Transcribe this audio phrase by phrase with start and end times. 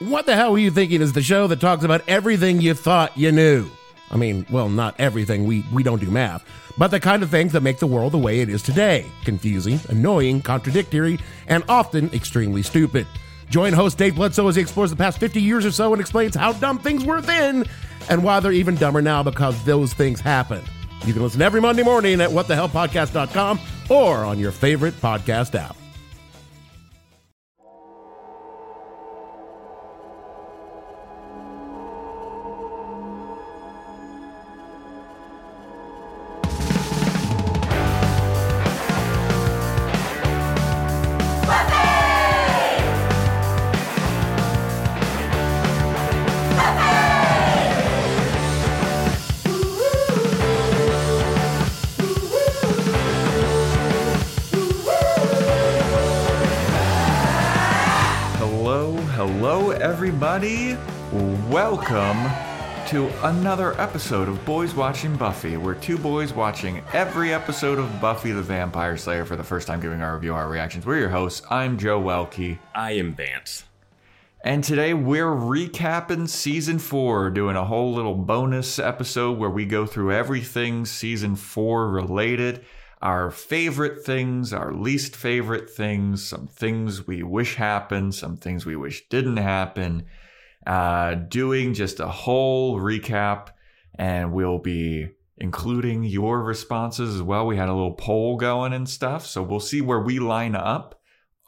[0.00, 3.18] What the Hell Were You Thinking is the show that talks about everything you thought
[3.18, 3.68] you knew.
[4.12, 6.44] I mean, well, not everything, we, we don't do math,
[6.78, 9.80] but the kind of things that make the world the way it is today confusing,
[9.88, 13.08] annoying, contradictory, and often extremely stupid.
[13.50, 16.36] Join host Dave Bledsoe as he explores the past 50 years or so and explains
[16.36, 17.64] how dumb things were then
[18.08, 20.64] and why they're even dumber now because those things happened.
[21.06, 23.58] You can listen every Monday morning at whatthehellpodcast.com
[23.90, 25.76] or on your favorite podcast app.
[61.90, 65.56] Welcome to another episode of Boys Watching Buffy.
[65.56, 69.80] We're two boys watching every episode of Buffy the Vampire Slayer for the first time,
[69.80, 70.84] giving our review, our reactions.
[70.84, 71.40] We're your hosts.
[71.48, 72.58] I'm Joe Welkie.
[72.74, 73.64] I am Vance.
[74.44, 79.86] And today we're recapping season four, doing a whole little bonus episode where we go
[79.86, 82.66] through everything season four related.
[83.00, 88.76] Our favorite things, our least favorite things, some things we wish happened, some things we
[88.76, 90.04] wish didn't happen.
[90.66, 93.48] Uh, doing just a whole recap,
[93.94, 97.46] and we'll be including your responses as well.
[97.46, 101.00] We had a little poll going and stuff, so we'll see where we line up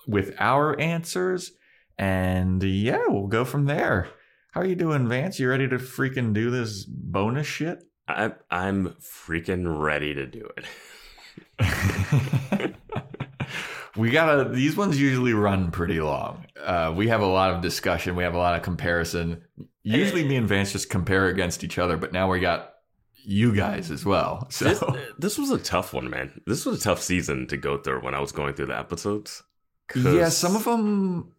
[0.07, 1.53] with our answers.
[1.99, 4.09] And yeah, we'll go from there.
[4.53, 5.39] How are you doing, Vance?
[5.39, 7.85] You ready to freaking do this bonus shit?
[8.09, 10.65] I, I'm freaking ready to do it.
[14.01, 14.49] we gotta.
[14.49, 16.47] These ones usually run pretty long.
[16.59, 18.17] Uh, we have a lot of discussion.
[18.17, 19.43] We have a lot of comparison.
[19.83, 22.75] Usually, me and Vance just compare against each other, but now we got
[23.15, 24.49] you guys as well.
[24.51, 24.83] So This,
[25.19, 26.41] this was a tough one, man.
[26.47, 29.43] This was a tough season to go through when I was going through the episodes.
[29.95, 31.33] yeah, some of them.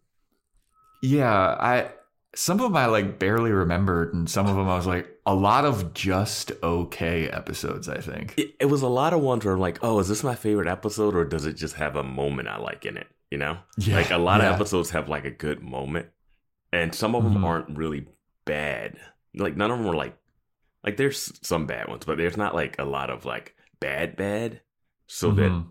[1.02, 1.90] Yeah, I
[2.34, 5.34] some of them I like barely remembered, and some of them I was like a
[5.34, 7.88] lot of just okay episodes.
[7.88, 8.34] I think.
[8.36, 10.68] it, it was a lot of ones where I'm like, oh, is this my favorite
[10.68, 13.06] episode or does it just have a moment I like in it?
[13.30, 13.58] You know?
[13.78, 14.48] Yeah, like a lot yeah.
[14.48, 16.08] of episodes have like a good moment
[16.72, 17.44] and some of them Mhm.
[17.44, 18.06] aren't really
[18.44, 18.98] bad.
[19.34, 20.16] Like none of them were like,
[20.84, 24.60] like there's some bad ones, but there's not like a lot of like bad, bad.
[25.06, 25.66] So that Mhm.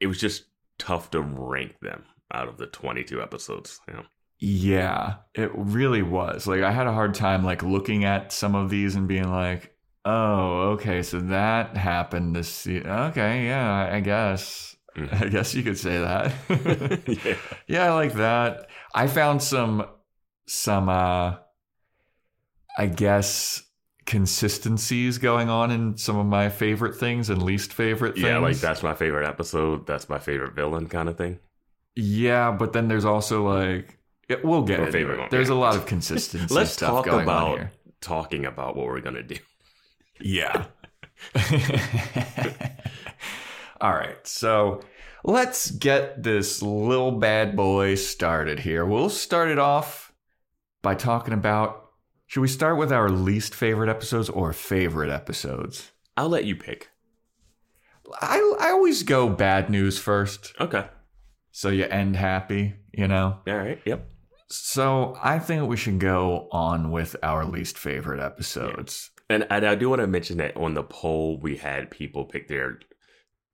[0.00, 0.44] it was just
[0.78, 3.80] tough to rank them out of the 22 episodes.
[3.88, 4.04] You know?
[4.38, 6.46] Yeah, it really was.
[6.46, 9.74] Like I had a hard time like looking at some of these and being like,
[10.04, 12.88] "Oh, okay, so that happened this season.
[12.88, 14.76] Okay, yeah, I, guess.
[14.96, 15.22] Mhm.
[15.22, 16.32] I guess you could say that."
[17.24, 17.34] yeah.
[17.66, 18.68] yeah, I like that.
[18.94, 19.86] I found some
[20.46, 21.36] some uh
[22.78, 23.64] I guess
[24.06, 28.24] consistencies going on in some of my favorite things and least favorite things.
[28.26, 29.86] Yeah, like that's my favorite episode.
[29.86, 31.40] That's my favorite villain kind of thing.
[31.96, 33.97] Yeah, but then there's also like
[34.28, 35.20] it, we'll get into favorite it.
[35.20, 35.54] one, There's yeah.
[35.54, 37.68] a lot of consistency Let's stuff talk going on about
[38.00, 39.36] talking about what we're gonna do.
[40.20, 40.66] Yeah.
[43.80, 44.26] All right.
[44.26, 44.80] So
[45.24, 48.84] let's get this little bad boy started here.
[48.84, 50.12] We'll start it off
[50.82, 51.84] by talking about
[52.26, 55.92] should we start with our least favorite episodes or favorite episodes?
[56.16, 56.90] I'll let you pick.
[58.20, 60.86] I, I always go bad news first, Okay.
[61.52, 63.38] so you end happy, you know?
[63.46, 63.78] All right.
[63.84, 64.10] Yep.
[64.50, 69.10] So I think we should go on with our least favorite episodes.
[69.28, 72.48] And, and I do want to mention that on the poll we had people pick
[72.48, 72.78] their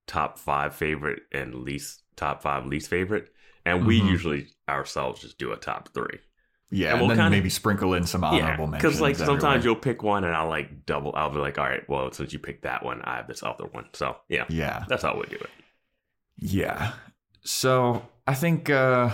[0.07, 3.31] top five favorite and least top five least favorite,
[3.67, 4.09] and we Mhm.
[4.11, 6.21] usually ourselves just do a top three.
[6.71, 8.83] Yeah, And and, we'll then kinda- maybe sprinkle in some honorable mentions.
[8.83, 9.65] because like sometimes everywhere.
[9.65, 11.13] you'll pick one and I'll like double.
[11.17, 13.65] I'll be like, all right, well since you picked that one, I have this other
[13.67, 13.87] one.
[13.95, 14.85] So yeah, Yeah.
[14.89, 15.51] that's how we do it.
[16.37, 16.93] Yeah.
[17.43, 19.11] So I think uh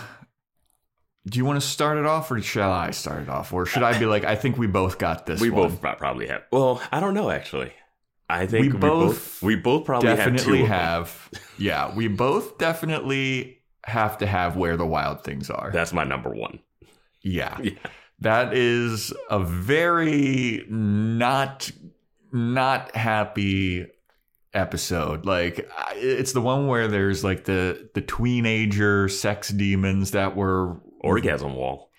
[1.27, 3.53] do you want to start it off or shall I start it off?
[3.53, 5.69] Or should I be like, I think we both got this we one.
[5.69, 6.43] both probably have.
[6.51, 7.73] Well, I don't know actually.
[8.29, 10.45] I think We we, both we both probably definitely have.
[10.45, 10.69] Two of them.
[10.69, 15.71] have yeah, we both definitely have to have where the wild things are.
[15.73, 16.61] That's my number one.
[17.23, 17.59] yeah.
[17.63, 17.73] Yeah.
[18.23, 21.71] That is a very not
[22.33, 23.87] not happy
[24.53, 25.25] episode.
[25.25, 31.55] Like it's the one where there's like the the teenager sex demons that were Orgasm
[31.55, 31.91] wall.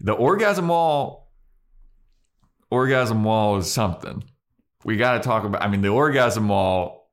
[0.00, 1.32] the orgasm wall
[2.70, 4.24] orgasm wall is something
[4.84, 7.10] we got to talk about i mean the orgasm wall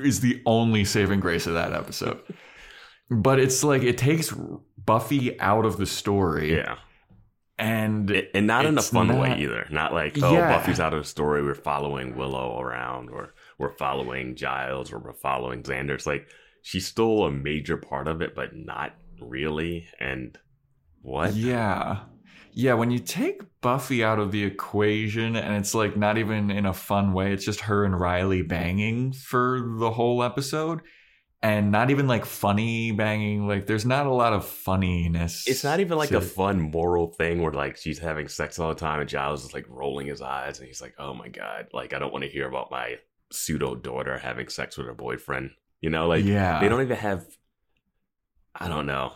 [0.00, 2.20] is the only saving grace of that episode
[3.10, 4.32] but it's like it takes
[4.84, 6.76] buffy out of the story Yeah.
[7.58, 9.66] and It- and not in a fun not- way either.
[9.70, 10.56] Not like, oh, Yeah.
[10.56, 11.42] Buffy's out of the story.
[11.42, 15.90] We're following Willow around, or we're following Giles, or we're following Xander.
[15.94, 16.28] It's like
[16.62, 19.88] she's still a major part of it, but not really.
[19.98, 20.38] And
[21.06, 21.34] what?
[21.34, 22.00] Yeah.
[22.52, 26.66] Yeah, when you take Buffy out of the equation and it's like not even in
[26.66, 30.80] a fun way, it's just her and Riley banging for the whole episode
[31.42, 33.46] and not even like funny banging.
[33.46, 35.46] Like there's not a lot of funniness.
[35.46, 38.70] It's not even like to- a fun moral thing where like she's having sex all
[38.70, 41.68] the time and Giles is like rolling his eyes and he's like, "Oh my god,
[41.72, 42.96] like I don't want to hear about my
[43.30, 45.50] pseudo daughter having sex with her boyfriend."
[45.80, 46.58] You know, like yeah.
[46.58, 47.24] they don't even have.
[48.58, 49.12] I don't know.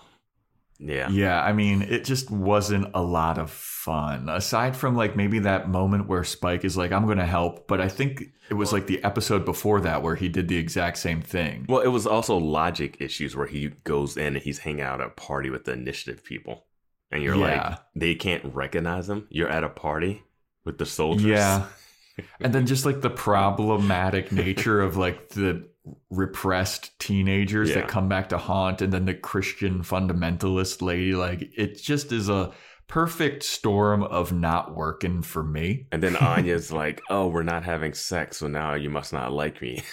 [0.82, 4.28] Yeah, Yeah, I mean, it just wasn't a lot of fun.
[4.30, 7.68] Aside from like maybe that moment where Spike is like, I'm going to help.
[7.68, 10.96] But I think it was like the episode before that where he did the exact
[10.98, 11.66] same thing.
[11.68, 15.06] Well, it was also logic issues where he goes in and he's hanging out at
[15.08, 16.64] a party with the initiative people,
[17.10, 17.68] and you're Yeah.
[17.68, 19.26] like, they can't recognize him.
[19.30, 20.22] You're at a party
[20.64, 21.26] with the soldiers.
[21.26, 21.66] Yeah.
[22.40, 25.68] and then just like the problematic nature of like the
[26.10, 27.76] repressed teenagers Yeah.
[27.76, 32.28] that come back to haunt and then the Christian fundamentalist lady like it just is
[32.28, 32.52] a
[32.86, 35.86] perfect storm of not working for me.
[35.92, 39.60] And then Anya's like, "Oh, we're not having sex, so now you must not like
[39.62, 39.82] me."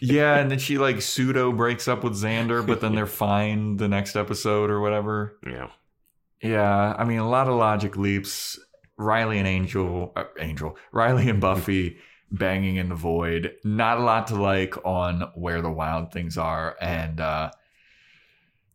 [0.00, 3.88] Yeah, and then she like pseudo breaks up with Xander, but then they're fine the
[3.88, 5.36] next episode or whatever.
[5.44, 5.68] yeah.
[6.40, 8.58] Yeah, I mean a lot of logic leaps.
[8.96, 11.98] Riley and Angel, uh, Angel, Riley and Buffy
[12.30, 13.54] banging in the void.
[13.64, 17.50] Not a lot to like on where the wild things are, and uh,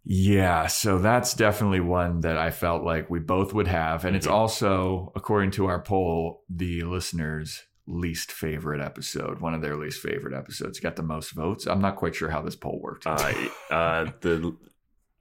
[0.05, 4.27] yeah, so that's definitely one that I felt like we both would have, and it's
[4.27, 4.31] Mhm.
[4.31, 9.39] also according to our poll, the listeners' least favorite episode.
[9.39, 11.65] One of their least favorite episodes got the most votes.
[11.67, 13.05] I'm not quite sure how this poll worked.
[13.07, 13.33] Uh,
[13.71, 14.55] uh, the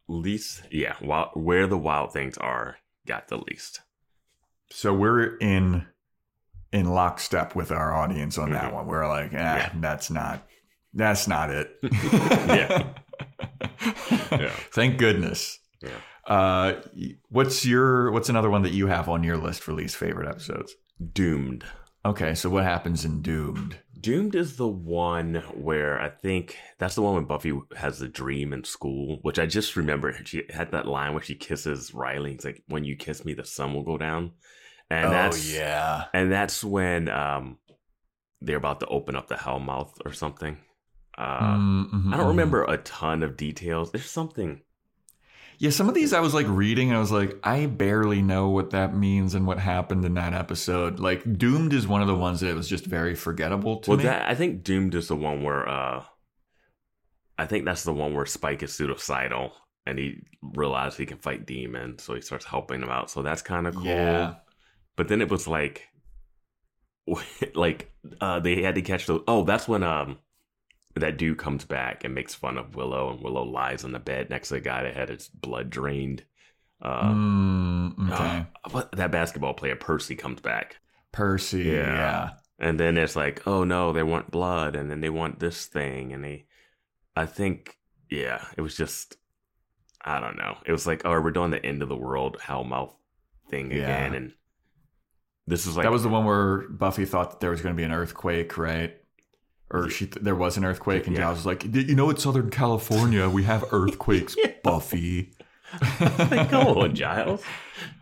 [0.08, 2.76] least, yeah, wild, where the wild things are
[3.06, 3.82] got the least.
[4.70, 5.86] So we're in
[6.72, 8.74] in lockstep with our audience on that Mhm.
[8.74, 8.86] one.
[8.86, 9.70] We're like, eh, Yeah.
[9.80, 10.46] that's not
[10.94, 11.70] that's not it.
[11.82, 12.92] Yeah.
[14.30, 14.50] Yeah.
[14.72, 15.58] Thank goodness.
[15.82, 15.90] Yeah.
[16.26, 16.80] Uh,
[17.28, 20.74] what's your what's another one that you have on your list for least favorite episodes?
[21.12, 21.64] Doomed.
[22.04, 23.78] Okay, so what happens in Doomed?
[24.00, 28.52] Doomed is the one where I think that's the one when Buffy has the dream
[28.52, 30.12] in school, which I just remember.
[30.24, 32.32] She had that line where she kisses Riley.
[32.32, 34.32] It's like, "When you kiss me, the sun will go down,"
[34.92, 36.04] and that's oh yeah.
[36.12, 37.58] and that's when um
[38.40, 40.58] they're about to open up the Hellmouth or something.
[41.16, 43.92] Uh, Mm, I don't remember a ton of details.
[43.92, 44.62] There's something.
[45.58, 48.48] Yeah, some of these I was like reading and I was like, I barely know
[48.48, 50.98] what that means and what happened in that episode.
[50.98, 54.04] Like Doomed is one of the ones that was just very forgettable to well, me.
[54.04, 56.02] that I think Doomed is the one where uh,
[57.38, 59.52] I think that's the one where Spike is suicidal
[59.86, 63.10] and he realizes he can fight demons, so he starts helping him out.
[63.10, 63.84] So that's kind of cool.
[63.84, 64.34] Yeah.
[64.96, 65.88] But then it was like,
[67.54, 67.90] like
[68.20, 69.22] uh, they had to catch those.
[69.26, 70.18] Oh, that's when um
[70.94, 74.28] that dude comes back and makes fun of Willow, and Willow lies on the bed
[74.30, 76.24] next to the guy that had his blood drained.
[76.82, 78.24] Uh, Mm, okay.
[78.24, 80.76] uh, what- that basketball player Percy comes back.
[81.12, 81.62] Percy.
[81.62, 81.86] Yeah.
[81.94, 82.30] Yeah.
[82.58, 86.12] And then it's like, oh no, they want blood, and then they want this thing,
[86.12, 86.44] and they,
[87.16, 87.76] I think,
[88.10, 89.16] yeah, it was just,
[90.04, 90.58] I don't know.
[90.66, 92.94] It was like, oh, we're doing the end of the world Hellmouth
[93.48, 93.78] thing Yeah.
[93.78, 94.32] again, and
[95.46, 97.76] this is like that was the one where Buffy thought that there was going to
[97.76, 98.94] be an earthquake, right?
[99.70, 101.22] Or she th- there was an earthquake, and Yeah.
[101.22, 103.28] Giles was like, "You know, it's Southern California.
[103.28, 105.32] We have earthquakes, Buffy."
[105.80, 107.42] come on, Giles.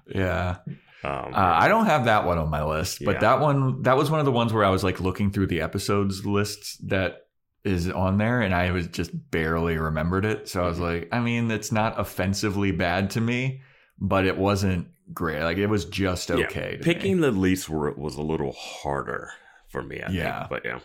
[0.06, 0.56] Yeah.
[1.02, 3.20] Um, Uh, I don't have that one on my list, but Yeah.
[3.20, 5.60] that one that was one of the ones where I was like looking through the
[5.62, 7.26] episodes lists that
[7.64, 10.48] is on there, and I was just barely remembered it.
[10.48, 10.82] So I was Mhm.
[10.82, 13.60] like, I mean, it's not offensively bad to me,
[13.98, 15.42] but it wasn't great.
[15.42, 16.76] Like it was just okay.
[16.76, 17.22] to picking me.
[17.22, 19.30] the least were, was a little harder
[19.68, 20.00] for me.
[20.02, 20.38] I Yeah.
[20.40, 20.50] think.
[20.50, 20.80] but yeah,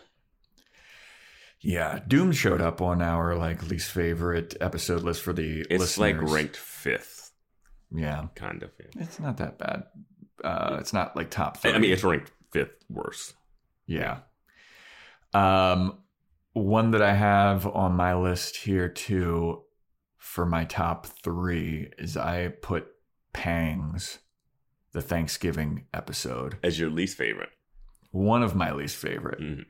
[1.60, 6.20] yeah, Doom showed up on our like least favorite episode list for the it's like
[6.20, 7.32] ranked fifth,
[7.90, 8.70] Yeah, kind of.
[8.78, 9.02] Yeah.
[9.02, 9.84] it's not that bad.
[10.44, 11.58] Uh, it's not like top.
[11.64, 13.34] I mean, it's ranked fifth worse.
[13.86, 14.18] Yeah.
[15.34, 15.98] Um,
[16.52, 19.62] one that I have on my list here too
[20.18, 22.86] for my top three is I put
[23.36, 24.18] Pangs,
[24.92, 27.50] the Thanksgiving episode, As your least favorite.
[28.10, 29.40] one of my least favorite.
[29.40, 29.64] Mhm.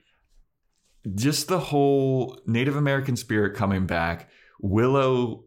[1.17, 4.31] Just the whole Native American spirit coming back,
[4.61, 5.45] Willow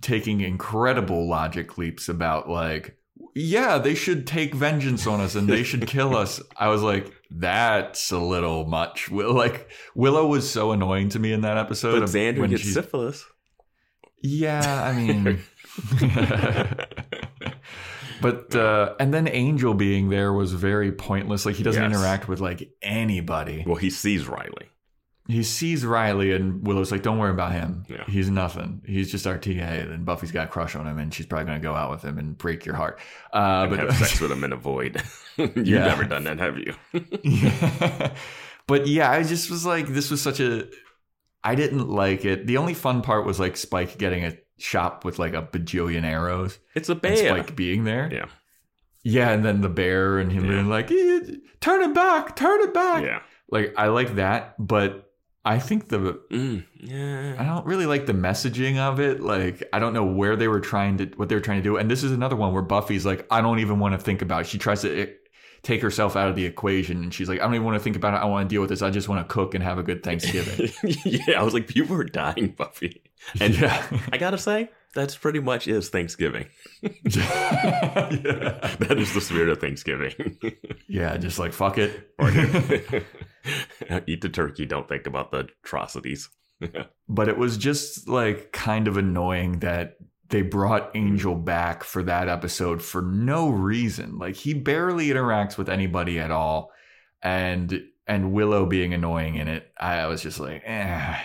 [0.00, 2.96] taking incredible logic leaps about like
[3.34, 6.40] yeah, they should take vengeance on us and they should kill us.
[6.56, 9.10] I was like, that's a little much.
[9.10, 12.00] Will like Willow was so annoying to me in that episode.
[12.00, 13.24] But Xander when gets she's- syphilis.
[14.22, 15.38] Yeah, I mean,
[18.20, 21.46] But uh, and then Angel being there was very pointless.
[21.46, 21.92] Like he doesn't Yes.
[21.92, 23.64] interact with like anybody.
[23.66, 24.70] Well, he sees Riley.
[25.30, 27.84] He sees Riley and Willow's like, "Don't worry about him.
[27.86, 28.04] Yeah.
[28.06, 28.80] He's nothing.
[28.86, 31.60] He's just our TA." And Buffy's got a crush on him, and she's probably gonna
[31.60, 32.98] go out with him and break your heart.
[33.34, 35.02] Uh, and but have sex with him in a void.
[35.36, 35.84] You've Yeah.
[35.84, 36.74] never done that, have you?
[38.66, 40.66] but yeah, I just was like, this was such a.
[41.44, 42.46] I didn't like it.
[42.46, 46.58] The only fun part was like Spike getting a shot with like a bajillion arrows
[46.74, 47.18] It's a and.
[47.18, 48.08] Spike being there.
[48.12, 48.26] Yeah.
[49.04, 50.50] Yeah, and then the bear and him Yeah.
[50.50, 51.20] being like, "Eh,
[51.60, 53.20] "Turn it back, turn it back." Yeah.
[53.50, 55.04] Like I like that, but
[55.44, 59.20] I think the Mm, I don't really like the messaging of it.
[59.20, 61.76] Like I don't know where they were trying to what they were trying to do.
[61.76, 64.42] And this is another one where Buffy's like, I don't even want to think about.
[64.42, 64.46] It.
[64.48, 65.06] She tries to eh,
[65.68, 67.94] take herself out of the equation, and she's like, I don't even want to think
[67.94, 68.16] about it.
[68.16, 68.80] I want to deal with this.
[68.80, 70.72] I just want to cook and have a good Thanksgiving.
[71.04, 73.02] yeah, I was like, people are dying, Buffy.
[73.38, 73.86] And yeah.
[74.10, 76.46] I gotta say, that's pretty much is Thanksgiving.
[76.82, 78.08] yeah,
[78.78, 80.38] That is the spirit of Thanksgiving.
[80.88, 82.14] yeah, just like fuck it.
[84.06, 84.64] Eat the turkey.
[84.64, 86.30] Don't think about the atrocities.
[87.08, 89.98] but it was just like kind of annoying that
[90.30, 94.18] they brought Angel back for that episode for no reason.
[94.18, 96.70] Like he barely interacts with anybody at all,
[97.22, 99.70] and and Willow being annoying in it.
[99.78, 101.16] I was just like, eh,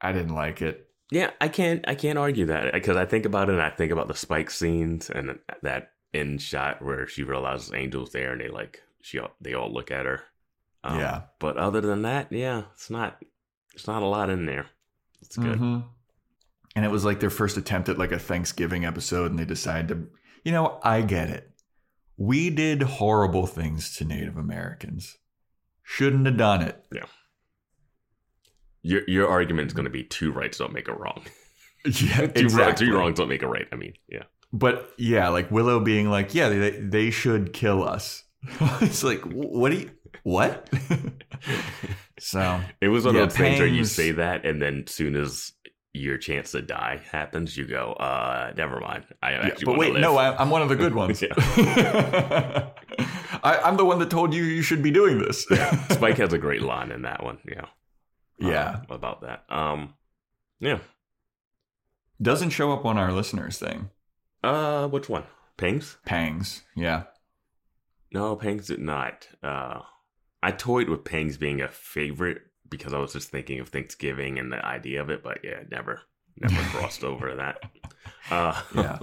[0.00, 0.88] I didn't like it.
[1.10, 1.84] Yeah, I can't.
[1.88, 3.52] I can't argue that because I think about it.
[3.54, 8.12] and I think about the spike scenes and that end shot where she realizes Angel's
[8.12, 9.18] there, and they like she.
[9.18, 10.22] all- They all look at her.
[10.84, 11.22] Um, Yeah.
[11.38, 13.22] But other than that, yeah, it's not.
[13.74, 14.66] It's not a lot in there.
[15.22, 15.58] It's good.
[15.58, 15.84] Mhm.
[16.78, 19.88] And it was like their first attempt at like a Thanksgiving episode, and they decided
[19.88, 20.06] to,
[20.44, 21.50] you know, I get it.
[22.16, 25.16] We did horrible things to Native Americans.
[25.82, 26.84] Shouldn't have done it.
[26.92, 27.06] Yeah.
[28.82, 31.22] Your your argument is going to be two rights don't make a wrong.
[31.84, 33.66] Yeah, Two, wrong, two wrongs don't make a right.
[33.72, 34.24] I mean, yeah.
[34.52, 38.22] But yeah, like Willow being like, yeah, they they should kill us.
[38.82, 39.90] it's like, what do you
[40.22, 40.70] what?
[42.18, 45.16] so It was one Yeah, of those things where you say that, and then soon
[45.16, 45.52] as
[45.94, 49.04] your chance to die happens, you go, uh, never mind.
[49.22, 50.02] I yeah, actually but wait, live.
[50.02, 51.22] no, I, I'm one of the good ones.
[51.22, 51.34] Yeah.
[53.42, 55.42] I, I'm the one that told you you should be doing this.
[55.90, 57.38] Spike has a great line in that one.
[57.48, 57.66] Yeah.
[58.38, 59.44] yeah, Um, about that.
[59.48, 59.94] Um,
[60.60, 60.78] yeah.
[62.20, 63.90] doesn't show up on our listeners thing.
[64.42, 65.24] Uh, which one?
[65.56, 65.96] Pangs?
[66.04, 66.62] Pangs.
[66.76, 67.04] Yeah.
[68.12, 69.28] No, Pangs did not.
[69.42, 69.80] Uh,
[70.42, 74.52] I toyed with Pangs being a favorite because I was just thinking of Thanksgiving and
[74.52, 76.02] the idea of it, but yeah, never,
[76.40, 77.62] never crossed over that.
[78.30, 78.98] Uh, Yeah.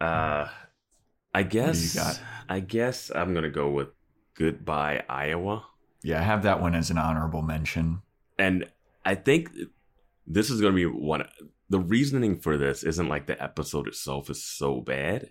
[0.00, 0.48] Uh,
[1.36, 2.20] I guess.
[2.48, 3.88] I guess I'm gonna go with
[4.34, 5.64] Goodbye Iowa,
[6.02, 8.02] Yeah, I have that one as an honorable mention.
[8.38, 8.68] and
[9.04, 9.50] I think
[10.26, 11.26] this is gonna be one.
[11.70, 15.30] The reasoning for this isn't like the episode itself is so bad.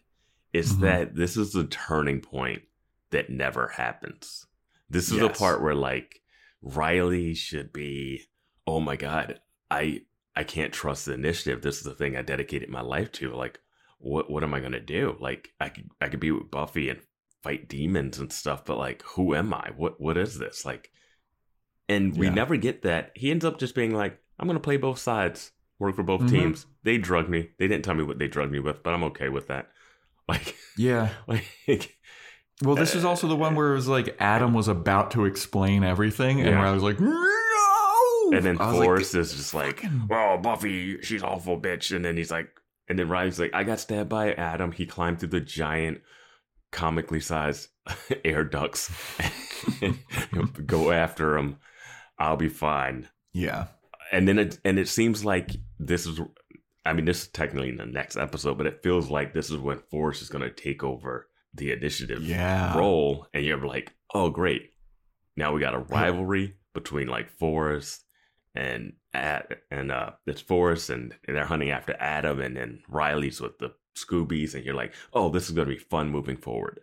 [0.51, 0.81] It's Mhm.
[0.81, 2.63] that this is the turning point
[3.11, 4.45] that never happens.
[4.89, 6.21] This is the part where like
[6.63, 8.23] Riley should be,
[8.65, 9.39] oh my god,
[9.69, 10.01] I
[10.35, 11.61] I can't trust the initiative.
[11.61, 13.35] This is the thing I dedicated my life to.
[13.35, 13.59] Like,
[13.99, 15.15] what what am I gonna do?
[15.19, 17.01] Like, I could I could be with Buffy and
[17.43, 19.71] fight demons and stuff, but like, who am I?
[19.75, 20.63] What what is this?
[20.65, 20.91] Like,
[21.89, 22.33] and we Yeah.
[22.33, 23.11] never get that.
[23.15, 26.29] He ends up just being like, I'm gonna play both sides, work for both Mhm.
[26.29, 26.65] teams.
[26.83, 27.49] They drugged me.
[27.59, 29.69] They didn't tell me what they drugged me with, but I'm okay with that.
[30.29, 31.09] Like, Yeah.
[31.27, 31.97] like
[32.61, 35.83] Well, this is also the one where it was like Adam was about to explain
[35.83, 36.59] everything, and Yeah.
[36.59, 37.29] where I was like, no.
[38.31, 42.15] And then was like, is just like, "Well, oh, Buffy, she's awful bitch." And then
[42.17, 42.47] he's like,
[42.87, 44.71] and then Riley's like, "I got stabbed by Adam.
[44.71, 46.01] He climbed through the giant,
[46.71, 47.67] comically sized
[48.25, 48.91] air ducts.
[50.65, 51.57] Go after him.
[52.17, 53.65] I'll be fine." yeah,
[54.11, 56.19] And then it and it seems like this is,
[56.85, 59.57] I mean, this is technically in the next episode, but it feels like this is
[59.57, 64.29] when Forrest is going to take over the initiative yeah, role, and you're like, "Oh,
[64.29, 64.71] great!
[65.35, 68.03] Now we got a rivalry between like Forrest
[68.55, 73.41] and Ad, and uh, it's Forrest, and, and they're hunting after Adam, and then Riley's
[73.41, 76.81] with the Scoobies, and you're like, "Oh, this is gonna be fun moving forward."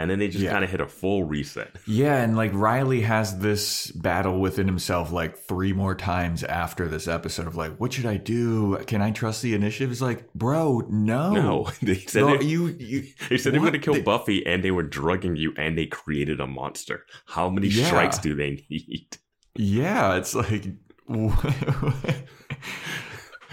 [0.00, 0.52] And then they just Yeah.
[0.52, 1.76] kind of hit a full reset.
[1.86, 2.22] yeah.
[2.22, 7.48] And like Riley has this battle within himself like three more times after this episode
[7.48, 8.76] of like, what should I do?
[8.86, 9.90] Can I trust the initiative?
[9.90, 13.66] He's like, bro, no, No, they said No, they, you, you, they said they were
[13.66, 17.04] gonna kill They- Buffy, and they were drugging you, and they created a monster.
[17.26, 17.86] How many Yeah.
[17.86, 19.16] strikes do they need?
[19.56, 20.14] yeah.
[20.16, 20.64] It's like.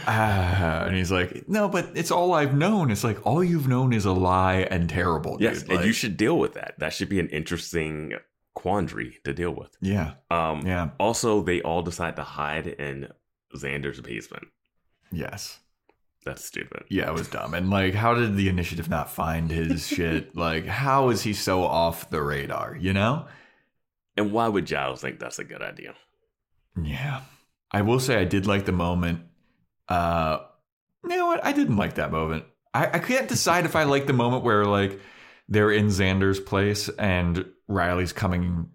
[0.08, 2.92] Ah, and he's like, no, but it's all I've known.
[2.92, 5.38] It's like all you've known is a lie and terrible.
[5.40, 5.72] Yes, dude.
[5.78, 6.76] and you should deal with that.
[6.80, 8.14] That should be an interesting
[8.54, 9.76] quandary to deal with.
[9.82, 13.10] Yeah, Um, yeah, Also, they all decide to hide in
[13.56, 14.46] Xander's basement.
[15.12, 15.60] yes.
[16.26, 16.86] That's stupid.
[16.90, 17.54] Yeah, it was dumb.
[17.54, 20.36] And like, how did the initiative not find his shit?
[20.36, 22.76] Like, how is he so off the radar?
[22.76, 23.28] You know?
[24.18, 25.94] And why would Giles think that's a good idea?
[26.82, 27.22] Yeah.
[27.72, 29.20] I will say I did like the moment.
[29.88, 30.40] Uh,
[31.04, 31.46] you know what?
[31.46, 32.46] I didn't like that moment.
[32.74, 35.00] I, I can't decide if I like the moment where like
[35.48, 38.70] they're in Xander's place and Riley's coming.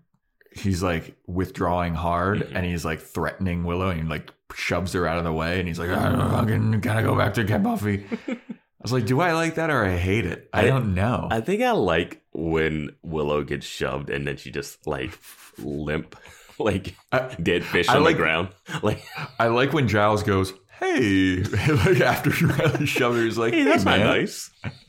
[0.53, 2.53] He's like withdrawing hard Mhm.
[2.57, 5.69] and he's like threatening Willow and he like shoves her out of the way and
[5.69, 8.05] he's like, I fucking gotta go back to get Buffy.
[8.29, 10.49] I was like, do I like that or I hate it?
[10.53, 11.29] I, I- don't know.
[11.31, 15.17] I think I like when Willow gets shoved and then she just like
[15.59, 16.17] limp,
[16.59, 18.49] like I- dead fish I on like- the ground.
[18.83, 19.05] Like,
[19.39, 21.37] I like when Giles goes, hey,
[21.69, 24.51] like after Riley shoved her, he's like, hey, that's not nice.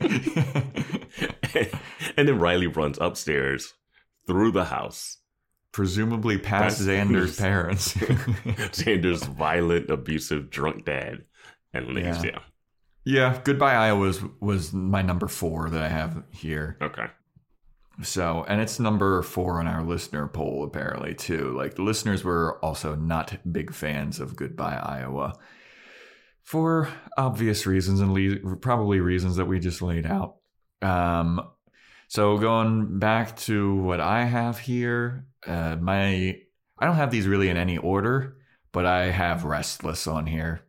[2.16, 3.74] and then Riley runs upstairs
[4.26, 5.18] through the house.
[5.72, 7.94] Presumably past That's- Xander's parents.
[7.94, 11.24] Xander's violent, abusive, drunk dad,
[11.72, 12.22] and leaves.
[12.22, 12.30] Yeah.
[12.32, 12.38] Yeah.
[13.04, 16.76] yeah, Goodbye Iowa was, was my number four that I have here.
[16.82, 17.06] Okay.
[18.02, 21.54] So, and it's number four on our listener poll, apparently, too.
[21.56, 25.34] Like, the listeners were also not big fans of Goodbye Iowa
[26.42, 30.36] for obvious reasons and le- probably reasons that we just laid out.
[30.80, 31.40] Um,
[32.08, 36.36] so, going back to what I have here, uh, my
[36.78, 38.36] I don't have these really in any order,
[38.72, 40.62] but I have Restless on here,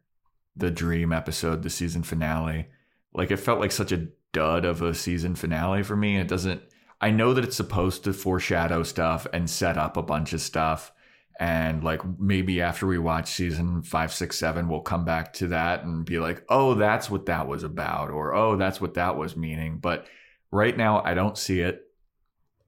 [0.56, 2.68] the Dream episode, the season finale.
[3.14, 6.18] Like, it felt like such a dud of a season finale for me.
[6.18, 6.62] It doesn't.
[7.02, 10.92] I know that it's supposed to foreshadow stuff and set up a bunch of stuff.
[11.40, 15.84] And like maybe after we watch season five, six, seven, we'll come back to that
[15.84, 19.36] and be like, oh, that's what that was about, or oh, that's what that was
[19.36, 19.80] meaning.
[19.80, 20.06] But
[20.52, 21.82] right now, I don't see it.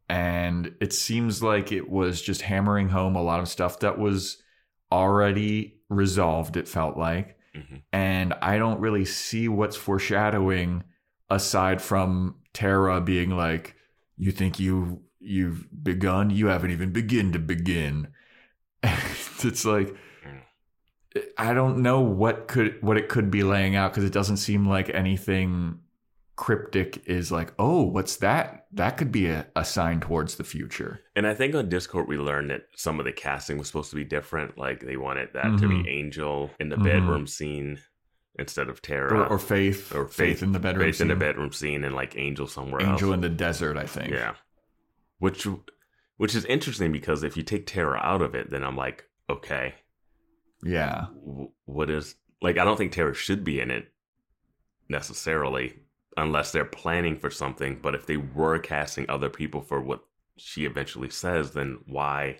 [0.10, 4.41] And it seems like it was just hammering home a lot of stuff that was
[4.91, 7.38] already resolved, it felt like.
[7.55, 7.81] Mhm.
[7.91, 10.84] And I don't really see what's foreshadowing
[11.29, 13.75] aside from Tara being like,
[14.17, 18.07] you think you you've begun you haven't even begin to begin
[19.44, 19.96] it's like
[21.38, 24.68] i don't know what could what it could be laying out because it doesn't seem
[24.68, 25.79] like anything
[26.35, 31.00] cryptic is like oh what's that that could be a, a sign towards the future
[31.16, 33.96] And I think on Discord we learned that some of the casting was supposed to
[33.96, 34.57] be different.
[34.57, 35.83] Like they wanted that to Mhm.
[35.85, 36.83] be Angel in the Mhm.
[36.83, 37.79] bedroom scene
[38.38, 39.18] instead of Tara.
[39.18, 41.96] or, or faith Or faith, Faith- in the bedroom Faith in the bedroom scene and
[41.96, 43.14] like Angel somewhere angel else.
[43.16, 44.33] in the desert i think Yeah.
[45.20, 45.48] Which
[46.17, 49.75] which is interesting because if you take Tara out of it, then I'm like, okay,
[50.63, 51.05] yeah.
[51.65, 53.91] What is like I don't think Tara should be in it
[54.89, 55.79] necessarily
[56.17, 60.01] unless they're planning for something, but if they were casting other people for what
[60.37, 62.37] she eventually says, then why?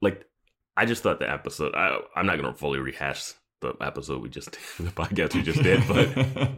[0.00, 0.24] Like
[0.76, 4.28] I just thought the episode I I'm not going to fully rehash the episode we
[4.28, 6.50] just did, the podcast we just did, but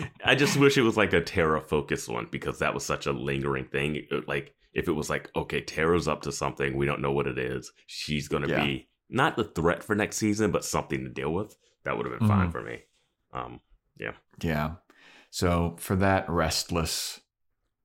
[0.24, 3.12] I just wish it was like a Tara focused one because that was such a
[3.12, 3.96] lingering thing.
[4.10, 7.26] It- like if it was like, okay, Tara's up to something, we don't know what
[7.26, 7.72] it is.
[7.86, 8.64] She's gonna Yeah.
[8.64, 11.56] be not the threat for next season, but something to deal with.
[11.84, 12.52] That would have been fine Mhm.
[12.52, 12.82] for me.
[13.32, 13.60] Um,
[14.40, 14.74] yeah
[15.30, 17.20] so for that restless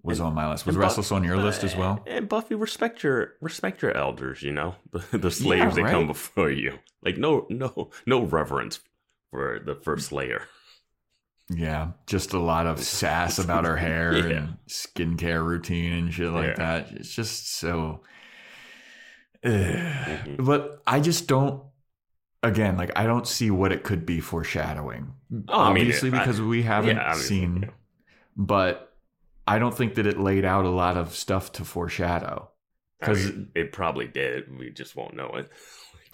[0.04, 3.04] was And- on my list was restless on your list as well And Buffy, respect
[3.04, 4.44] your respect your elders.
[4.44, 6.78] You know the, the Slayers that come before you.
[7.02, 8.80] Like no no no reverence
[9.32, 10.44] for the first Slayer.
[11.50, 14.38] Yeah, just a lot of sass about her hair Yeah.
[14.38, 16.82] and skincare routine and shit like Yeah.
[16.82, 16.92] that.
[16.92, 18.02] It's just so.
[19.44, 19.52] Ugh.
[19.54, 20.46] Mhm.
[20.46, 21.64] But I just don't.
[22.42, 25.14] Again, like I don't see what it could be foreshadowing.
[25.48, 27.70] Oh, I mean, Obviously, I- because we haven't Yeah, seen.
[28.36, 28.94] But
[29.48, 32.50] I don't think that it laid out a lot of stuff to foreshadow.
[33.02, 34.58] I 'Cause- mean, it probably did.
[34.58, 35.50] We just won't know it.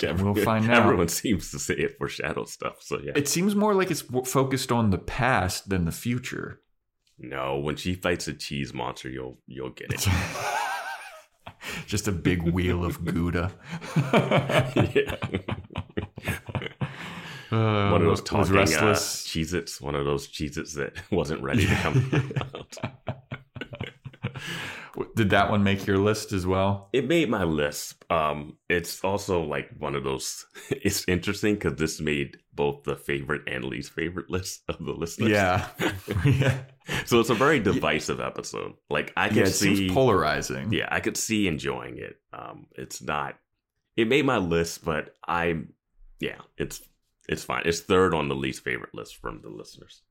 [0.01, 0.83] Like, We'll find out.
[0.83, 2.77] Everyone seems to say it foreshadows stuff.
[2.81, 3.13] So yeah.
[3.15, 6.62] It seems more like it's focused on the past than the future.
[7.17, 10.07] no, when she fights a cheese monster, you'll you'll get it.
[11.85, 13.51] just a big wheel of Gouda.
[14.93, 15.15] yeah.
[17.51, 19.27] Uh, one of those was talking uh, restless.
[19.27, 22.12] Cheez-Its, one of those Cheez-Its that wasn't ready to come
[22.53, 22.77] out.
[25.19, 26.88] Did that one make your list as well?
[26.93, 28.05] It made my list.
[28.10, 30.45] Um, it's also like one of those.
[30.71, 35.32] It's interesting because this made both the favorite and least favorite list of the listeners.
[35.32, 35.67] Yeah.
[36.25, 36.60] yeah.
[37.05, 38.75] So it's a very divisive episode.
[38.89, 39.89] Like I can Yeah, see.
[39.89, 40.71] polarizing.
[40.71, 42.15] yeah, I could see enjoying it.
[42.32, 43.38] Um, it's not.
[43.97, 45.73] It made my list, but I'm.
[46.21, 46.82] Yeah, it's
[47.27, 47.63] it's fine.
[47.65, 50.01] It's third on the least favorite list from the listeners.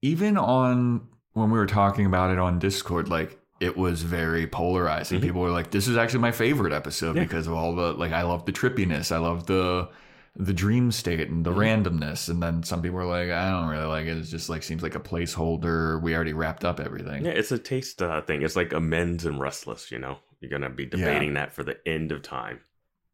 [0.00, 5.20] Even on when we were talking about it on Discord, like it was very polarizing.
[5.20, 5.22] Mhm.
[5.22, 7.22] People were like, "This is actually my favorite episode Yeah.
[7.22, 8.12] because of all the like.
[8.12, 9.12] I love the trippiness.
[9.12, 9.88] I love the
[10.36, 11.84] the dream state and the Mhm.
[11.84, 12.28] randomness.
[12.28, 14.16] And then some people were like, I don't really like it.
[14.16, 16.02] It just like seems like a placeholder.
[16.02, 17.24] We already wrapped up everything.
[17.24, 18.42] Yeah, it's a taste uh, thing.
[18.42, 19.92] It's like amends and restless.
[19.92, 22.58] You know, you're gonna be debating that for the end of time.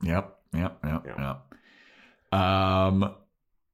[0.03, 0.35] Yep.
[0.55, 0.79] Yep.
[0.83, 1.07] Yep.
[1.07, 1.37] Yeah.
[2.33, 2.41] Yep.
[2.41, 3.15] Um,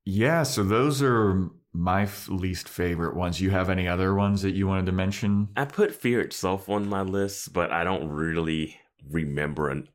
[0.05, 0.43] yeah.
[0.43, 3.41] So those are my f- least favorite ones.
[3.41, 5.49] You have any other ones that you wanted to mention?
[5.57, 8.79] I put Fear itself on my list, but I don't really
[9.11, 9.69] remember.
[9.69, 9.89] An,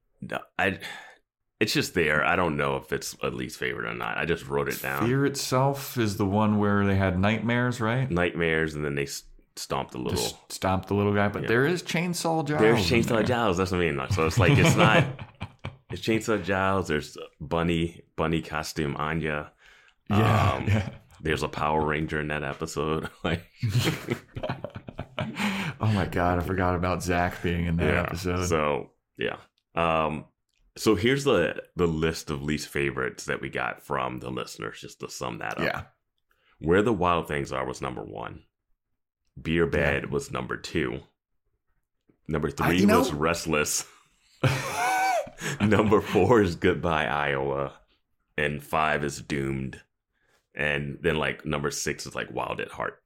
[0.60, 0.80] I,
[1.60, 2.24] it's just there.
[2.26, 4.18] I don't know if it's a least favorite or not.
[4.18, 5.06] I just wrote it down.
[5.06, 8.10] Fear itself is the one where they had nightmares, right?
[8.10, 9.08] Nightmares, and then they
[9.56, 10.12] stomped a little.
[10.22, 11.48] Just stomp the little guy, but Yeah.
[11.50, 12.62] there is Chainsaw Giles.
[12.62, 13.24] There's Chainsaw there.
[13.24, 13.58] Giles.
[13.58, 14.02] That's what I mean.
[14.12, 15.04] So it's like it's not.
[15.94, 16.88] It's Chainsaw Giles.
[16.88, 19.52] There's Bunny, Bunny costume Anya.
[20.10, 20.90] Yeah, Um, yeah.
[21.24, 23.10] There's a Power Ranger in that episode.
[23.24, 23.44] Like,
[25.80, 28.02] oh my god, I forgot about Zach being in that yeah.
[28.02, 28.46] episode.
[28.48, 29.38] So yeah.
[29.76, 30.26] Um.
[30.78, 35.00] So here's the the list of least favorites that we got from the listeners, just
[35.02, 35.64] to sum that up.
[35.64, 35.82] yeah,
[36.60, 38.44] Where the Wild Things Are was number one.
[39.40, 41.02] Beer Bad was number two.
[42.28, 43.86] Number three know- was Restless.
[45.62, 47.74] number four is Goodbye Iowa.
[48.38, 49.82] And five is Doomed.
[50.56, 53.02] And then like number six is like Wild at Heart.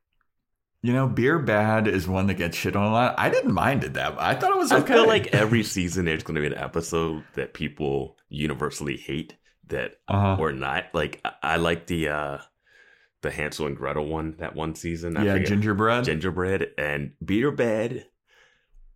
[0.81, 3.15] you know, beer bad is one that gets shit on a lot.
[3.17, 4.19] I didn't mind it that.
[4.19, 4.93] I thought it was okay.
[4.93, 9.35] I feel like every season there's going to be an episode that people universally hate
[9.67, 10.37] that uh-huh.
[10.39, 10.85] or not.
[10.93, 12.37] Like I, I like the uh
[13.21, 15.17] the Hansel and Gretel one that one season.
[15.17, 16.03] I yeah, forget- gingerbread.
[16.05, 18.05] gingerbread and beer Bad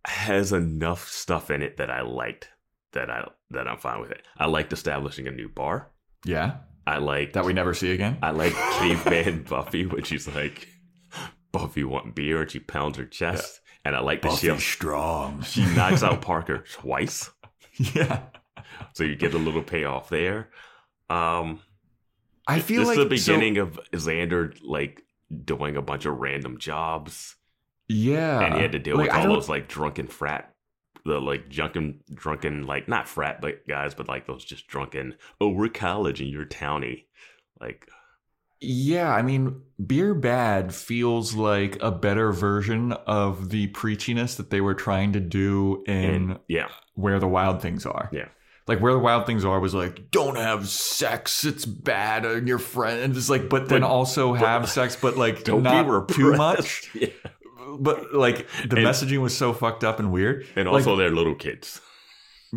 [0.06, 2.48] has enough stuff in it that I liked
[2.92, 4.22] that I that I'm fine with it.
[4.36, 5.90] I liked establishing a new bar.
[6.24, 6.58] yeah,
[6.90, 8.18] I like that we never see again.
[8.22, 10.68] I like caveman Buffy when she's like
[11.52, 13.60] Buffy want beer and she pounds her chest.
[13.84, 15.42] And I like that she strong.
[15.42, 17.30] she knocks out Parker twice.
[17.78, 18.22] yeah,
[18.92, 20.50] So you get a little payoff there.
[21.08, 21.60] Um
[22.46, 25.02] I feel this like is the so- beginning of Xander like
[25.44, 27.36] doing a bunch of random jobs.
[27.88, 30.49] yeah, and he had to deal Like, with I all those like drunken frat
[31.04, 35.48] the like drunken drunken like not frat but guys but like those just drunken oh
[35.48, 37.06] we're college and you're towny
[37.60, 37.88] like
[38.62, 44.60] Yeah, I mean, Beer Bad feels like a better version of the preachiness that they
[44.60, 45.94] were trying to do in
[46.30, 48.10] and yeah Where the Wild Things Are.
[48.12, 48.28] Yeah.
[48.66, 52.58] Like Where the Wild Things Are was like, don't have sex, it's bad, and your
[52.58, 53.00] friend.
[53.00, 56.18] And it's like, but then also but- have sex, but like don't not be repressed.
[56.18, 56.90] too much.
[56.94, 57.30] yeah.
[57.78, 60.46] But like the And- messaging was so fucked up and weird.
[60.56, 61.80] and Like- also they're little kids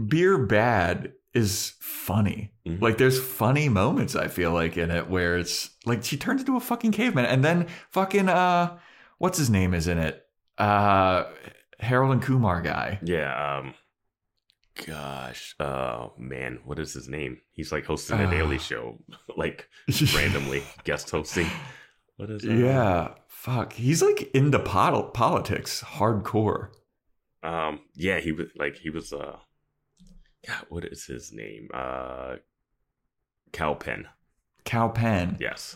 [0.07, 2.51] Beer Bad is funny.
[2.67, 2.81] Mhm.
[2.81, 6.55] Like there's funny moments I feel like in it where it's like she turns into
[6.57, 8.77] a fucking caveman and then fucking uh
[9.19, 10.25] what's his name is in it?
[10.57, 11.25] Uh
[11.79, 12.99] Harold and Kumar guy.
[13.03, 13.73] yeah um
[14.87, 18.59] gosh oh man what is his name he's like hosting a daily Uh.
[18.69, 18.99] show
[19.37, 19.67] like
[20.15, 21.47] randomly guest hosting
[22.17, 22.51] what is that?
[22.55, 23.09] yeah.
[23.43, 23.73] Fuck.
[23.73, 26.69] He's like into pol- politics hardcore.
[27.43, 29.35] um yeah he was like he was uh
[30.47, 32.35] God, what is his name uh
[33.51, 34.07] Kal Penn
[34.63, 35.35] Kal Penn.
[35.41, 35.75] yes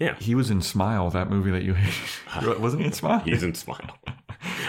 [0.00, 0.16] Yeah.
[0.18, 2.60] He was in Smile, that movie that you hated.
[2.64, 3.20] Wasn't he in Smile?
[3.20, 3.96] He's in Smile.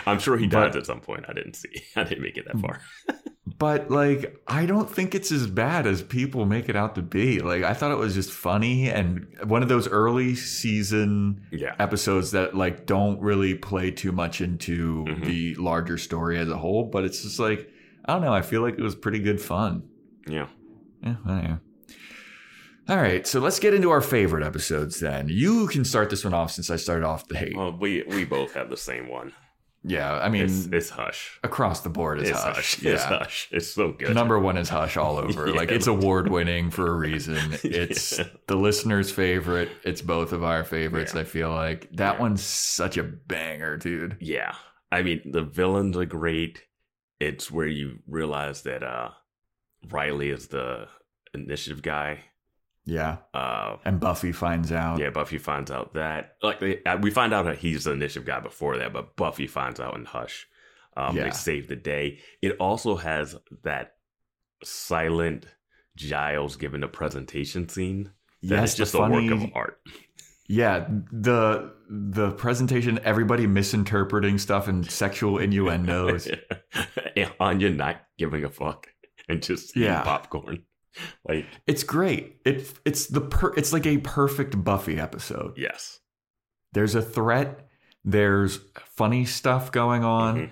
[0.06, 1.26] I'm sure he But- dies at some point.
[1.28, 1.74] I didn't see.
[1.96, 2.80] I didn't make it that far.
[3.60, 7.40] But like, I don't think it's as bad as people make it out to be.
[7.42, 11.76] Like, I thought it was just funny and one of those early season Yeah.
[11.78, 15.26] episodes that like don't really play too much into Mhm.
[15.26, 16.86] the larger story as a whole.
[16.86, 17.70] But it's just like
[18.06, 18.34] I don't know.
[18.34, 19.84] I feel like it was pretty good fun.
[20.28, 20.48] Yeah.
[21.04, 21.58] Yeah.
[22.88, 25.28] All right, so let's get into our favorite episodes then.
[25.28, 27.56] You can start this one off since I started off the hate.
[27.58, 29.34] Well, we we both have the same one.
[29.88, 31.40] Yeah, I mean, It's, it's Hush.
[31.44, 32.56] across the board is It's Hush.
[32.56, 32.82] Hush.
[32.82, 32.94] Yeah.
[32.94, 33.48] It's Hush.
[33.52, 34.14] It's so good.
[34.16, 35.48] Number one is Hush all over.
[35.54, 37.38] like it's award winning for a reason.
[37.64, 38.26] It's Yeah.
[38.48, 39.70] the listener's favorite.
[39.84, 41.14] It's both of our favorites.
[41.14, 41.22] Yeah.
[41.22, 42.20] I feel like that Yeah.
[42.22, 44.18] one's such a banger, dude.
[44.20, 44.56] Yeah.
[44.92, 46.64] I mean, the villains are great.
[47.20, 49.10] It's where you realize that uh
[49.90, 50.88] Riley is the
[51.34, 52.20] initiative guy.
[52.86, 55.00] Yeah, Uh and Buffy finds out.
[55.00, 58.26] yeah, Buffy finds out that like they, uh, we find out that he's the initiative
[58.28, 60.48] guy before that, but Buffy finds out in Hush.
[60.96, 61.24] Um, Yeah.
[61.26, 62.20] They save the day.
[62.42, 63.96] It also has that
[64.64, 65.46] silent
[65.96, 68.12] Giles giving a presentation scene.
[68.44, 69.80] That yes, just the a funny, work of art.
[70.48, 76.28] Yeah, the the presentation, everybody misinterpreting stuff and sexual innuendos.
[77.16, 78.88] and Anya not giving a fuck
[79.28, 80.04] and just eating Yeah.
[80.04, 80.64] popcorn.
[81.28, 82.38] Like it's great.
[82.46, 85.54] It it's the per, it's like a perfect Buffy episode.
[85.58, 86.00] yes,
[86.74, 87.68] There's a threat.
[88.04, 88.60] There's
[88.96, 90.36] funny stuff going on.
[90.38, 90.50] Mhm.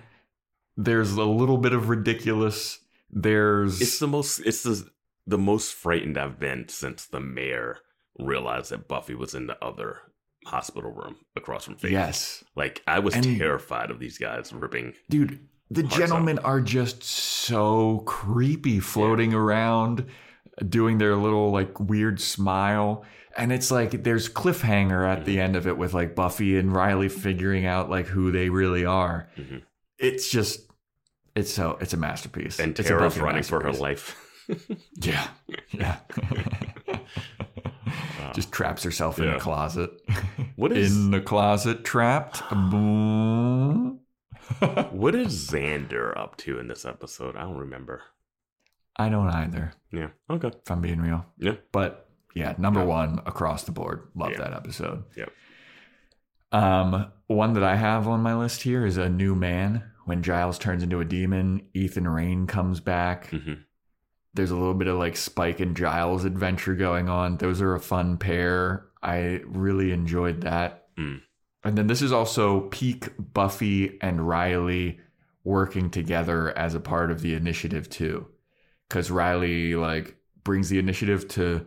[0.76, 2.80] There's a little bit of ridiculous.
[3.12, 4.40] There's it's the most.
[4.40, 4.90] It's the
[5.28, 7.78] the most frightened I've been since the mayor
[8.20, 10.00] realized that Buffy was in the other
[10.46, 11.92] hospital room across from Faith.
[11.92, 12.44] Yes.
[12.56, 14.94] Like I was And- terrified of these guys ripping.
[15.10, 20.06] Dude, the gentlemen are just so creepy floating around,
[20.70, 23.04] doing their little like weird smile.
[23.36, 27.10] And it's like there's cliffhanger at the end of it with like Buffy and Riley
[27.10, 29.30] figuring out like who they really are.
[29.38, 29.64] Mhm.
[29.98, 30.70] It's just
[31.36, 32.60] it's so it's a masterpiece.
[32.60, 34.20] And it's Tara's running for her life.
[34.96, 35.28] Yeah.
[35.72, 35.98] Yeah.
[38.36, 39.92] Just traps herself in a closet.
[40.56, 42.42] What is in the closet, trapped.
[42.72, 44.00] Boom.
[44.92, 47.38] what is Xander up to in this episode?
[47.38, 48.02] I don't remember.
[48.96, 50.10] I don't either, Yeah.
[50.30, 50.50] Okay.
[50.50, 51.26] if I'm being real.
[51.38, 51.56] Yeah.
[51.72, 52.86] But yeah, number Yeah.
[52.86, 54.08] one across the board.
[54.16, 54.38] Love Yeah.
[54.40, 55.04] that episode.
[55.16, 55.32] Yep.
[56.52, 59.84] Um, one that I have on my list here is a new man.
[60.06, 63.28] When Giles turns into a demon, Ethan Rayne comes back.
[63.30, 63.54] hmm
[64.36, 67.38] There's a little bit of like Spike and Giles adventure going on.
[67.38, 68.88] Those are a fun pair.
[69.02, 70.88] I really enjoyed that.
[70.98, 71.22] Mm.
[71.64, 75.00] And then this is also peak Buffy and Riley
[75.44, 78.26] working together as a part of the initiative too.
[78.94, 81.66] Cause Riley like brings the initiative to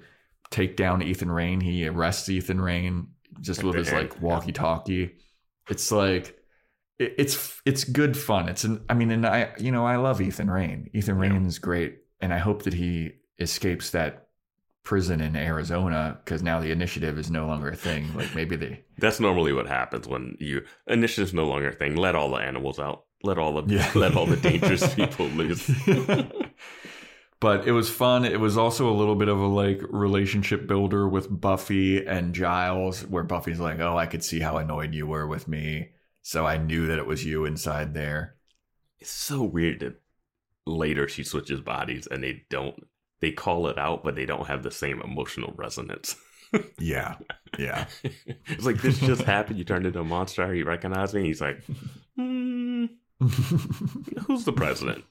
[0.50, 1.60] take down Ethan Rayne.
[1.60, 3.08] He arrests Ethan Rayne
[3.40, 5.16] just with his like walkie talkie.
[5.68, 6.38] It's like
[7.00, 8.48] it- it's it's good fun.
[8.48, 10.88] It's an I mean, and I you know I love Ethan Rayne.
[10.94, 11.22] Ethan Yeah.
[11.22, 14.28] Rayne's great, and I hope that he escapes that
[14.84, 18.14] prison in Arizona because now the initiative is no longer a thing.
[18.14, 21.96] Like maybe they That's normally what happens when you initiative's no longer a thing.
[21.96, 23.02] Let all the animals out.
[23.24, 23.90] Let all the Yeah.
[23.96, 25.68] let all the dangerous people loose.
[27.40, 28.24] but it was fun.
[28.24, 33.02] It was also a little bit of a like relationship builder with Buffy and Giles,
[33.06, 35.90] where Buffy's like, "Oh, I could see how annoyed you were with me,
[36.22, 38.36] so I knew that it was you inside there."
[38.98, 40.00] It's so weird that
[40.66, 42.76] later she switches bodies and they don't
[43.20, 46.16] they call it out, but they don't have the same emotional resonance.
[46.78, 47.16] Yeah,
[47.58, 47.86] yeah,
[48.46, 49.58] it's like this just happened.
[49.58, 50.54] You turned into a monster.
[50.54, 51.24] You recognize me.
[51.24, 51.62] He's like,
[52.16, 52.86] hmm,
[53.18, 55.04] who's the president?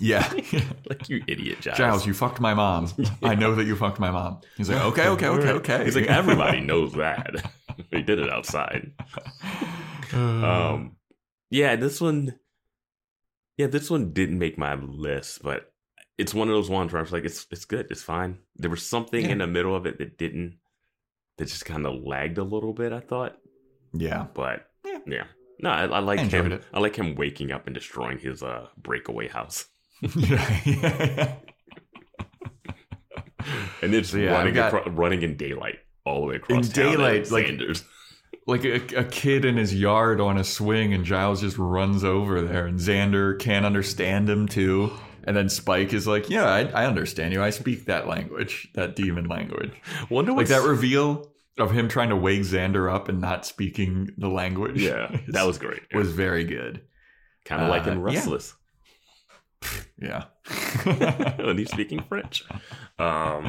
[0.00, 0.28] Yeah.
[0.88, 1.78] like you idiot, Giles.
[1.78, 2.90] Giles, you fucked my mom.
[3.22, 4.40] I know that you fucked my mom.
[4.56, 5.84] He's like, okay, okay, okay, okay.
[5.84, 7.44] He's like, everybody knows that.
[7.90, 8.92] he did it outside.
[10.12, 10.96] Um,
[11.50, 12.36] yeah, this one,
[13.56, 15.72] yeah, this one didn't make my list, but
[16.18, 18.38] it's one of those ones where I was like, it's it's good, it's fine.
[18.56, 19.30] There was something Yeah.
[19.32, 20.58] in the middle of it that didn't,
[21.38, 22.92] that just kind of lagged a little bit.
[22.92, 23.36] I thought,
[23.92, 24.98] yeah, but Yeah.
[25.06, 25.24] yeah,
[25.60, 26.52] no, I, I like him.
[26.52, 26.64] it.
[26.74, 29.66] I like him waking up and destroying his uh breakaway house,
[30.02, 31.34] yeah.
[33.82, 37.30] and it's So, running got- acro- running in daylight all the way across In daylight,
[37.30, 37.84] like- Xander's.
[38.46, 42.40] like a, a kid in his yard on a swing, and Giles just runs over
[42.40, 44.90] there, and Xander can't understand him too.
[45.24, 47.42] And then Spike is like, "Yeah, I, I understand you.
[47.42, 49.70] I speak that language, that demon language."
[50.08, 54.28] Wonder Like that reveal of him trying to wake Xander up and not speaking the
[54.28, 54.80] language.
[54.82, 55.82] Yeah, that was great.
[55.94, 56.80] was very good.
[57.44, 58.04] kind of like uh, in yeah.
[58.04, 58.54] Restless.
[59.98, 60.24] Yeah.
[61.38, 62.44] when he's speaking French.
[62.98, 63.46] Um,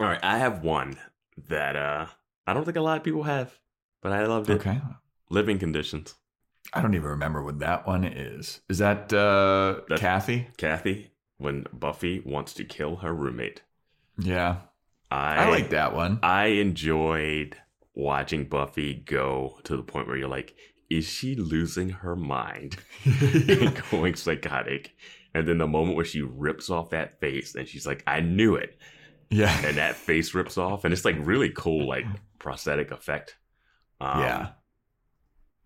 [0.00, 0.96] all right, I have one
[1.48, 2.06] that uh,
[2.46, 3.52] I don't think a lot of people have,
[4.02, 4.54] but I loved it.
[4.54, 4.80] okay.
[5.30, 6.14] Living conditions.
[6.72, 8.60] I don't even remember what that one is.
[8.68, 10.48] Is that uh, That's- Kathy?
[10.56, 13.62] Kathy, when Buffy wants to kill her roommate.
[14.18, 14.56] Yeah,
[15.10, 16.18] I, I like that one.
[16.22, 17.56] I enjoyed
[17.94, 20.54] watching Buffy go to the point where you're like,
[20.98, 24.94] is she losing her mind and going psychotic?
[25.34, 28.54] And then the moment where she rips off that face and she's like, I knew
[28.54, 28.78] it.
[29.30, 29.66] yeah.
[29.66, 32.04] and that face rips off, and it's like really cool, like
[32.38, 33.36] prosthetic effect.
[34.00, 34.48] Um, yeah.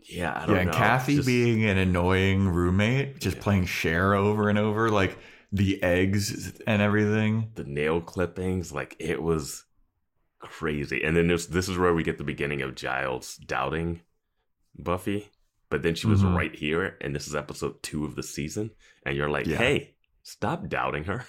[0.09, 0.77] yeah, I don't Yeah, and know.
[0.77, 3.43] Kathy Just- being an annoying roommate, just Yeah.
[3.43, 5.19] playing Cher over and over, like
[5.53, 7.51] the eggs and everything.
[7.57, 9.65] the nail clippings, like it was
[10.41, 11.03] crazy.
[11.03, 14.01] And then this this is where we get the beginning of Giles doubting
[14.79, 15.29] Buffy,
[15.71, 16.37] but then she was Mhm.
[16.37, 18.71] right here, and this is episode two of the season,
[19.05, 19.57] and you're like, Yeah.
[19.59, 21.25] hey, stop doubting her.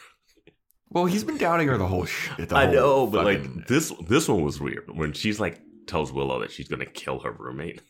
[0.91, 2.51] Well, he's been doubting her the whole shit.
[2.53, 6.51] I know, but like this this one was weird when she's like tells Willow that
[6.51, 7.81] she's gonna kill her roommate.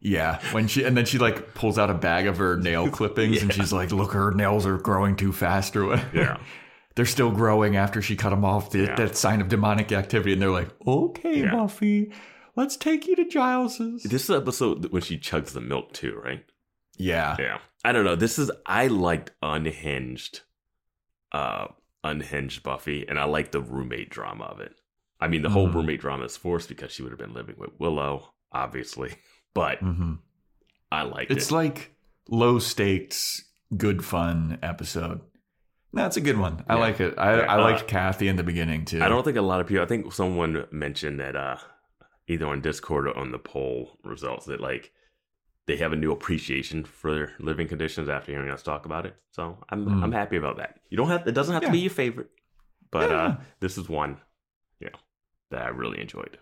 [0.00, 3.42] yeah, when she and then she like pulls out a bag of her nail clippings
[3.42, 6.10] and she's like, "Look, her nails are growing too fast," or whatever.
[6.16, 6.36] Yeah.
[6.96, 8.70] they're still growing after she cut them off.
[8.70, 8.94] The, Yeah.
[8.96, 11.52] That sign of demonic activity, and they're like, "Okay, Yeah.
[11.52, 12.10] Buffy,
[12.56, 16.44] let's take you to Giles's." This is episode when she chugs the milk too, right?
[16.96, 17.58] yeah, Yeah.
[17.84, 18.16] I don't know.
[18.16, 20.40] This is I liked unhinged
[21.32, 21.68] uh
[22.04, 24.74] unhinged Buffy and I like the roommate drama of it.
[25.20, 25.74] I mean the whole Mhm.
[25.74, 29.14] roommate drama is forced because she would have been living with Willow, obviously.
[29.54, 30.14] But hmm
[30.92, 31.36] I liked it.
[31.38, 31.54] it's it.
[31.54, 31.94] like
[32.28, 33.44] low stakes,
[33.76, 35.20] good fun episode.
[35.92, 36.64] That's a good one.
[36.68, 36.80] I Yeah.
[36.80, 37.14] like it.
[37.18, 39.02] I, Yeah, I uh, liked Kathy in the beginning too.
[39.02, 39.82] I don't think a lot of people.
[39.82, 41.56] I think someone mentioned that uh,
[42.30, 44.92] either on Discord or on the poll results that like
[45.66, 49.16] they have a new appreciation for their living conditions after hearing us talk about it.
[49.30, 50.02] So I'm Mm.
[50.04, 50.80] I'm happy about that.
[50.88, 52.30] You don't have it doesn't have to be your favorite,
[52.90, 53.16] but Yeah.
[53.22, 54.20] uh, this is one,
[54.80, 54.98] you know,
[55.50, 56.38] that I really enjoyed.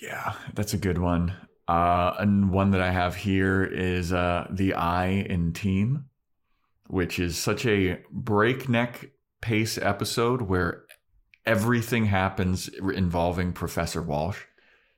[0.00, 1.34] Yeah, that's a good one.
[1.66, 6.06] Uh, and one that I have here is uh, the I in Team,
[6.88, 10.84] which is such a breakneck pace episode where
[11.46, 14.40] everything happens involving Professor Walsh.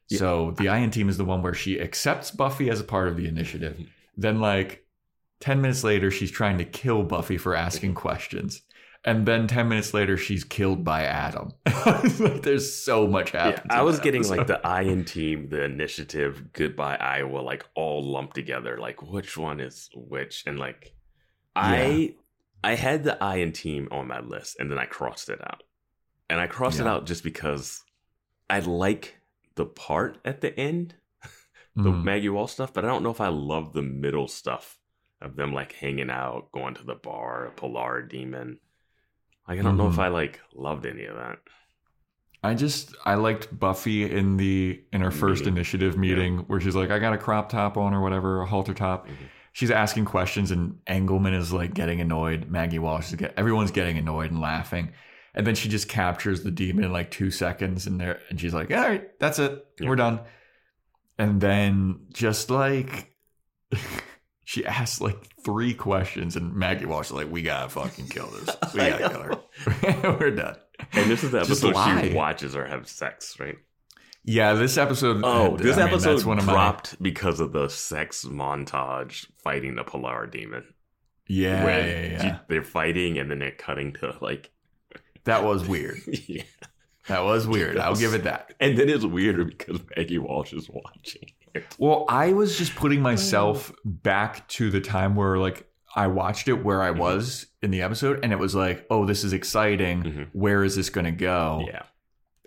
[0.09, 0.19] Yeah.
[0.19, 3.09] So the I in Team is the one where she accepts Buffy as a part
[3.09, 3.81] of the initiative.
[4.17, 4.87] Then, like
[5.41, 8.63] 10 minutes later, she's trying to kill Buffy for asking questions.
[9.05, 11.53] And then 10 minutes later, she's killed by Adam.
[11.87, 13.61] like, there's so much Yeah.
[13.71, 18.35] I was getting like the I in Team, the initiative, goodbye Iowa, like all lumped
[18.35, 18.79] together.
[18.79, 20.93] Like which one is which, and like
[21.55, 22.15] I
[22.65, 25.63] I had the I in Team on my list, and then I crossed it out,
[26.29, 27.85] and I crossed it out just because
[28.51, 29.17] I like
[29.57, 30.95] the part at the end,
[31.77, 32.05] the Mhm.
[32.05, 34.79] Maggie Walsh stuff, but I don't know if I love the middle stuff
[35.21, 38.61] of them like hanging out, going to the bar, Polgara Demon.
[39.49, 40.03] Like I don't know if Mhm.
[40.05, 41.39] I like loved any of that.
[42.43, 45.55] I just I liked Buffy in the in her first Meeting.
[45.57, 48.75] initiative meeting where she's like, I got a crop top on or whatever, a halter
[48.75, 49.09] top.
[49.09, 49.13] Mhm.
[49.53, 52.51] She's asking questions and Engelman is like getting annoyed.
[52.51, 54.93] Maggie Walsh is get everyone's getting annoyed and laughing.
[55.37, 58.55] And then she just captures the demon in like two seconds and there and she's
[58.55, 59.67] like, All right, that's it.
[59.79, 59.89] Yeah.
[59.91, 60.21] We're done.
[61.19, 63.15] And then just like
[64.45, 68.57] she asks like three questions and Maggie Walsh is like, We gotta fucking kill this.
[68.75, 70.17] We gotta kill her.
[70.19, 70.57] We're done.
[70.93, 73.57] And this is the episode she watches her have sex, right?
[74.25, 75.21] Yeah, this episode.
[75.23, 79.77] Oh, this I mean, episode one of my- dropped because of the sex montage fighting
[79.77, 80.65] the Polgara Demon.
[81.29, 82.23] Yeah, yeah, yeah.
[82.23, 84.51] she- they're fighting and then they're cutting to like,
[85.27, 86.01] That was weird.
[86.27, 86.43] yeah.
[87.09, 87.77] That was weird.
[87.77, 88.55] That I'll give it that.
[88.59, 91.31] And then it's weirder because Maggie Walsh is watching.
[91.79, 96.65] Well, I was just putting myself back to the time where like I watched it
[96.65, 96.99] where I Mhm.
[96.99, 100.03] was in the episode, and it was like, oh, this is exciting.
[100.03, 100.27] Mhm.
[100.33, 101.65] Where is this going to go?
[101.67, 101.83] Yeah,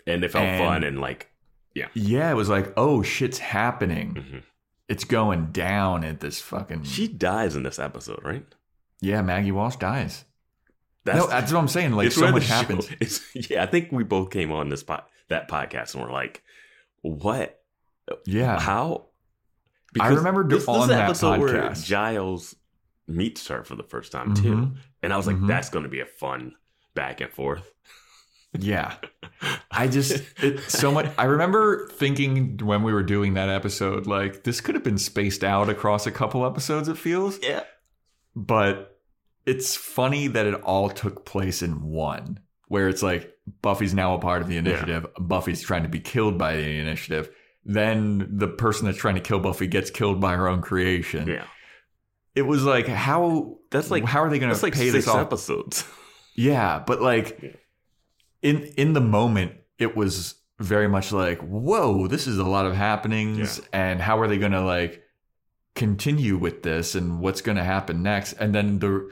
[0.06, 1.26] and it felt And- fun and like,
[1.74, 4.14] Yeah, Yeah, it was like, oh, shit's happening.
[4.14, 4.42] mhm.
[4.88, 6.82] It's going down at this fucking.
[6.84, 8.44] she dies in this episode, right?
[9.00, 10.24] yeah, Maggie Walsh dies.
[11.06, 11.92] No, that's what I'm saying.
[11.92, 12.88] Like so much happens.
[13.00, 16.42] It's, yeah, I think we both came on this pod, that podcast and we're like,
[17.02, 17.60] what?
[18.26, 19.06] Yeah, How?
[20.00, 21.70] I remember this, this on is the that episode where.
[21.74, 22.54] Giles
[23.08, 24.76] meets her for the first time too, Mhm.
[25.02, 25.48] and I was like, Mhm.
[25.48, 26.54] that's going to be a fun
[26.94, 27.72] back and forth.
[28.58, 28.94] Yeah.
[29.70, 31.06] I just it, so much.
[31.18, 35.44] I remember thinking when we were doing that episode, like this could have been spaced
[35.44, 36.88] out across a couple episodes.
[36.88, 37.62] It feels, yeah,
[38.34, 38.99] but
[39.46, 44.18] it's funny that it all took place in one, where it's like Buffy's now a
[44.18, 45.06] part of the initiative.
[45.18, 47.30] Buffy's trying to be killed by the initiative.
[47.64, 51.26] Then the person that's trying to kill Buffy gets killed by her own creation.
[51.28, 51.44] yeah.
[52.34, 55.08] It was like how That's like how are they going to like pay six this
[55.08, 55.20] off?
[55.20, 55.84] episodes.
[56.36, 57.50] Yeah, but like Yeah.
[58.40, 62.74] in in the moment, it was very much like, whoa, this is a lot of
[62.74, 65.02] happenings, and how are they going to like
[65.74, 68.34] continue with this, and what's going to happen next?
[68.34, 69.10] And then the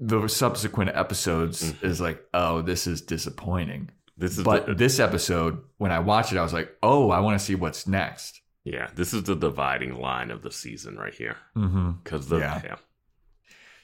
[0.00, 1.84] the subsequent episodes Mhm.
[1.84, 3.90] is like, oh, this is disappointing.
[4.16, 7.20] This is But the, this episode, when I watched it, I was like, oh, I
[7.20, 8.40] want to see what's next.
[8.64, 11.92] yeah, this is the dividing line of the season right here Mm-hmm.
[12.04, 12.60] because the Yeah.
[12.64, 12.76] yeah.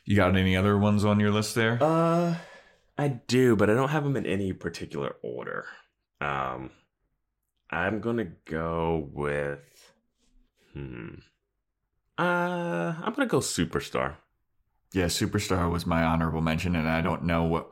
[0.04, 1.78] You got any other ones on your list there?
[1.82, 2.36] Uh,
[2.98, 5.66] I do, but I don't have them in any particular order.
[6.20, 6.70] Um,
[7.70, 9.92] I'm gonna go with,
[10.72, 11.14] hmm,
[12.18, 12.22] uh,
[13.02, 14.16] I'm gonna go superstar.
[14.96, 17.70] Yeah, Superstar was my honorable mention, and I don't know what.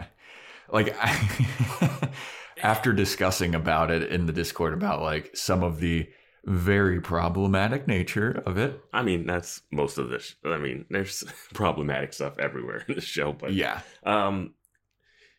[0.70, 2.10] Like, I,
[2.62, 6.06] after discussing about it in the Discord about like some of the
[6.44, 10.34] very problematic nature of it, I mean, that's most of this.
[10.44, 14.52] I mean, there's problematic stuff everywhere in the show, but yeah, Um,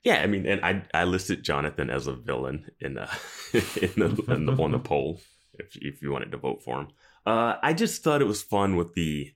[0.04, 3.04] yeah, I mean, and I I listed Jonathan as a villain in the
[3.54, 5.22] in the, in the on the poll
[5.54, 6.88] if if you wanted to vote for him.
[7.28, 9.35] Uh, I just thought it was fun with the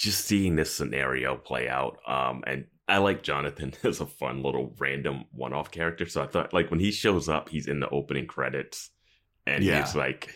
[0.00, 1.98] just seeing this scenario play out.
[2.06, 6.08] Um, and I like Jonathan as a fun little random one off character.
[6.08, 8.88] So I thought like when he shows up, he's in the opening credits,
[9.46, 9.82] and Yeah.
[9.84, 10.34] he's like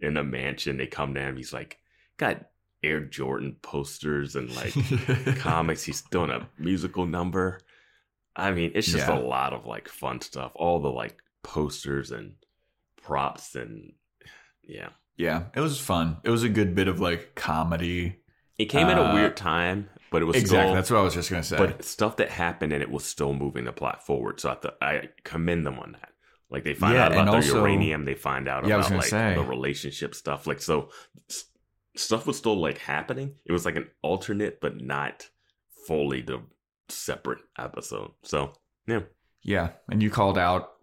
[0.00, 0.76] in a mansion.
[0.76, 1.36] They come to him.
[1.36, 1.78] He's like
[2.16, 2.46] got
[2.82, 4.74] Air Jordan posters and like
[5.38, 5.84] comics.
[5.84, 7.60] He's doing a musical number.
[8.36, 9.16] I mean, it's just Yeah.
[9.16, 10.50] a lot of like fun stuff.
[10.56, 12.34] All the like posters and
[13.00, 13.92] props and
[14.66, 14.88] yeah.
[15.16, 16.16] yeah, it was fun.
[16.24, 18.16] It was a good bit of like comedy.
[18.58, 20.66] It came at a Uh, weird time but it was exactly.
[20.68, 21.56] Still, That's what I was just gonna say.
[21.56, 24.38] but stuff that happened and it was still moving the plot forward.
[24.38, 26.10] So I thought I commend them on that.
[26.50, 29.04] Like they find Yeah, out about their also- uranium, they find out Yeah, about like
[29.06, 29.34] say.
[29.34, 30.46] the relationship stuff.
[30.46, 30.90] Like so,
[31.28, 31.46] s-
[31.96, 33.34] stuff was still like happening.
[33.44, 35.30] It was like an alternate, but not
[35.88, 36.42] fully the
[36.88, 38.12] separate episode.
[38.22, 38.52] So
[38.86, 39.00] yeah,
[39.42, 40.73] yeah, and you called out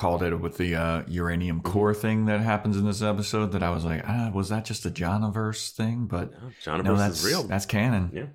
[0.00, 3.52] called it with the uh, uranium core thing that happens in this episode.
[3.52, 6.06] That I was like, ah, was that just a Jonaverse thing?
[6.06, 7.42] But no, John no, that's real.
[7.42, 8.10] That's canon.
[8.14, 8.26] Yeah.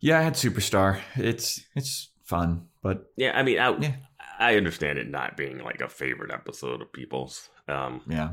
[0.00, 1.00] Yeah, I had Superstar.
[1.14, 3.94] It's it's fun, but Yeah, I mean, I Yeah.
[4.40, 7.48] I understand it not being like a favorite episode of people's.
[7.68, 8.32] Um, yeah,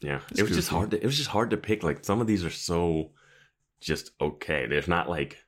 [0.00, 0.90] yeah, It's it was just hard.
[0.90, 1.84] To, it was just hard to pick.
[1.84, 3.12] Like some of these are so
[3.80, 4.66] just okay.
[4.66, 5.44] There's not like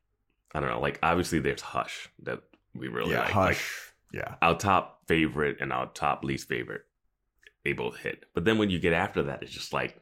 [0.54, 0.80] I don't know.
[0.80, 2.42] Like obviously there's Hush that
[2.72, 3.32] we really yeah, like.
[3.32, 3.46] Hush.
[3.48, 6.82] Like yeah, our top favorite and our top least favorite,
[7.64, 8.24] they both hit.
[8.34, 10.00] But then when you get after that, it's just like,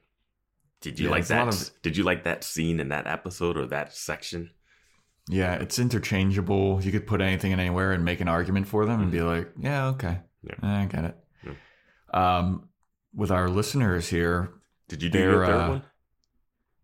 [0.80, 1.62] did you Yeah, like it's a lot that?
[1.70, 4.50] of- Did you like that scene in that episode or that section?
[5.28, 5.54] yeah.
[5.54, 6.80] It's interchangeable.
[6.82, 9.50] You could put anything in anywhere and make an argument for them and be like,
[9.58, 10.54] yeah, okay, Yeah.
[10.62, 11.16] I get it.
[12.14, 12.68] Um,
[13.14, 14.50] with our listeners here,
[14.88, 15.82] Did you do your third uh, one?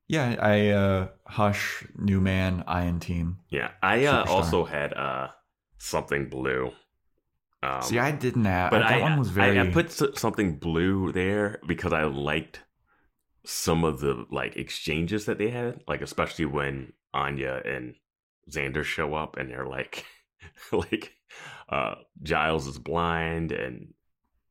[0.08, 3.38] yeah, I uh, Hush, New Man, I in Team.
[3.48, 5.28] Yeah, I uh, also had uh
[5.78, 6.72] something blue.
[7.62, 8.70] Um, See, I didn't have.
[8.70, 9.58] but that I, one was very.
[9.58, 12.60] I, I put something blue there because I liked
[13.44, 17.94] some of the like exchanges that they had, like especially when Anya and
[18.50, 20.04] Xander show up and they're like,
[20.72, 21.12] like
[21.68, 23.94] uh Giles is blind and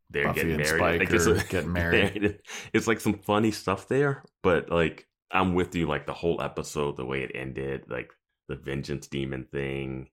[0.09, 0.68] they're Buffy getting married.
[0.68, 2.39] Spike Like, it's, are getting married.
[2.74, 5.88] it's like some funny stuff there, but like I'm with you.
[5.88, 8.12] Like the whole episode, the way it ended, like
[8.47, 10.09] the vengeance demon thing,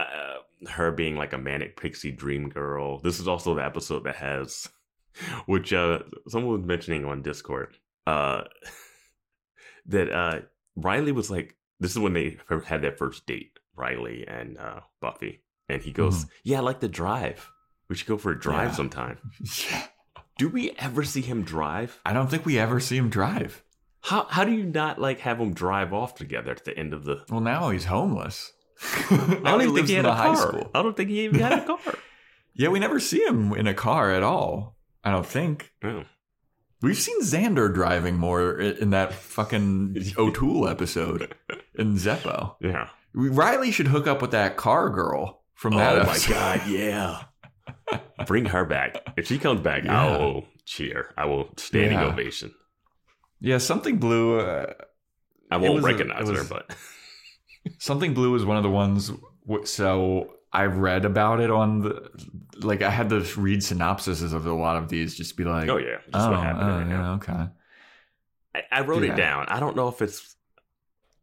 [0.00, 2.98] uh, her being like a manic pixie dream girl.
[3.00, 4.68] This is also the episode that has,
[5.46, 7.76] which uh, someone was mentioning on Discord,
[8.06, 8.42] uh,
[9.86, 10.40] that uh,
[10.76, 15.42] Riley was like, this is when they had their first date, Riley and uh, Buffy,
[15.68, 17.48] and he goes, "Yeah, I like to drive.
[17.88, 18.74] We should go for a drive Yeah.
[18.76, 19.18] sometime."
[19.70, 19.86] Yeah.
[20.38, 22.00] Do we ever see him drive?
[22.06, 23.64] I don't think we ever see him drive.
[24.02, 27.04] How how do you not like have them drive off together at the end of
[27.04, 27.24] the?
[27.28, 28.52] Well, now he's homeless.
[29.10, 30.70] I don't even think he had a high car.
[30.74, 31.78] I don't think he even had a car.
[32.54, 34.76] Yeah, we never see him in a car at all.
[35.04, 35.72] I don't think.
[36.82, 41.36] We've seen Xander driving more in that fucking O'Toole episode
[41.76, 42.56] in Zeppo.
[42.60, 42.88] Yeah.
[43.14, 47.22] Riley should hook up with that car girl from that oh my god, yeah.
[48.26, 49.06] Bring her back.
[49.16, 50.02] If she comes back, Yeah.
[50.06, 51.14] I will cheer.
[51.16, 52.06] I will standing Yeah.
[52.06, 52.52] ovation.
[53.40, 54.40] Yeah, something blue.
[54.40, 54.72] Uh,
[55.48, 56.74] I won't was a- recognize her, was- but
[57.78, 59.10] something blue is one of the ones.
[59.46, 62.10] w- So I read about it on the.
[62.60, 65.68] Like I had to read synopsises of a lot of these, just to be like,
[65.68, 67.14] oh yeah, just oh, what happened oh, right yeah, now.
[67.14, 67.46] okay.
[68.54, 69.12] I, I wrote Yeah.
[69.12, 69.46] it down.
[69.48, 70.34] I don't know if it's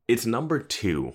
[0.08, 1.14] it's number two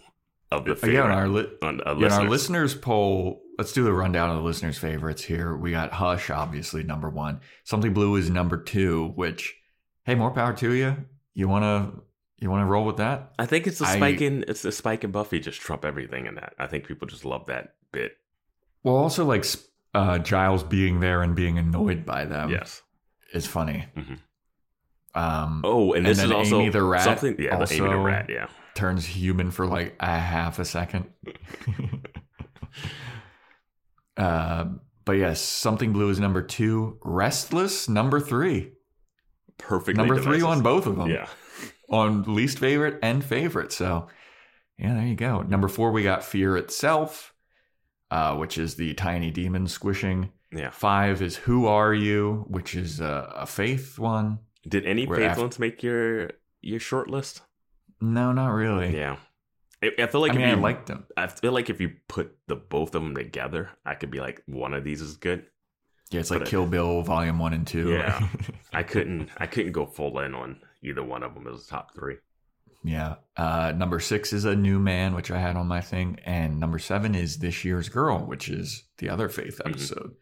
[0.50, 2.30] of the Uh, yeah, on our li- on, uh, Yeah, in our listeners.
[2.30, 5.56] listeners poll, let's do the rundown of the listeners' favorites here.
[5.56, 7.40] We got Hush, obviously, number one.
[7.64, 9.56] Something Blue is number two, which,
[10.04, 10.96] hey, more power to you.
[11.34, 11.92] You wanna
[12.40, 13.32] you wanna roll with that?
[13.38, 16.26] I think it's the I- spike in it's the spike and Buffy just trump everything
[16.26, 16.54] in that.
[16.58, 18.16] I think people just love that bit.
[18.82, 19.44] Well, also like
[19.94, 22.82] uh, Giles being there and being annoyed by them yes.
[23.34, 23.86] is funny.
[23.96, 24.18] Mhm.
[25.14, 27.36] Um, Oh, and And this then is also Amy the rat something.
[27.38, 28.26] Yeah, the Amy the also- rat.
[28.30, 28.46] Yeah.
[28.74, 31.10] turns human for like a half a second.
[34.16, 34.66] uh,
[35.04, 36.98] but yes, Something Blue is number two.
[37.02, 38.72] Restless, number three.
[39.58, 39.98] Perfect.
[39.98, 41.10] number three on both of them.
[41.10, 41.26] Yeah.
[41.90, 43.72] On least favorite and favorite.
[43.72, 44.08] So,
[44.78, 45.42] yeah, there you go.
[45.42, 47.34] Number four, we got Fear Itself,
[48.10, 50.32] uh, which is the tiny demon squishing.
[50.52, 50.70] Yeah.
[50.70, 54.38] Five is Who Are You, which is a, a faith one.
[54.68, 56.30] Did any faith ones make your
[56.60, 57.42] your short list?
[58.00, 58.96] No, not really.
[58.96, 59.16] Yeah.
[59.82, 61.06] I, I feel like I mean, if I you, liked them.
[61.16, 64.42] I feel like if you put the both of them together, I could be like
[64.46, 65.46] one of these is good.
[66.10, 67.90] Yeah, it's like but it- Kill Bill Volume One and Two.
[67.92, 68.26] Yeah.
[68.72, 71.94] I couldn't I couldn't go full in on either one of them is a top
[71.94, 72.16] three.
[72.84, 73.16] yeah.
[73.36, 76.78] Uh, number six is A New Man, which I had on my thing, and number
[76.78, 79.68] seven is This Year's Girl, which is the other faith Mm-hmm.
[79.70, 80.14] episode.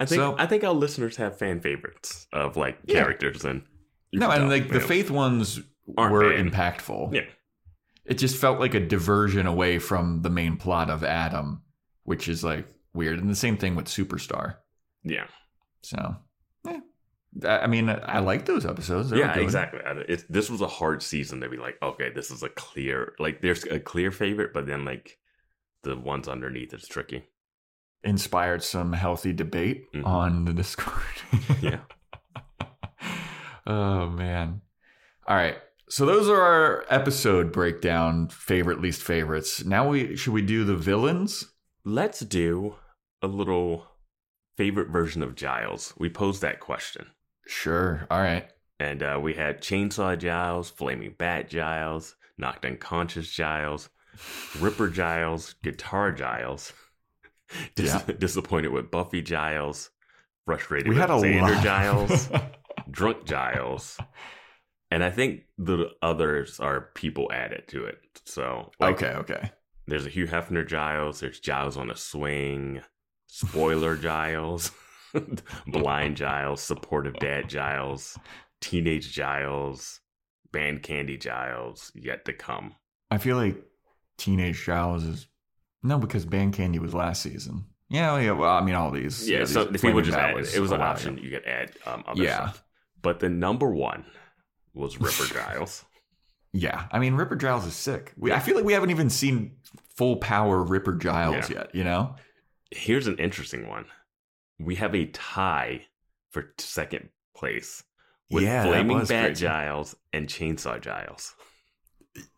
[0.00, 3.00] I think So- I think our listeners have fan favorites of like Yeah.
[3.02, 3.62] characters and
[4.12, 6.46] No, and like the faith ones were bad.
[6.46, 7.14] impactful.
[7.14, 7.26] Yeah.
[8.04, 11.62] It just felt like a diversion away from the main plot of Adam,
[12.04, 13.18] which is like weird.
[13.18, 14.56] And the same thing with Superstar.
[15.02, 15.26] Yeah.
[15.82, 16.16] So.
[17.46, 19.10] I mean, I like those episodes.
[19.10, 19.80] They yeah, exactly.
[20.08, 23.40] It's, this was a hard season to be like, okay, this is a clear, like,
[23.42, 25.18] there's a clear favorite, but then like
[25.82, 27.24] the ones underneath is tricky.
[28.04, 30.06] Inspired some healthy debate Mhm.
[30.06, 31.02] on the Discord.
[31.60, 31.80] Yeah.
[33.66, 34.60] oh man.
[35.26, 35.56] All right.
[35.90, 39.64] So those are our episode breakdown, favorite, least favorites.
[39.64, 41.52] Now we should we do the villains?
[41.84, 42.74] Let's do
[43.22, 43.86] a little
[44.56, 45.94] favorite version of Giles.
[45.98, 47.06] We posed that question.
[47.48, 48.06] Sure.
[48.10, 48.48] All right.
[48.78, 53.88] And uh, we had Chainsaw Giles, Flaming Bat Giles, Knocked Unconscious Giles,
[54.60, 56.72] Ripper Giles, Guitar Giles,
[57.74, 58.14] Dis- Yeah.
[58.18, 59.90] disappointed with Buffy Giles,
[60.44, 61.64] frustrated We with had Xander lot.
[61.64, 62.28] Giles,
[62.90, 63.98] Drunk Giles,
[64.90, 67.98] and I think the others are people added to it.
[68.26, 69.14] So, like, okay.
[69.18, 69.50] Okay.
[69.86, 72.82] there's a Hugh Hefner Giles, there's Giles on a swing,
[73.26, 74.70] spoiler Giles,
[75.66, 78.18] blind Giles, supportive dad Giles,
[78.60, 80.00] teenage Giles,
[80.52, 82.74] band candy Giles, yet to come.
[83.10, 83.56] I feel like
[84.18, 85.26] Teenage Giles is
[85.82, 87.64] no because Band Candy was last season.
[87.88, 88.18] Yeah.
[88.18, 88.32] Yeah.
[88.32, 89.28] Well, I mean, all these.
[89.28, 91.22] Yeah, these so the people just added it was an option ago.
[91.22, 92.48] you could add um, other Yeah.
[92.48, 92.64] stuff.
[93.00, 94.04] But the number one
[94.74, 95.84] was Ripper Giles.
[96.52, 98.12] Yeah, I mean Ripper Giles is sick.
[98.16, 99.56] We, I feel like we haven't even seen
[99.96, 101.58] full power Ripper Giles Yeah.
[101.58, 101.74] yet.
[101.74, 102.16] You know?
[102.70, 103.84] Here's an interesting one.
[104.58, 105.86] We have a tie
[106.30, 107.82] for second place
[108.30, 109.40] with Yeah, Flaming Bat crazy.
[109.46, 111.34] Giles and Chainsaw Giles.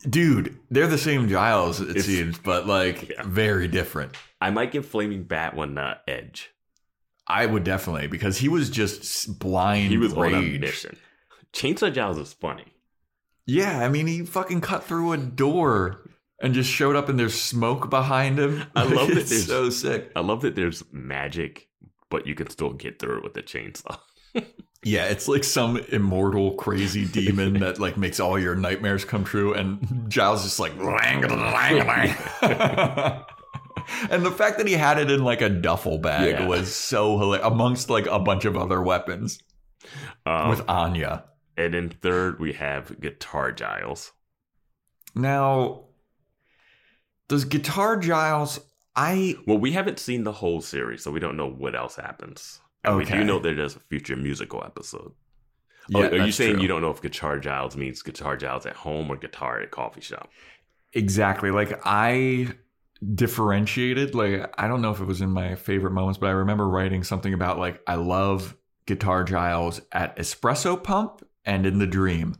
[0.09, 3.23] Dude, they're the same Giles, it It's- seems, but like Yeah.
[3.25, 4.17] very different.
[4.41, 6.51] I might give Flaming Bat one uh, edge.
[7.27, 10.61] I would definitely because he was just blind He was on a rage.
[10.61, 10.97] mission.
[11.53, 12.75] Chainsaw Giles is funny.
[13.47, 16.11] Yeah, I mean he fucking cut through a door
[16.43, 18.65] and just showed up and there's smoke behind him.
[18.75, 20.11] I love that there's- so sick.
[20.15, 21.69] I love that there's magic,
[22.11, 23.99] but you can still get through it with the chainsaw.
[24.83, 29.53] Yeah, it's like some immortal crazy demon that like makes all your nightmares come true,
[29.53, 30.73] and Giles is like,
[34.11, 36.47] and the fact that he had it in like a duffel bag Yeah.
[36.47, 39.39] was so hilarious amongst like a bunch of other weapons
[40.25, 41.25] Um, with Anya.
[41.59, 44.13] and in third, we have Guitar Giles.
[45.15, 45.85] Now,
[47.29, 48.61] does Guitar Giles?
[49.01, 52.61] I Well, we haven't seen the whole series, so we don't know what else happens.
[52.85, 53.19] And we Okay.
[53.19, 55.13] do know that there's a future musical episode.
[55.89, 56.63] yeah, oh, are you saying true.
[56.63, 59.69] you don't know if Guitar Giles means Guitar Giles at home or guitar at a
[59.69, 60.31] coffee shop?
[60.93, 61.51] Exactly.
[61.51, 62.49] Like I
[63.15, 64.15] differentiated.
[64.15, 67.03] Like I don't know if it was in my favorite moments, but I remember writing
[67.05, 72.37] something about like I love Guitar Giles at Espresso Pump and in the Dream.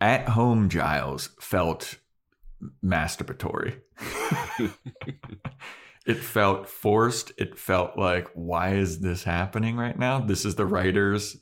[0.00, 1.98] At home Giles felt
[2.84, 3.80] masturbatory.
[6.06, 7.32] it felt forced.
[7.36, 10.20] It felt like, why is this happening right now?
[10.20, 11.36] This is the writers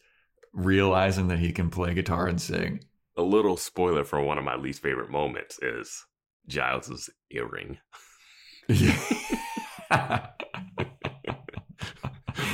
[0.53, 2.81] realizing that he can play guitar and sing.
[3.17, 6.05] A little spoiler for one of my least favorite moments is
[6.47, 7.79] Giles's earring.
[8.69, 8.99] Yeah.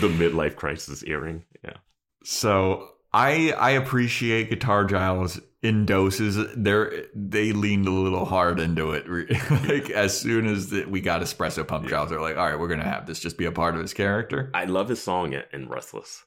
[0.00, 1.44] The midlife crisis earring.
[1.62, 1.76] Yeah.
[2.24, 6.36] So I I appreciate Guitar Giles in doses.
[6.56, 9.08] They're they leaned a little hard into it.
[9.68, 12.68] like as soon as the, we got espresso pump Giles, they're like, all right, we're
[12.68, 14.50] gonna have this just be a part of his character.
[14.52, 16.24] I love his song in- in Restless.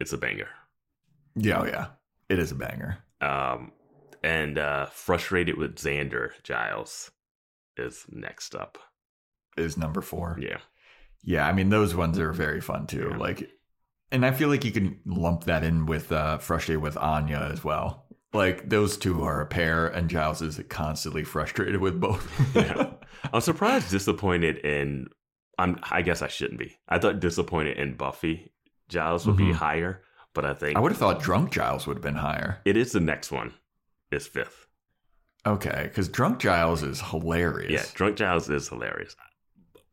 [0.00, 0.48] It's a banger.
[1.36, 1.86] Yeah, oh yeah,
[2.28, 2.98] it is a banger.
[3.20, 3.72] Um,
[4.22, 7.10] and uh, frustrated with Xander Giles
[7.76, 8.78] is next up.
[9.56, 10.38] Is number four.
[10.40, 10.58] Yeah.
[11.22, 13.08] Yeah, I mean those ones are very fun too.
[13.12, 13.16] Yeah.
[13.18, 13.50] Like,
[14.14, 17.62] and I feel like you can lump that in with uh, frustrated with Anya as
[17.62, 18.06] well.
[18.32, 22.24] Like those two are a pair, and Giles is constantly frustrated with both.
[22.56, 22.90] Yeah.
[23.32, 25.08] I'm surprised, disappointed in.
[25.58, 25.78] I'm.
[25.90, 26.76] I guess I shouldn't be.
[26.88, 28.52] I thought disappointed in Buffy
[28.88, 29.54] Giles would be Mhm.
[29.54, 30.02] higher,
[30.34, 32.60] but I think I would have thought drunk Giles would have been higher.
[32.64, 33.54] it is the next one.
[34.10, 34.66] Is fifth.
[35.46, 37.70] Okay, because drunk Giles is hilarious.
[37.72, 39.14] Yeah, drunk Giles is hilarious.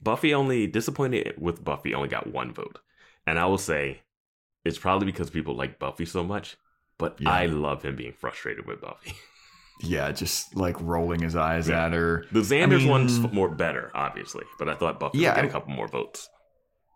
[0.01, 2.79] Buffy only disappointed with Buffy only got one vote,
[3.27, 4.01] and I will say
[4.65, 6.57] it's probably because people like Buffy so much.
[6.97, 7.29] But Yeah.
[7.31, 9.13] I love him being frustrated with Buffy.
[9.83, 11.87] Yeah, just like rolling his eyes Yeah.
[11.87, 12.25] at her.
[12.31, 15.51] The Xander's mean- one's more better, obviously, but I thought Buffy Yeah, would get a
[15.51, 16.29] couple more votes.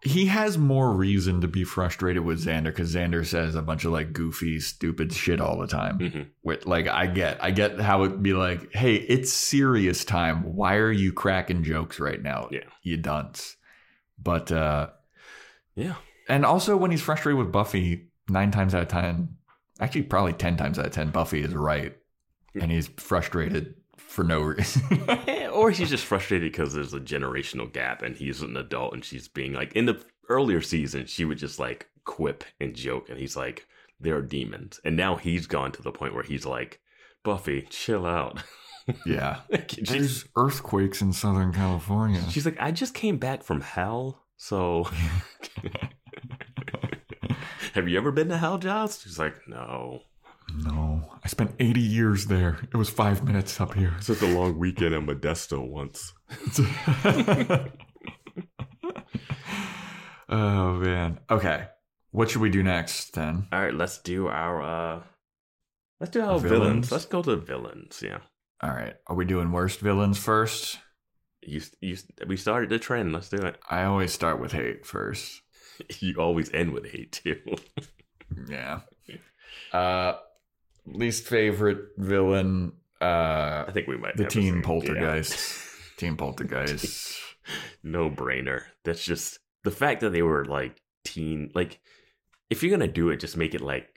[0.03, 3.91] He has more reason to be frustrated with Xander because Xander says a bunch of
[3.91, 5.97] like goofy, stupid shit all the time.
[5.97, 10.43] hmm With like, I get, I get how it'd be like, hey, it's serious time.
[10.55, 12.49] Why are you cracking jokes right now?
[12.51, 12.66] Yeah.
[12.84, 13.55] you dunce.
[14.22, 14.89] But uh
[15.74, 15.95] Yeah.
[16.28, 19.36] And also when he's frustrated with Buffy, nine times out of ten,
[19.80, 21.95] actually probably ten times out of ten, Buffy is right,
[22.59, 24.82] and he's frustrated for no reason.
[25.28, 29.03] Eh, or he's just frustrated because there's a generational gap and he's an adult and
[29.03, 29.99] she's being like in the
[30.30, 33.65] earlier season she would just like quip and joke and he's like
[33.99, 36.80] there are demons and now he's gone to the point where he's like
[37.23, 38.41] buffy chill out
[39.05, 39.39] yeah.
[39.82, 42.21] There's earthquakes in Southern California.
[42.30, 44.88] she's like i just came back from hell so
[47.76, 50.01] have you ever been to hell giles she's like no
[50.63, 51.01] No.
[51.23, 52.59] I spent 80 years there.
[52.71, 53.95] It was five minutes up here.
[54.01, 56.13] Took a long weekend in Modesto once.
[60.30, 61.19] oh man.
[61.30, 61.67] Okay.
[62.11, 63.47] What should we do next then?
[63.51, 65.01] All right, let's do our uh
[65.99, 66.49] let's do our Villains?
[66.49, 66.91] villains.
[66.91, 68.01] Let's go to villains.
[68.03, 68.19] Yeah,
[68.61, 68.93] All right.
[69.07, 70.78] Are we doing worst villains first?
[71.41, 71.97] you you
[72.28, 73.13] we started the trend.
[73.13, 73.57] Let's do it.
[73.69, 75.41] I always start with hate first.
[75.99, 77.39] You always end with hate too.
[78.49, 78.82] Yeah.
[79.71, 80.13] Uh
[80.86, 85.47] least favorite villain uh I think we might the teen poltergeist.
[85.97, 87.17] Teen poltergeist.
[87.84, 88.63] no brainer.
[88.84, 91.51] That's just the fact that they were like teen.
[91.55, 91.80] Like,
[92.49, 93.88] if you're gonna do it, just make it like,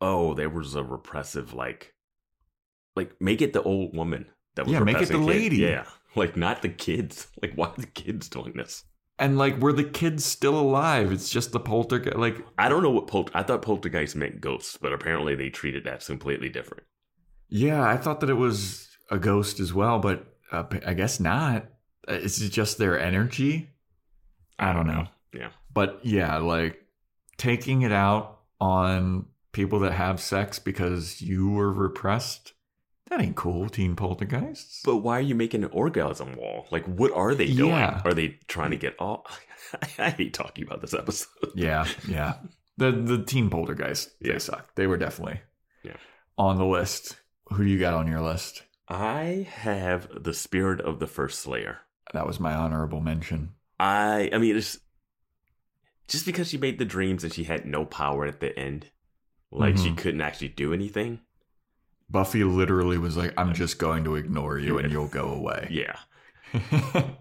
[0.00, 1.94] oh, there was a repressive like,
[2.96, 5.26] like make it the old woman that was Yeah, make it the kids.
[5.26, 5.56] lady.
[5.58, 5.84] Yeah,
[6.16, 7.28] like not the kids.
[7.40, 8.84] Like, why are the kids doing this?
[9.22, 11.12] And like were the kids still alive?
[11.12, 13.30] It's just the poltergeist like I don't know what polter.
[13.36, 16.82] I thought poltergeist meant ghosts, but apparently they treated that completely different.
[17.48, 21.66] Yeah, I thought that it was a ghost as well, but uh, I guess not.
[22.08, 23.70] is it just their energy.
[24.58, 25.06] I don't know.
[25.32, 26.82] Yeah, But yeah, like
[27.36, 32.54] taking it out on people that have sex because you were repressed.
[33.12, 34.80] That ain't cool, teen poltergeists.
[34.86, 36.66] but why are you making an orgasm wall?
[36.70, 37.68] Like, what are they doing?
[37.72, 38.00] Yeah.
[38.06, 39.26] Are they trying to get all?
[39.98, 41.28] I hate talking about this episode.
[41.54, 42.36] yeah, yeah.
[42.78, 44.32] The the teen poltergeists, Yeah.
[44.32, 44.74] they suck.
[44.76, 45.42] They were definitely
[45.82, 45.96] Yeah.
[46.38, 47.16] on the list.
[47.52, 48.62] Who do you got on your list?
[48.88, 51.80] I have the spirit of the first Slayer.
[52.14, 53.50] That was my honorable mention.
[53.78, 54.78] I I mean it's
[56.08, 58.86] just because she made the dreams and she had no power at the end.
[59.50, 59.98] Like she Mhm.
[59.98, 61.20] couldn't actually do anything.
[62.10, 65.96] Buffy literally was like, "I'm just going to ignore you, and you'll go away." Yeah.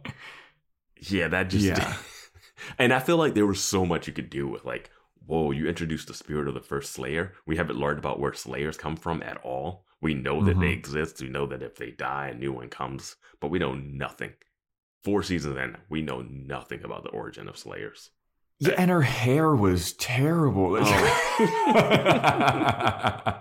[1.03, 1.95] Yeah, that just Yeah.
[2.77, 4.91] and I feel like there was so much you could do with like,
[5.25, 7.33] whoa, you introduced the spirit of the first Slayer.
[7.47, 9.85] We haven't learned about where Slayers come from at all.
[9.99, 10.77] We know that they Mhm.
[10.77, 11.21] exist.
[11.21, 14.33] We know that if they die, a new one comes, but we know nothing.
[15.03, 18.11] Four seasons in, we know nothing about the origin of Slayers.
[18.61, 20.77] Yeah, and her hair was terrible.
[20.79, 21.37] Oh.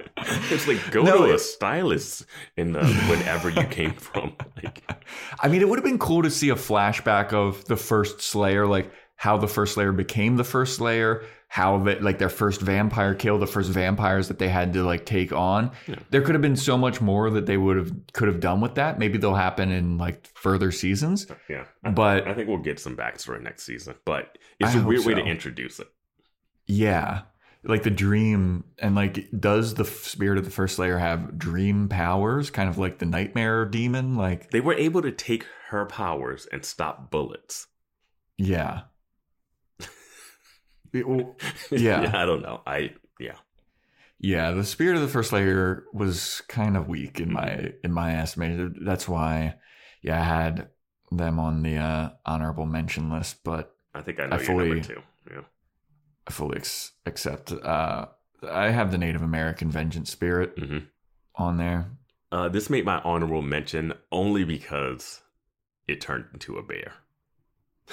[0.51, 2.25] it's like go No, to a stylist
[2.57, 4.35] in the whenever you came from.
[4.57, 4.83] Like,
[5.41, 8.67] I mean, it would have been cool to see a flashback of the first Slayer,
[8.67, 8.91] like
[9.21, 13.39] how the first Slayer became the first Slayer, how that like their first vampire kill,
[13.39, 15.73] the first vampires that they had to like take on.
[15.87, 15.97] Yeah.
[16.09, 18.77] There could have been so much more that they would have could have done with
[18.77, 18.99] that.
[18.99, 21.31] Maybe they'll happen in like further seasons.
[21.31, 23.95] Uh, yeah, But I think we'll get some backstory next season.
[24.07, 25.89] But it's I a weird way to introduce it.
[26.67, 27.23] yeah,
[27.63, 32.49] like the dream and like does the spirit of the first Slayer have dream powers,
[32.49, 34.15] kind of like the nightmare demon?
[34.17, 37.67] Like They were able to take her powers and stop bullets.
[38.39, 38.85] yeah.
[40.93, 41.37] It- well,
[41.71, 42.11] Yeah.
[42.15, 42.61] I don't know.
[42.67, 43.37] I yeah.
[44.23, 48.21] Yeah, the spirit of the first Slayer was kind of weak in my in my
[48.21, 48.77] estimation.
[48.83, 49.55] That's why,
[50.03, 50.69] yeah, I had
[51.11, 54.69] them on the uh, honorable mention list, but I think I know I your fully-
[54.69, 55.03] number two.
[55.31, 55.41] Yeah.
[56.27, 57.51] I fully ex- accept.
[57.51, 58.07] Uh,
[58.49, 60.79] I have the Native American vengeance spirit hmm
[61.37, 61.91] on there.
[62.31, 65.23] Uh, this made my honorable mention only because
[65.89, 66.93] it turned into a bear.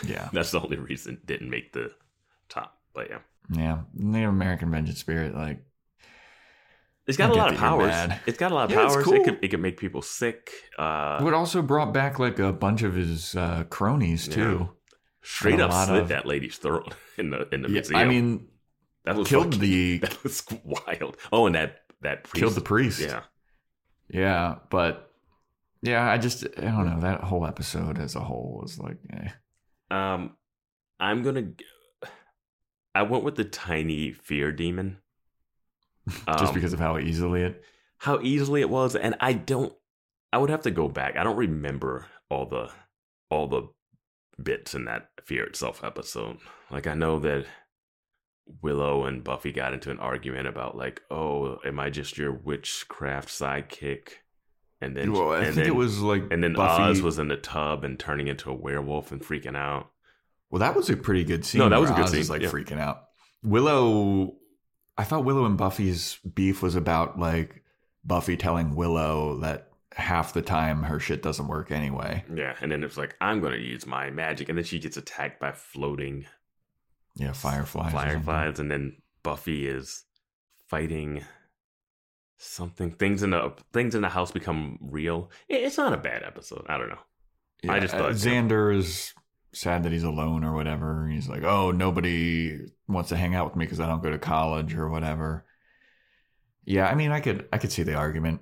[0.05, 1.91] Yeah, That's the only reason it didn't make the.
[2.97, 3.19] But yeah.
[3.53, 5.35] yeah, Native American vengeance spirit.
[5.35, 5.63] Like,
[7.05, 7.93] It's got a lot of powers.
[8.25, 9.03] It's got a lot of Yeah, powers.
[9.05, 9.13] cool.
[9.13, 10.49] It could it could make people sick.
[10.79, 14.69] Uh, what also brought back like a bunch of his uh, cronies too.
[15.21, 17.99] straight up slit of- that lady's throat in the in the Yeah, museum.
[17.99, 18.47] I mean,
[19.05, 21.17] that was killed the that was wild.
[21.31, 22.35] Oh, and that that priest.
[22.41, 22.99] killed the priest.
[22.99, 23.21] Yeah,
[24.09, 25.11] Yeah, but
[25.83, 29.29] yeah, I just I don't know that whole episode as a whole was like, eh.
[29.91, 30.35] Um,
[30.99, 31.49] I'm gonna.
[32.97, 34.97] G- I went with the tiny fear demon.
[36.07, 37.63] just Um, because of how easily it.
[37.99, 39.73] how easily it was, and I don't.
[40.31, 41.17] I would have to go back.
[41.17, 42.69] I don't remember all the
[43.29, 43.69] all the
[44.41, 46.37] bits in that fear itself episode.
[46.69, 47.45] Like I know that
[48.61, 53.27] Willow and Buffy got into an argument about like, oh, am I just your witchcraft
[53.29, 54.09] sidekick?
[54.79, 56.83] And then, well, I and think then, it was like and then Buffy.
[56.83, 59.91] Oz was in the tub and turning into a werewolf and freaking out.
[60.49, 61.59] Well, that was a pretty good scene.
[61.59, 62.49] No, that was a good Oz scene, is, like yeah.
[62.49, 63.03] freaking out.
[63.43, 64.35] Willow,
[64.97, 67.63] I thought Willow and Buffy's beef was about like
[68.03, 72.23] Buffy telling Willow that half the time her shit doesn't work anyway.
[72.33, 75.39] Yeah, and then it's like I'm gonna use my magic, and then she gets attacked
[75.39, 76.25] by floating
[77.15, 77.91] Yeah, fireflies.
[77.93, 80.03] fireflies, and then Buffy is
[80.67, 81.23] fighting
[82.37, 82.91] something.
[82.91, 85.29] Things in the things in the house become real.
[85.49, 86.65] It's not a bad episode.
[86.69, 86.99] I don't know.
[87.63, 89.13] Yeah, I just thought- Xander is
[89.59, 91.07] sad that he's alone or whatever.
[91.07, 94.17] He's like, oh, nobody wants to hang out with me because I don't go to
[94.19, 95.45] college or whatever.
[96.65, 98.41] Yeah, I mean, I could I could see the argument.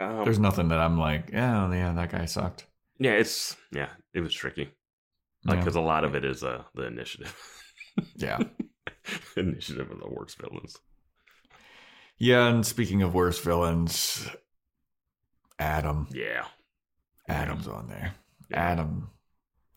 [0.00, 2.66] Um, There's nothing that I'm like, yeah, yeah, that guy sucked.
[2.98, 4.70] yeah, it's yeah, it was tricky.
[5.44, 5.60] Like Yeah.
[5.60, 7.34] because a lot of it is uh the initiative.
[8.16, 8.38] yeah.
[9.36, 10.76] initiative of the worst villains.
[12.18, 14.28] Yeah, and speaking of worst villains,
[15.58, 16.08] Adam.
[16.12, 16.44] Yeah.
[17.28, 18.14] Adam's on there.
[18.50, 18.60] Yeah.
[18.72, 19.10] Adam.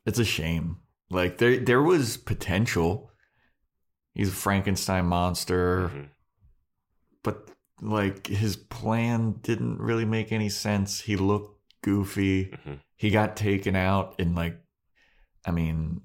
[0.06, 0.78] It's a shame.
[1.10, 3.12] Like there there was potential.
[4.14, 6.10] He's a Frankenstein monster, Mhm.
[7.24, 7.50] but
[7.82, 11.02] like his plan didn't really make any sense.
[11.02, 12.46] He looked goofy.
[12.66, 12.80] Mhm.
[12.96, 14.60] He got taken out in like
[15.46, 16.02] I mean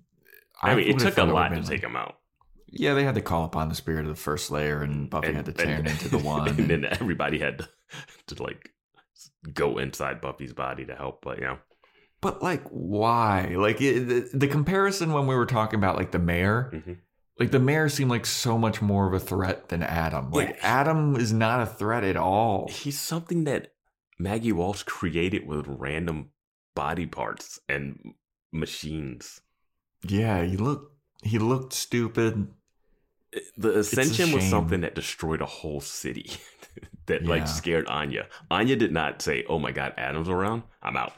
[0.62, 2.18] I mean, it took a lot to been take him out.
[2.68, 5.44] Yeah, they had to call upon the spirit of the first Slayer and Buffy had
[5.46, 6.48] to turn into the one.
[6.48, 7.68] and then everybody had to,
[8.34, 8.70] to like
[9.52, 11.20] go inside Buffy's body to help.
[11.22, 11.58] But you know,
[12.26, 13.54] But like, why?
[13.56, 16.96] Like it, the, the comparison when we were talking about like the mayor, Mhm.
[17.38, 20.32] like the mayor seemed like so much more of a threat than Adam.
[20.32, 20.80] Like Yeah.
[20.80, 22.66] Adam is not a threat at all.
[22.68, 23.72] he's something that
[24.18, 26.30] Maggie Walsh created with random
[26.74, 28.14] body parts and
[28.52, 29.40] machines.
[30.02, 32.48] Yeah, he looked he looked stupid.
[33.56, 36.30] The Ascension was something that destroyed a whole city
[37.06, 37.28] that Yeah.
[37.28, 38.26] like scared Anya.
[38.50, 40.64] Anya did not say, "Oh my God, Adam's around.
[40.82, 41.12] I'm out."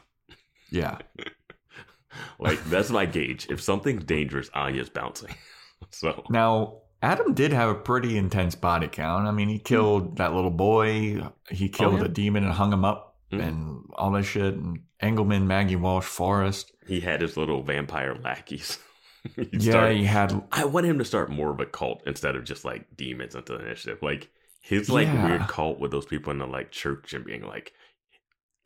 [0.71, 0.97] Yeah,
[2.39, 3.47] Like that's my gauge.
[3.49, 5.35] If something's dangerous, Anya's bouncing.
[5.91, 9.27] So Now, Adam did have a pretty intense body count.
[9.27, 11.21] I mean, he killed that little boy.
[11.49, 12.05] He killed yeah.
[12.05, 13.41] a demon and hung him up Mhm.
[13.47, 14.55] and all that shit.
[14.55, 16.73] And Engelman, Maggie Walsh, Forrest.
[16.85, 18.77] he had his little vampire lackeys.
[19.53, 20.43] yeah, he had.
[20.51, 23.53] I want him to start more of a cult instead of just like demons into
[23.57, 23.99] the initiative.
[24.01, 24.29] Like
[24.61, 25.25] his like Yeah.
[25.27, 27.71] weird cult with those people in the like church and being like,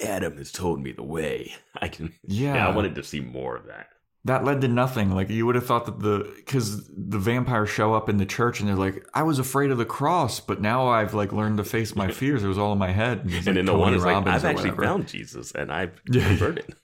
[0.04, 1.54] Adam has told me the way.
[1.82, 2.14] I can.
[2.24, 3.88] Yeah, Yeah, I wanted to see more of that.
[4.26, 5.12] that led to nothing.
[5.12, 8.60] Like you would have thought that the because the vampires show up in the church
[8.60, 11.64] and they're like, I was afraid of the cross, but now I've like learned to
[11.64, 12.44] face my fears.
[12.44, 13.22] It was all in my head.
[13.26, 14.84] And, And like then the one is like, Robbins I've actually whatever.
[14.84, 16.76] found Jesus and I've converted.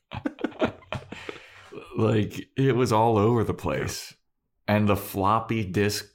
[1.97, 4.13] like it was all over the place,
[4.67, 6.05] and the floppy disk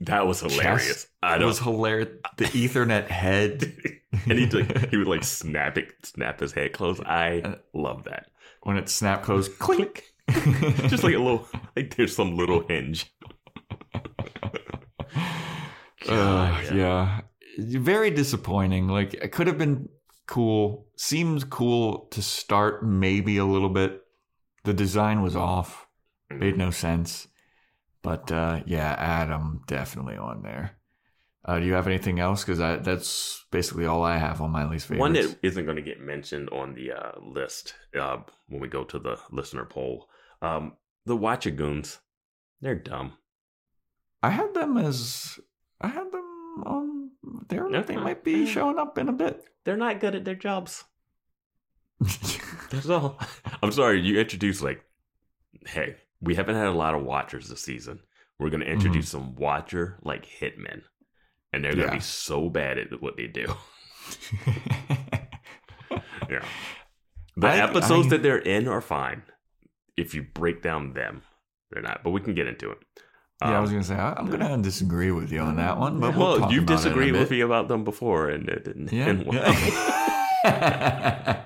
[0.00, 0.86] That was hilarious.
[0.86, 2.08] Chest I was hilarious.
[2.36, 3.72] The Ethernet head,
[4.12, 7.02] and he'd like, he would like snap it, snap his head closed.
[7.04, 8.30] I Uh, love that.
[8.62, 10.04] when it snap closed, click,
[10.88, 13.10] Just like a little, like there's some little hinge.
[16.06, 17.20] Uh, God, yeah.
[17.58, 18.88] Very disappointing.
[18.88, 19.88] Like it could have been
[20.26, 20.86] cool.
[20.96, 24.02] Seems cool to start maybe a little bit.
[24.64, 25.86] The design was off.
[26.30, 27.26] Made no sense.
[28.02, 30.77] But uh yeah, Adam definitely on there.
[31.48, 32.44] Uh, do you have anything else?
[32.44, 35.00] Because that's basically all I have on my least favorites.
[35.00, 38.18] One that isn't going to get mentioned on the uh, list uh,
[38.48, 40.08] when we go to the listener poll.
[40.42, 40.74] Um,
[41.06, 41.98] the Watchagoons,
[42.60, 43.14] they're dumb.
[44.22, 45.38] I had them as
[45.80, 47.10] I had them on.
[47.48, 47.80] There, Yeah.
[47.82, 49.42] they might be showing up in a bit.
[49.64, 50.84] They're not good at their jobs.
[52.70, 53.18] That's all.
[53.62, 54.84] I'm sorry, you introduced like,
[55.66, 58.00] hey, we haven't had a lot of watchers this season.
[58.38, 60.82] We're going to introduce some watcher like hitmen,
[61.58, 61.98] and they're going to Yeah.
[61.98, 63.46] be so bad at what they do.
[66.30, 66.44] Yeah.
[67.36, 69.22] The I- episodes I- that they're in are fine.
[69.96, 71.22] If you break down them,
[71.70, 72.02] they're not.
[72.04, 72.78] But we can get into it.
[73.42, 75.98] yeah, I was Um, gonna say I- I'm gonna disagree with you on that one,
[76.00, 78.48] but we'll well, you've about it in a disagreed with me about them before, and
[78.48, 79.06] it didn't Yeah.
[79.06, 79.52] end well.
[80.44, 81.44] yeah.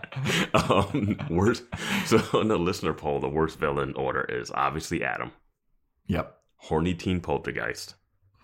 [0.54, 1.64] um, worst.
[2.06, 5.30] So on the listener poll, the worst villain order is obviously Adam,
[6.06, 6.38] yep.
[6.56, 7.94] horny teen poltergeist,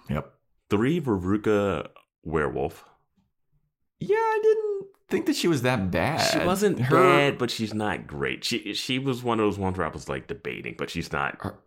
[0.08, 0.32] Yep.
[0.70, 1.88] Three Veruca
[2.22, 2.84] werewolf.
[4.00, 6.18] Yeah, I didn't think that she was that bad.
[6.18, 8.44] She wasn't her, bad, but she's not great.
[8.44, 11.36] She she was one of those ones where I was like debating, but she's not.
[11.40, 11.58] Her,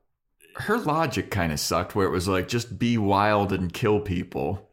[0.55, 4.69] her logic kind of sucked, where it was like just be wild and kill people.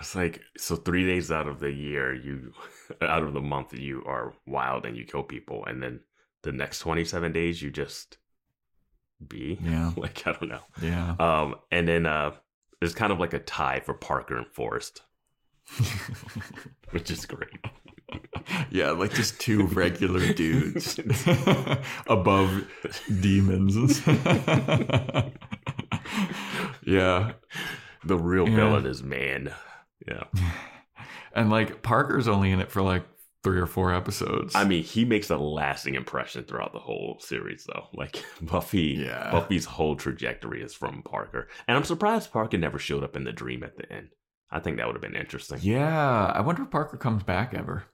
[0.00, 2.52] It's like so three days out of the year, you
[3.02, 6.00] out of the month, you are wild and you kill people, and then
[6.42, 8.16] the next twenty seven days, you just
[9.28, 9.92] be Yeah.
[9.96, 10.62] like I don't know.
[10.80, 11.14] Yeah.
[11.18, 12.32] Um, and then uh,
[12.84, 15.02] it's kind of like a tie for Parker and Forrest,
[16.90, 17.48] which is great.
[18.70, 20.98] yeah, like just two regular dudes
[22.06, 22.66] above
[23.20, 24.02] demons.
[26.84, 27.32] yeah.
[28.04, 28.56] The real Yeah.
[28.56, 29.52] villain is man.
[30.08, 30.24] Yeah,
[31.32, 33.04] And like Parker's only in it for like
[33.42, 34.54] three or four episodes.
[34.54, 37.86] I mean, he makes a lasting impression throughout the whole series, though.
[37.94, 39.30] Like Buffy, Yeah.
[39.30, 43.32] Buffy's whole trajectory is from Parker, and I'm surprised Parker never showed up in the
[43.32, 44.08] dream at the end.
[44.50, 45.58] I think that would have been interesting.
[45.62, 46.26] yeah.
[46.26, 47.84] I wonder if Parker comes back ever.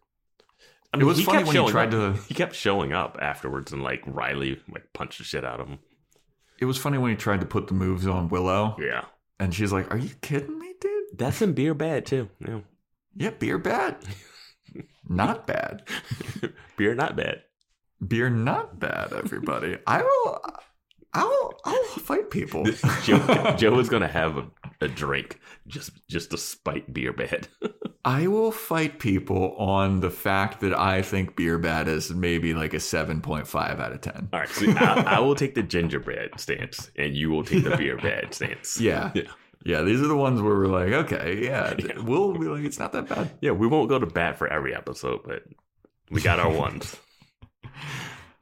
[0.92, 2.16] I mean, It was funny when he tried up.
[2.16, 5.68] to- He kept showing up afterwards, and like Riley like punched the shit out of
[5.68, 5.78] him.
[6.60, 9.04] It was funny when he tried to put the moves on Willow, Yeah,
[9.38, 12.28] and she's like, "Are you kidding me, dude?" that's in beer bad too.
[12.40, 12.60] Yeah,
[13.14, 13.96] Yeah, beer bad.
[15.08, 15.82] not bad.
[16.76, 17.42] Beer not bad.
[18.06, 19.76] Beer not bad, everybody.
[19.86, 20.40] I will
[21.14, 22.64] I'll I'll fight people.
[23.02, 24.46] Joe, Joe is gonna have a,
[24.80, 27.48] a drink just just to spite beer bad.
[28.04, 32.72] I will fight people on the fact that I think beer bad is maybe like
[32.72, 34.28] a 7.5 out of 10.
[34.32, 37.76] All right, so I, I will take the gingerbread stance, and you will take the
[37.76, 38.80] beer bad stance.
[38.80, 39.10] Yeah.
[39.14, 39.24] yeah,
[39.64, 41.98] yeah, these are the ones where we're like, okay, yeah, yeah.
[41.98, 43.30] we'll be like, it's not that bad.
[43.40, 45.42] Yeah, we won't go to bat for every episode, but
[46.10, 46.96] we got our ones.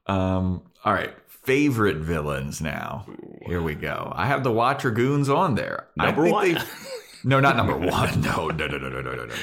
[0.09, 3.07] Um, all right, favorite villains now.
[3.45, 4.13] Here we go.
[4.15, 5.89] I have the Watcher Goons on there.
[5.97, 6.55] Number one.
[6.55, 6.61] They,
[7.25, 8.21] no, not number one.
[8.21, 9.35] No, no, no, no, no, no, no, no.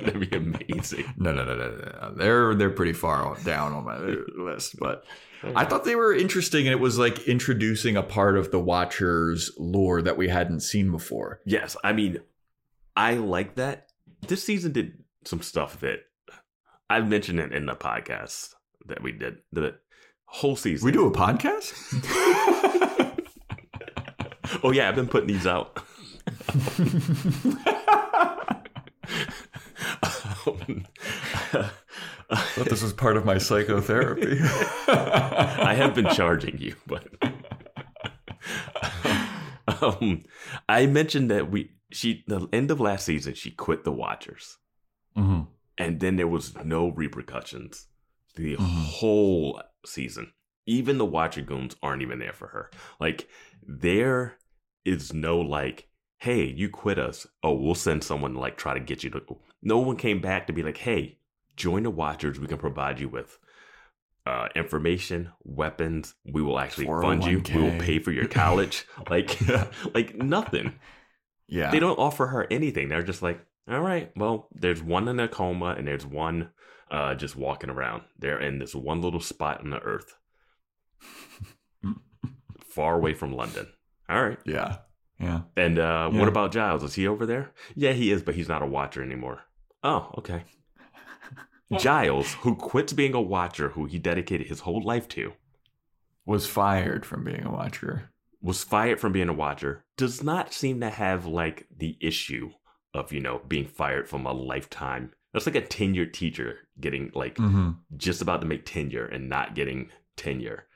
[0.00, 1.12] That'd be amazing.
[1.16, 2.14] No, no, no, no, no.
[2.16, 5.04] They're they're pretty far down on my list, but
[5.54, 9.50] I thought they were interesting, and it was like introducing a part of the Watchers
[9.58, 11.40] lore that we hadn't seen before.
[11.44, 12.18] Yes, I mean,
[12.96, 13.88] I like that.
[14.26, 16.00] This season did some stuff that
[16.88, 18.54] I've mentioned it in the podcast
[18.86, 19.38] that we did.
[19.52, 19.74] The
[20.26, 20.86] whole season.
[20.86, 21.72] We do a podcast.
[24.62, 25.82] Oh yeah, I've been putting these out.
[30.44, 30.86] Um,
[32.36, 34.38] thought this was part of my psychotherapy.
[34.88, 37.06] I have been charging you, but
[39.82, 40.22] um,
[40.68, 44.58] I mentioned that we she the end of last season she quit the Watchers,
[45.16, 45.48] Mhm.
[45.78, 47.88] and then there was no repercussions
[48.34, 48.60] the Mhm.
[48.60, 50.32] whole season.
[50.66, 52.70] Even the Watcher goons aren't even there for her.
[53.00, 53.28] Like
[53.62, 54.38] there
[54.84, 57.26] is no like, hey, you quit us.
[57.42, 59.38] Oh, we'll send someone to like try to get you to.
[59.60, 61.18] No one came back to be like, hey,
[61.56, 62.38] join the Watchers.
[62.40, 63.38] We can provide you with
[64.26, 66.14] uh, information, weapons.
[66.24, 67.42] We will actually fund you.
[67.54, 68.86] We will pay for your college.
[69.10, 69.36] like,
[69.94, 70.74] like nothing.
[71.48, 72.88] Yeah, They don't offer her anything.
[72.88, 76.50] They're just like, all right, well, there's one in a coma and there's one
[76.90, 78.02] uh, just walking around.
[78.18, 80.14] They're in this one little spot on the earth,
[82.64, 83.66] far away from London.
[84.08, 84.38] All right.
[84.46, 84.78] Yeah,
[85.20, 85.42] yeah.
[85.56, 86.18] And uh, Yeah.
[86.18, 86.82] what about Giles?
[86.82, 87.52] Is he over there?
[87.74, 89.42] Yeah, he is, but he's not a watcher anymore.
[89.82, 90.44] Oh, okay.
[91.78, 95.32] Giles, who quits being a watcher, who he dedicated his whole life to,
[96.24, 98.10] Was fired from being a Watcher.
[98.40, 102.50] was fired from being a watcher, does not seem to have like the issue
[102.94, 105.12] of, you know, being fired from a lifetime.
[105.32, 107.70] That's like a tenured teacher getting like Mm-hmm.
[107.96, 110.66] just about to make tenure and not getting tenure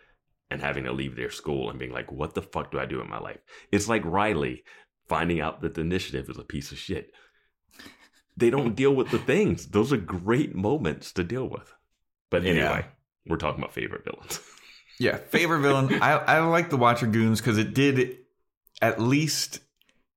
[0.51, 3.01] and having to leave their school and being like, what the fuck do I do
[3.01, 3.41] in my life?
[3.73, 4.63] It's like Riley
[5.09, 7.11] finding out that the initiative is a piece of shit.
[8.37, 9.67] They don't deal with the things.
[9.69, 11.73] Those are great moments to deal with.
[12.31, 12.51] But Yeah.
[12.51, 12.87] anyway,
[13.27, 14.41] we're talking about favorite villains.
[14.99, 15.93] Yeah, favorite villain.
[16.01, 18.17] I I like the Watcher Goons because it did
[18.81, 19.61] at least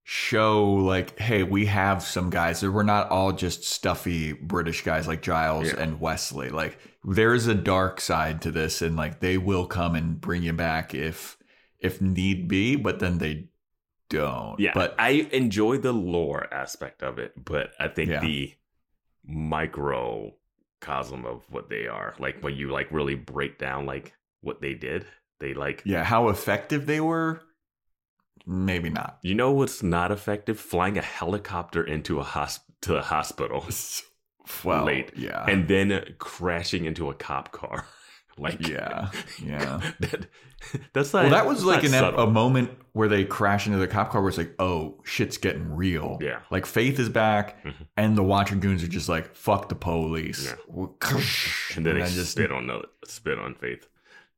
[0.04, 2.64] show like, hey, we have some guys.
[2.64, 5.82] We're not all just stuffy British guys like Giles Yeah.
[5.82, 6.50] and Wesley.
[6.50, 10.54] Like, there's a dark side to this, and like they will come and bring you
[10.54, 11.38] back if
[11.80, 12.78] if need be.
[12.78, 13.49] But then they
[14.10, 14.60] don't.
[14.60, 18.20] Yeah, but I enjoy the lore aspect of it, but I think Yeah.
[18.22, 18.54] the
[19.26, 24.74] microcosm of what they are, like when you like really break down like what they
[24.74, 25.06] did,
[25.40, 27.42] they like yeah, how effective they were,
[28.46, 29.20] maybe not.
[29.22, 30.60] you know what's not effective?
[30.60, 33.66] Flying a helicopter into a hosp- to a hospital
[34.64, 35.12] Well, Late.
[35.16, 37.86] yeah, and then crashing into a cop car.
[38.44, 39.10] like yeah,
[39.44, 39.82] yeah.
[40.00, 40.28] that,
[40.94, 44.12] that's not, Well, that was like an, a moment where they crash into the cop
[44.12, 46.18] car where it's like, oh, shit's getting real.
[46.22, 46.40] Yeah.
[46.52, 47.74] Like Faith is back, Mhm.
[47.98, 50.46] and the Watcher Goons are just like, fuck the police.
[50.46, 50.56] Yeah.
[50.76, 50.90] and
[51.78, 53.88] and then they just spit on the spit on Faith.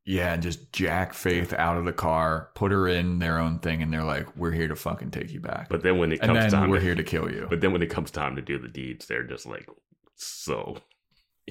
[0.06, 3.82] yeah, and just jack Faith out of the car, put her in their own thing,
[3.84, 5.70] and they're like, we're here to fucking take you back.
[5.70, 7.46] But then when it comes then time, we're to, here to kill you.
[7.50, 9.68] But then when it comes time to do the deeds, they're just like
[10.16, 10.78] so.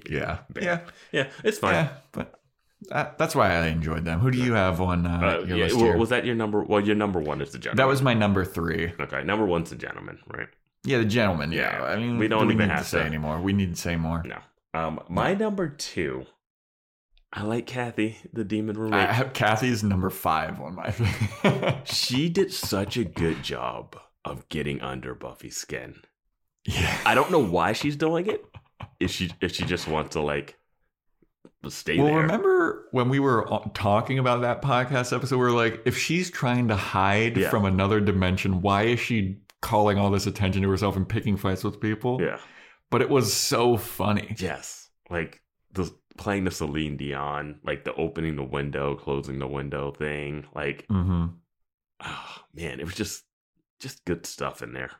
[0.09, 0.81] yeah, yeah,
[1.13, 1.75] yeah, it's fine.
[1.75, 1.89] yeah.
[2.13, 2.40] But
[2.89, 4.21] that, that's why I enjoyed them.
[4.21, 5.97] Who do you have on uh, Uh, your yeah, list here?
[5.97, 6.63] was that your number?
[6.63, 7.77] Well, your number one is the gentleman.
[7.77, 8.93] that was my number three.
[8.99, 9.23] okay.
[9.25, 10.49] Number one's the gentleman, right?
[10.85, 11.53] Yeah, the gentleman.
[11.53, 11.85] Yeah, Yeah.
[11.85, 13.41] I mean, We don't do even need have to say to- anymore.
[13.41, 14.23] We need to say more.
[14.25, 14.39] No.
[14.73, 16.25] Um, my number two.
[17.33, 19.09] I like Kathy, the demon roommate.
[19.09, 20.93] I have Kathy's number five on my
[21.85, 26.03] she did such a good job of getting under Buffy's skin.
[26.65, 26.99] yeah.
[27.07, 28.45] I don't know why she's doing it.
[28.99, 30.57] If she if she just wants to like
[31.69, 32.17] stay Well, there.
[32.23, 35.37] remember when we were talking about that podcast episode?
[35.37, 37.51] We were like, if she's trying to hide Yeah.
[37.51, 41.65] from another dimension, why is she calling all this attention to herself and picking fights
[41.65, 42.21] with people?
[42.21, 42.39] yeah.
[42.91, 44.35] But it was so funny.
[44.39, 44.89] Yes.
[45.09, 50.45] Like the playing the Celine Dion, like the opening the window, closing the window thing.
[50.55, 51.27] Like, mm-hmm.
[52.05, 53.23] oh, man, it was just
[53.79, 54.91] just good stuff in there.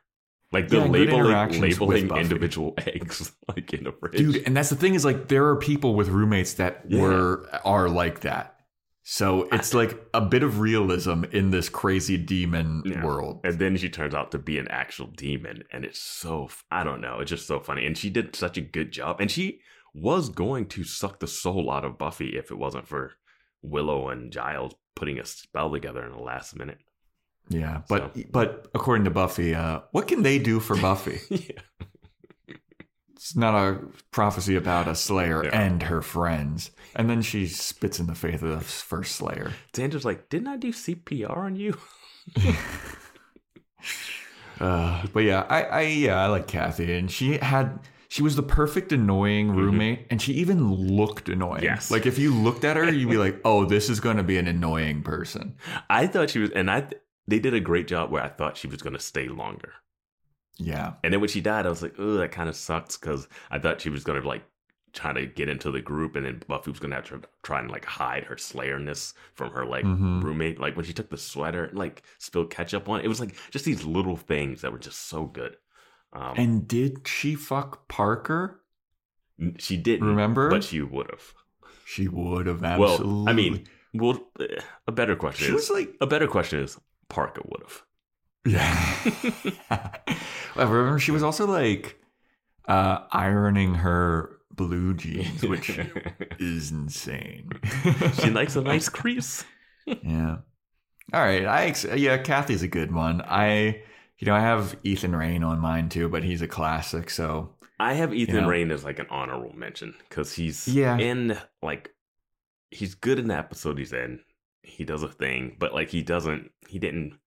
[0.51, 4.17] Like the Yeah, labeling, labeling individual eggs like in a fridge.
[4.17, 7.01] dude and that's the thing is like there are people with roommates that Yeah.
[7.01, 8.55] were are like that
[9.03, 13.03] so it's like a bit of realism in this crazy demon Yeah.
[13.03, 16.83] world And then she turns out to be an actual demon, and it's so I
[16.83, 17.85] don't know, it's just so funny.
[17.85, 19.61] And she did such a good job, and she
[19.95, 23.13] was going to suck the soul out of Buffy if it wasn't for
[23.63, 26.77] Willow and Giles putting a spell together in the last minute.
[27.49, 32.55] Yeah but So- but according to buffy uh what can they do for buffy yeah,
[33.15, 33.79] it's not a
[34.11, 35.59] prophecy about a slayer Yeah.
[35.61, 40.05] and her friends and then she spits in the face of the first slayer Sandra's
[40.05, 41.77] like, didn't I do CPR on you?
[44.59, 47.79] Uh, but yeah, I, I yeah, I like Kathy, and she had
[48.09, 51.57] she was the perfect annoying roommate, and she even looked annoying.
[51.61, 51.65] Mm-hmm.
[51.65, 51.89] Yes.
[51.89, 54.37] like if you looked at her, you'd be like, oh, this is going to be
[54.37, 55.55] an annoying person.
[55.89, 56.87] I thought she was, and I
[57.31, 59.73] they did a great job where I thought she was going to stay longer.
[60.57, 63.27] Yeah, And then when she died, I was like, oh, that kind of sucks because
[63.49, 64.43] I thought she was going to like
[64.93, 67.59] try to get into the group and then Buffy was going to have to try
[67.61, 70.21] and like hide her slayerness from her like Mhm.
[70.21, 70.59] roommate.
[70.59, 73.35] Like when she took the sweater and like spilled ketchup on it, it was like
[73.49, 75.55] just these little things that were just so good.
[76.13, 78.61] Um, and did she fuck Parker?
[79.57, 80.49] she didn't Remember?
[80.49, 81.33] but she would have.
[81.85, 83.07] She would have absolutely.
[83.23, 83.63] Well, I mean,
[83.93, 86.77] well, eh, a better question she is was like, a better question is
[87.11, 87.81] Parker would have.
[88.45, 89.55] yeah.
[90.55, 92.01] I remember she was also like
[92.67, 95.77] uh, ironing her blue jeans, which
[96.39, 97.49] is insane.
[98.21, 99.43] she likes a nice crease.
[100.03, 100.37] Yeah.
[101.11, 101.43] All right.
[101.45, 103.21] I ex- yeah, Kathy's a good one.
[103.25, 103.81] I
[104.19, 107.09] you know I have Ethan Rayne on mine too, but he's a classic.
[107.09, 108.47] So I have Ethan You know?
[108.47, 110.97] Rayne as like an honorable mention because he's Yeah.
[110.99, 111.89] in like
[112.69, 114.19] he's good in the episode he's in.
[114.63, 117.17] He does a thing, but like he doesn't he didn't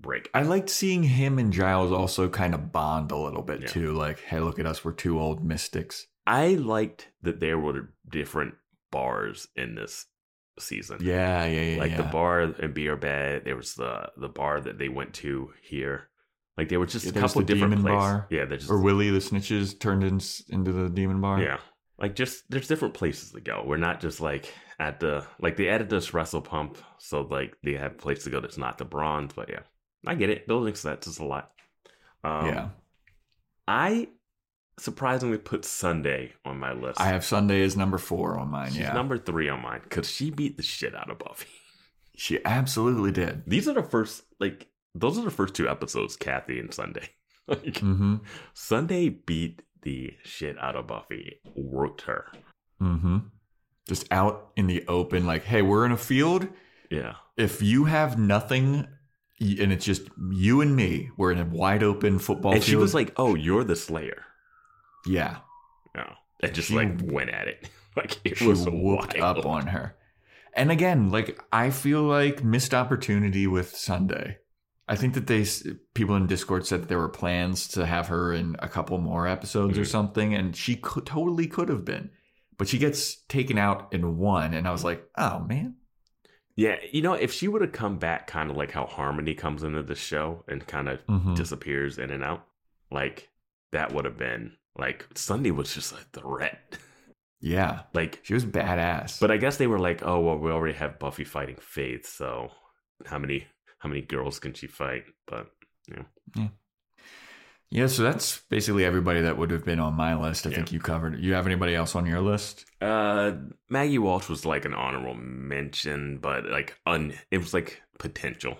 [0.00, 0.30] break.
[0.32, 3.66] I liked seeing him and Giles also kind of bond a little bit Yeah.
[3.68, 3.92] too.
[3.92, 6.06] Like, hey, look at us, we're two old mystics.
[6.26, 8.54] I liked that there were different
[8.92, 10.06] bars in this
[10.58, 10.98] season.
[11.00, 11.78] Yeah, yeah, yeah.
[11.80, 11.96] like yeah.
[11.98, 13.44] the bar in Beer Bad.
[13.44, 16.08] There was the the bar that they went to here.
[16.56, 17.86] Like there were just Yeah, a couple the different places.
[17.86, 18.26] bar.
[18.30, 20.20] Yeah, there's just or Willie the Snitches turned in,
[20.54, 21.40] into the demon bar.
[21.40, 21.58] Yeah.
[22.00, 23.62] Like just there's different places to go.
[23.66, 27.74] We're not just like at the like they added this Espresso Pump, so like they
[27.74, 29.60] have a place to go that's not the bronze, but yeah.
[30.06, 30.46] I get it.
[30.46, 31.52] Building sets is a lot.
[32.24, 32.68] Um yeah.
[33.68, 34.08] I
[34.78, 37.00] surprisingly put Sunday on my list.
[37.00, 38.70] I have Sunday as number four on mine.
[38.70, 41.48] She's yeah, number three on mine because she beat the shit out of Buffy.
[42.16, 43.42] she absolutely did.
[43.46, 47.10] These are the first like those are the first two episodes, Kathy and Sunday.
[47.46, 48.16] like Mm-hmm.
[48.54, 52.26] Sunday beat the shit out of Buffy, worked her.
[52.80, 53.18] Mm-hmm.
[53.88, 56.48] Just out in the open, like, hey, we're in a field.
[56.90, 57.14] Yeah.
[57.36, 58.86] if you have nothing
[59.40, 60.02] and it's just
[60.32, 62.68] you and me, we're in a wide open football and field.
[62.68, 64.24] she was like, "Oh, you're the Slayer."
[65.06, 65.38] yeah,
[65.94, 66.12] No,
[66.42, 67.68] and just She- like went at it.
[67.96, 69.38] Like it she was whooped wild.
[69.38, 69.96] up on her.
[70.54, 74.38] And again, like I feel like missed opportunity with Sunday.
[74.90, 75.46] I think that they
[75.94, 79.26] people in Discord said that there were plans to have her in a couple more
[79.28, 79.86] episodes or Mhm.
[79.86, 82.10] something, and she could totally could have been,
[82.58, 85.76] but she gets taken out in one, and I was like, oh man,
[86.56, 89.62] Yeah, you know, if she would have come back, kind of like how Harmony comes
[89.62, 91.34] into the show and kind of Mhm.
[91.36, 92.44] disappears in and out,
[92.90, 93.30] like
[93.72, 96.76] that would have been like Sunday was just a threat.
[97.40, 99.20] yeah, like, she was badass.
[99.20, 102.50] but I guess they were like, "Oh, well, we already have Buffy fighting Faith, so
[103.06, 103.46] how many
[103.80, 105.50] how many girls can she fight?" But
[105.88, 106.48] Yeah,
[107.70, 107.86] yeah.
[107.88, 110.46] so that's basically everybody that would have been on my list.
[110.46, 110.56] I Yeah.
[110.56, 111.18] think you covered.
[111.20, 112.64] You have anybody else on your list?
[112.80, 113.32] Uh,
[113.68, 118.58] Maggie Walsh was like an honorable mention, but like un, it was like potential.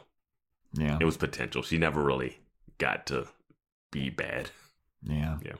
[0.75, 1.63] Yeah, It was potential.
[1.63, 2.39] She never really
[2.79, 3.27] got to
[3.91, 4.51] be bad.
[5.03, 5.55] yeah, Yeah.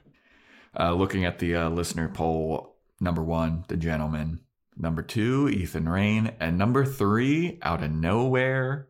[0.79, 4.41] Uh, looking at the uh, listener poll, number one, the gentleman.
[4.77, 8.87] Number two, Ethan Rayne, and number three, out of nowhere,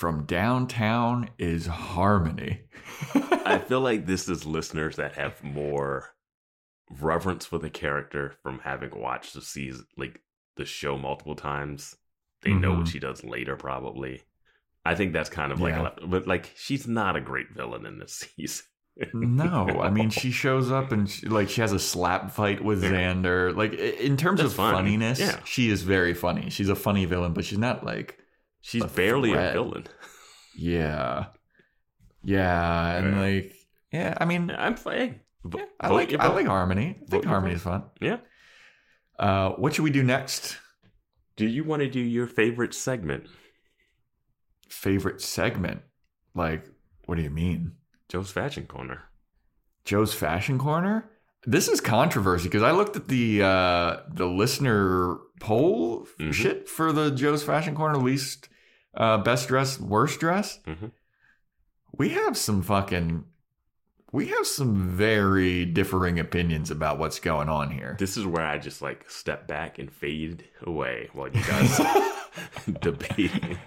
[0.00, 2.62] from downtown, is Harmony.
[3.44, 6.06] I feel like this is listeners that have more
[6.90, 10.22] reverence for the character from having watched the season, like
[10.56, 11.94] the show multiple times.
[12.40, 12.92] They know what Mhm.
[12.92, 14.22] she does later, probably.
[14.86, 15.90] I think that's kind of like, Yeah.
[16.00, 18.64] a but like she's not a great villain in this season.
[19.12, 22.82] no, I mean she shows up and she, like she has a slap fight with
[22.82, 22.90] Yeah.
[22.92, 23.54] Xander.
[23.54, 24.74] Like in terms That's of fun.
[24.76, 25.40] funniness, Yeah.
[25.44, 26.48] she is very funny.
[26.48, 28.16] She's a funny villain, but she's not like
[28.60, 29.50] she's A barely threat.
[29.50, 29.86] a villain.
[30.56, 31.26] Yeah.
[32.22, 33.20] Yeah, and Yeah.
[33.20, 33.52] like
[33.92, 35.20] yeah, I mean I'm fine.
[35.54, 36.98] yeah, I like I like Harmony.
[37.02, 37.84] I think Harmony's fun.
[38.00, 38.18] Yeah.
[39.18, 40.58] Uh what should we do next?
[41.36, 43.26] Do you want to do your favorite segment?
[44.68, 45.82] Favorite segment?
[46.34, 46.64] Like
[47.06, 47.72] what do you mean?
[48.08, 49.04] Joe's Fashion Corner.
[49.84, 51.10] Joe's Fashion Corner.
[51.46, 56.34] This is controversy because I looked at the uh, the listener poll Mhm.
[56.34, 58.48] shit for the Joe's Fashion Corner at least
[58.94, 60.64] uh, best dressed, worst dressed.
[60.64, 60.92] Mhm.
[61.92, 63.24] We have some fucking.
[64.12, 67.96] We have some very differing opinions about what's going on here.
[68.00, 71.80] This is where I just like step back and fade away while you guys
[72.80, 73.58] debating.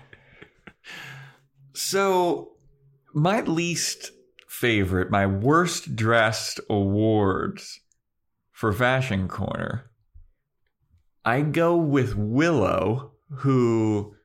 [1.73, 2.53] So,
[3.13, 4.11] my least
[4.47, 7.79] favorite, my worst dressed awards
[8.51, 9.89] for Fashion Corner,
[11.25, 14.15] I go with Willow, who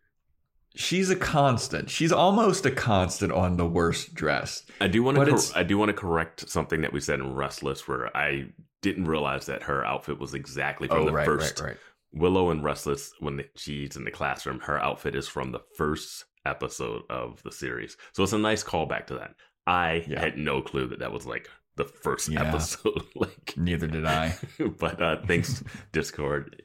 [0.79, 1.91] she's a constant.
[1.91, 4.71] She's almost a constant on the worst dressed.
[4.81, 5.25] I do want to.
[5.27, 8.47] Cor- I do want to correct something that we said in Restless, where I
[8.81, 11.77] didn't realize that her outfit was exactly from the first right.
[12.13, 13.13] Willow and Restless.
[13.19, 17.97] When she's in the classroom, her outfit is from the first episode of the series,
[18.13, 19.35] so it's a nice callback to that.
[19.67, 20.21] I Yeah.
[20.21, 22.45] had no clue that that was like the first Yeah.
[22.49, 23.03] episode.
[23.17, 24.37] like, Neither did I.
[24.79, 25.63] but uh, thanks
[25.93, 26.63] Discord,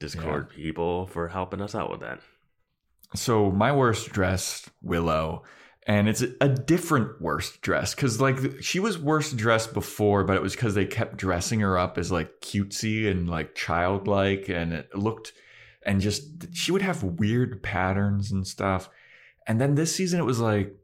[0.00, 2.20] Discord people for helping us out with that.
[3.16, 5.44] So my worst dressed Willow,
[5.86, 10.42] and it's a different worst dress because like she was worst dressed before, but it
[10.42, 14.94] was because they kept dressing her up as like cutesy and like childlike, and it
[14.94, 15.32] looked
[15.84, 18.90] and just she would have weird patterns and stuff.
[19.46, 20.74] And then this season, it was like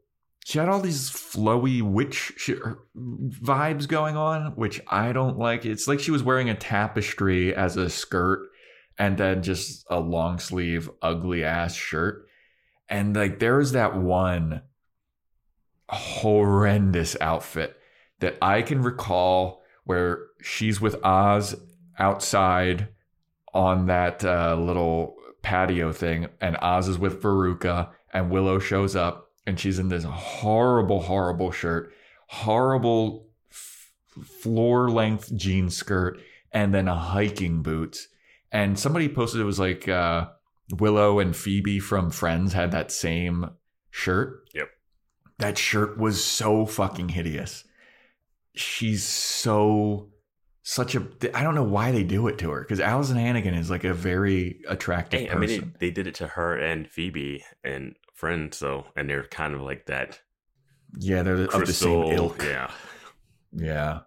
[0.45, 5.65] she had all these flowy witch sh- er, vibes going on, which I don't like.
[5.65, 8.47] It's like she was wearing a tapestry as a skirt
[8.97, 12.27] and then just a long sleeve, ugly ass shirt.
[12.89, 14.61] And like there was that one
[15.89, 17.75] horrendous outfit
[18.19, 21.55] that I can recall where she's with Oz
[21.99, 22.87] outside
[23.53, 29.31] on that uh, little patio thing, and Oz is with Veruca, and Willow shows up,
[29.45, 31.93] and she's in this horrible, horrible shirt,
[32.27, 33.91] horrible f-
[34.41, 36.19] floor length jean skirt,
[36.51, 38.07] and then a hiking boots.
[38.53, 40.27] And somebody posted it was like uh,
[40.79, 43.49] Willow and Phoebe from Friends had that same
[43.89, 44.47] shirt.
[44.53, 44.69] Yep.
[45.39, 47.65] That shirt was so fucking hideous.
[48.55, 50.09] She's so
[50.61, 53.69] such a I don't know why they do it to her because Alyson Hannigan is
[53.71, 55.47] like a very attractive Hey, I person.
[55.47, 59.55] mean, they, they did it to her and Phoebe and Friends, so and they're kind
[59.55, 60.21] of like that
[60.99, 62.11] yeah, they're of the same crystal.
[62.11, 62.43] ilk.
[62.43, 62.71] Yeah,
[63.51, 63.99] Yeah.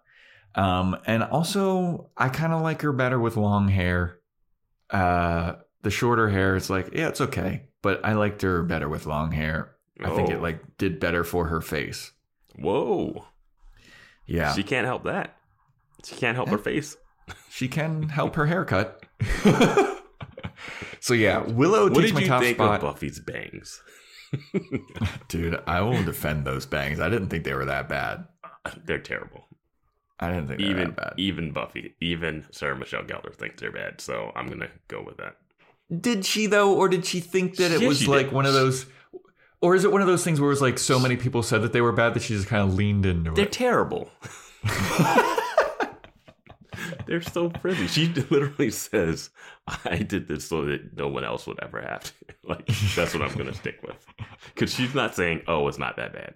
[0.55, 4.16] Um, and also I kind of like her better with long hair.
[4.89, 7.63] Uh, the shorter hair, it's like, yeah, it's okay.
[7.81, 9.75] But I liked her better with long hair.
[10.03, 10.41] I think it Oh.
[10.41, 12.11] like did better for her face.
[12.59, 13.25] Whoa,
[14.25, 14.53] Yeah.
[14.53, 15.35] she can't help that.
[16.05, 16.95] She can't help her face.
[17.49, 19.03] She can help her haircut.
[20.99, 22.75] so yeah, Willow What takes did my you top think spot.
[22.75, 23.81] of Buffy's bangs?
[25.27, 26.99] Dude, I won't defend those bangs.
[26.99, 28.25] I didn't think they were that bad.
[28.85, 29.46] They're terrible.
[30.19, 31.13] I didn't think Even that bad.
[31.17, 34.01] even Buffy, even Sarah Michelle Gellar thinks they're bad.
[34.01, 35.37] So I'm gonna go with that.
[36.01, 38.33] Did she though, or did she think that it Yeah, was she like did.
[38.33, 38.87] one of those,
[39.61, 41.61] or is it one of those things where it was like so many people said
[41.61, 43.51] that they were bad that she just kind of leaned into They're it?
[43.51, 44.09] terrible.
[47.07, 47.87] They're so pretty.
[47.87, 49.29] She literally says,
[49.85, 52.11] "I did this so that no one else would ever have to."
[52.47, 52.65] Like
[52.95, 54.05] that's what I'm gonna stick with,
[54.53, 56.35] because she's not saying, "Oh, it's not that bad."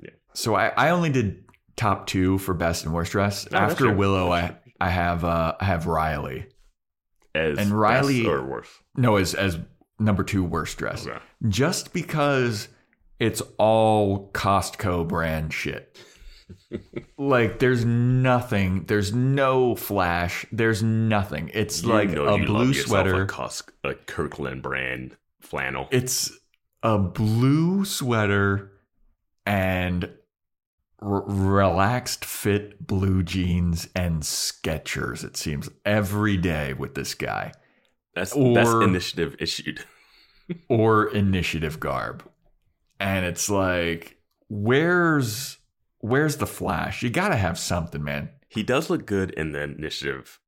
[0.00, 0.10] Yeah.
[0.34, 1.44] So I, I only did
[1.78, 3.48] top two for best and worst dress.
[3.50, 3.90] Oh, After.
[3.90, 6.46] Willow, I I have uh I have Riley.
[7.34, 8.68] As And Riley- best or worse.
[8.96, 9.58] No, as as
[9.98, 11.06] number two worst dress.
[11.06, 11.18] Okay.
[11.48, 12.68] Just because
[13.18, 15.96] it's all Costco brand shit.
[17.18, 18.84] like there's nothing.
[18.86, 20.46] There's no flash.
[20.50, 21.50] There's nothing.
[21.54, 23.22] It's You like a blue sweater.
[23.22, 25.88] a, Cos- a Kirkland brand flannel.
[25.90, 26.30] It's
[26.82, 28.72] a blue sweater
[29.44, 30.10] and
[31.00, 35.24] r- relaxed fit blue jeans and Skechers.
[35.24, 37.52] It seems every day with this guy
[38.14, 39.84] That's or- best initiative issued.
[40.68, 42.26] or initiative garb,
[42.98, 44.16] and it's like,
[44.48, 45.58] where's
[45.98, 47.02] where's the flash?
[47.02, 48.30] You got to have something, man.
[48.48, 50.38] He does look good in the initiative.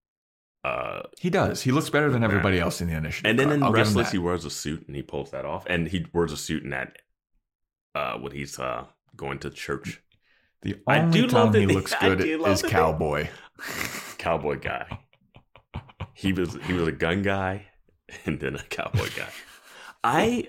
[0.64, 1.62] Uh, He does.
[1.62, 3.28] He looks better than everybody else in the initiative.
[3.30, 5.88] and then in I'll Restless, he wears a suit and he pulls that off, and
[5.88, 6.96] he wears a suit in that
[7.94, 8.84] uh, when he's uh
[9.16, 10.00] going to church.
[10.62, 13.28] The I only do time love he that- looks good do is that- cowboy.
[14.18, 14.98] Cowboy guy.
[16.14, 17.66] He was he was a gun guy,
[18.26, 19.28] and then a cowboy guy.
[20.04, 20.46] I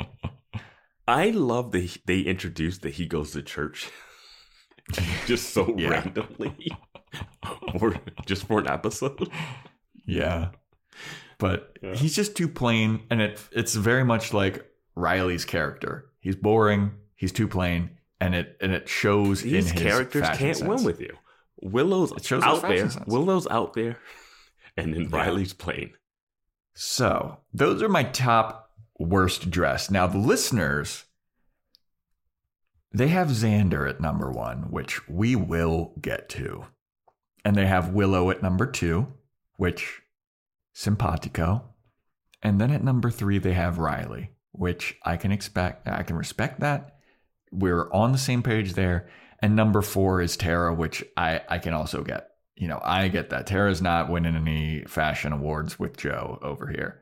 [1.07, 3.89] I love that they introduced that he goes to church
[5.25, 5.89] just so Yeah.
[5.89, 6.71] randomly,
[7.79, 9.29] or just for an episode.
[10.05, 10.49] Yeah.
[11.37, 11.95] But Yeah.
[11.95, 14.65] he's just too plain and it it's very much like
[14.95, 16.09] Riley's character.
[16.19, 17.91] He's boring, he's too plain,
[18.21, 20.61] and it and it shows These in his characters can't sense.
[20.61, 21.17] win with you.
[21.61, 22.89] Willow's out there.
[22.89, 23.05] sense.
[23.07, 23.97] Willow's out there,
[24.77, 25.17] and then Yeah.
[25.17, 25.91] Riley's playing.
[26.73, 29.91] So those are my top worst dress.
[29.91, 31.05] Now the listeners,
[32.93, 36.65] they have Xander at number one, which we will get to,
[37.43, 39.07] and they have Willow at number two,
[39.57, 40.01] which
[40.73, 41.63] simpatico,
[42.41, 45.87] and then at number three they have Riley, which I can expect.
[45.87, 46.97] I can respect that.
[47.51, 49.09] We're on the same page there.
[49.39, 52.29] And number four is Tara, which I I can also get.
[52.55, 53.47] You know, I get that.
[53.47, 57.01] Tara's not winning any fashion awards with Joe over here.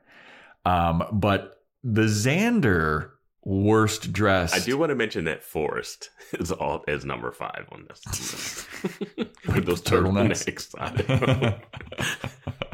[0.64, 3.12] Um, but the Xander
[3.44, 4.54] worst dress.
[4.54, 8.66] I do want to mention that Forrest is all is number five on this.
[9.48, 10.72] With those turtlenecks.
[10.72, 12.66] turtlenecks.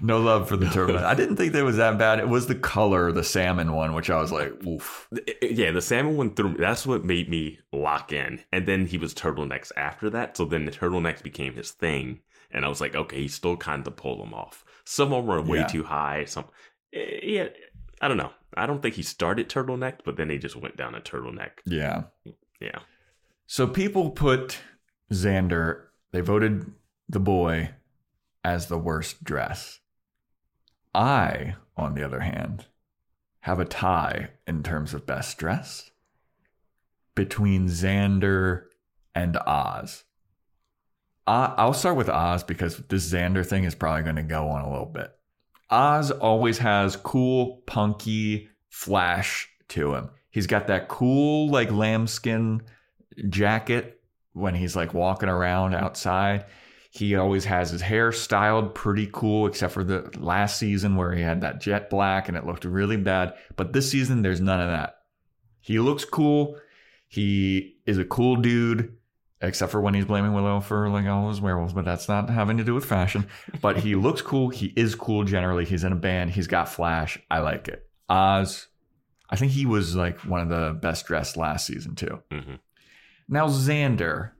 [0.02, 1.04] no love for the turtleneck.
[1.04, 2.18] I didn't think that was that bad.
[2.18, 5.08] It was the color, the salmon one, which I was like, uh, oof.
[5.14, 6.56] Eh, eh, yeah, the salmon one threw me.
[6.58, 8.40] That's what made me lock in.
[8.52, 10.36] And then he was turtlenecks after that.
[10.36, 12.20] So then the turtlenecks became his thing.
[12.50, 14.64] And I was like, okay, he's still kind of pull them off.
[14.84, 15.66] Some of them were way Yeah.
[15.66, 16.24] too high.
[16.24, 16.46] Some,
[16.92, 17.48] eh, yeah,
[18.00, 18.32] I don't know.
[18.56, 21.50] I don't think he started turtleneck, but then he just went down a turtleneck.
[21.64, 22.04] Yeah.
[22.60, 22.80] Yeah.
[23.46, 24.58] So people put
[25.12, 26.70] Xander, they voted
[27.08, 27.70] the boy
[28.44, 29.80] as the worst dress.
[30.94, 32.66] I, on the other hand,
[33.40, 35.90] have a tie in terms of best dress
[37.14, 38.64] between Xander
[39.14, 40.04] and Oz.
[41.26, 44.70] I'll start with Oz because this Xander thing is probably going to go on a
[44.70, 45.12] little bit.
[45.70, 50.10] Oz always has cool, punky flash to him.
[50.30, 52.62] He's got that cool, like lambskin
[53.28, 54.00] jacket
[54.32, 56.46] when he's like walking around outside.
[56.92, 61.22] He always has his hair styled pretty cool, except for the last season where he
[61.22, 63.34] had that jet black and it looked really bad.
[63.54, 64.96] But this season, there's none of that.
[65.60, 66.58] He looks cool.
[67.06, 68.96] He is a cool dude,
[69.40, 72.56] except for when he's blaming Willow for like all his werewolves, but that's not having
[72.56, 73.26] to do with fashion.
[73.62, 74.48] But he looks cool.
[74.48, 75.64] He is cool generally.
[75.64, 76.30] He's in a band.
[76.30, 77.18] He's got flash.
[77.30, 77.86] I like it.
[78.08, 78.66] Oz,
[79.28, 82.20] I think he was like one of the best dressed last season too.
[82.32, 82.54] hmm
[83.28, 84.32] Now, Xander,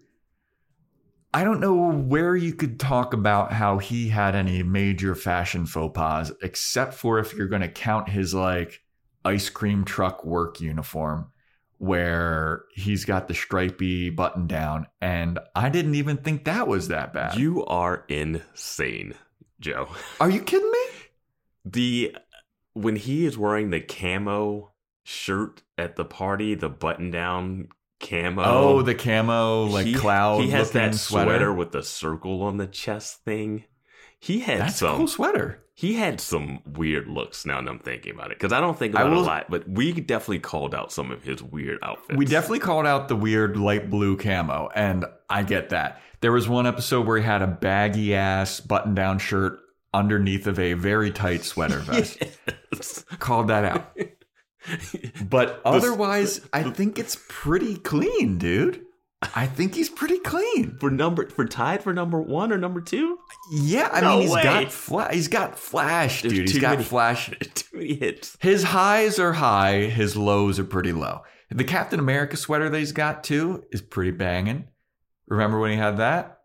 [1.32, 5.96] I don't know where you could talk about how he had any major fashion faux
[5.96, 8.82] pas, except for if you're going to count his like
[9.24, 11.30] ice cream truck work uniform,
[11.78, 14.88] where he's got the stripy button down.
[15.00, 17.36] And I didn't even think that was that bad.
[17.36, 19.14] You are insane,
[19.60, 19.88] Joe.
[20.20, 20.84] Are you kidding me?
[21.64, 22.16] The
[22.72, 24.72] when he is wearing the camo
[25.04, 27.68] shirt at the party, the button down
[28.00, 28.42] camo.
[28.44, 31.30] Oh, the camo, like he, cloud He has that sweater.
[31.30, 31.52] sweater.
[31.52, 33.64] with the circle on the chest thing.
[34.18, 34.96] He had That's a some.
[34.96, 35.62] cool sweater.
[35.74, 37.46] He had some weird looks.
[37.46, 39.50] Now that I'm thinking about it, because I don't think I about it a lot,
[39.50, 42.18] but we definitely called out some of his weird outfits.
[42.18, 46.02] We definitely called out the weird light blue camo, and I get that.
[46.20, 49.58] There was one episode where he had a baggy ass button down shirt
[49.94, 52.22] underneath of a very tight sweater vest.
[52.72, 53.04] Yes.
[53.18, 53.96] Called that out.
[55.28, 58.84] But otherwise, I think it's pretty clean, dude.
[59.34, 60.78] I think he's pretty clean.
[60.80, 63.18] for number for tied for number one or number two.
[63.52, 64.42] Yeah, I No mean he's way.
[64.42, 66.42] got fla- he's got flash, There's dude.
[66.44, 67.30] He's too got many- flash.
[67.54, 68.36] Too many hits.
[68.40, 71.20] His highs are high, his lows are pretty low.
[71.50, 74.68] The Captain America sweater that he's got too is pretty banging.
[75.28, 76.39] Remember when he had that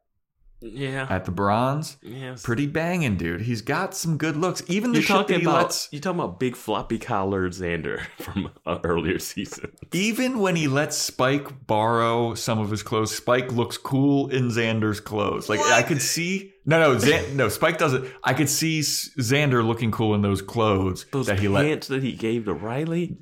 [0.61, 1.05] Yeah.
[1.09, 1.97] at the bronze?
[2.01, 2.41] yes.
[2.41, 3.41] Pretty banging, dude.
[3.41, 4.63] He's got some good looks.
[4.67, 7.51] Even the You're shit that talking he about lets, you talking about big floppy collared
[7.51, 9.71] Xander from an earlier season.
[9.93, 14.99] even when he lets Spike borrow some of his clothes, Spike looks cool in Xander's
[14.99, 15.49] clothes.
[15.49, 18.07] Like I could see, no, no, no, Spike doesn't.
[18.23, 22.13] I could see Xander looking cool in those clothes Those that he let, that he
[22.13, 23.17] gave to Riley.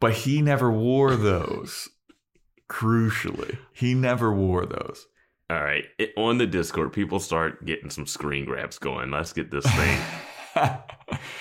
[0.00, 1.88] but he never wore those.
[2.68, 5.06] Crucially, he never wore those.
[5.50, 9.10] All right, it, on the Discord, people start getting some screen grabs going.
[9.10, 10.00] Let's get this thing.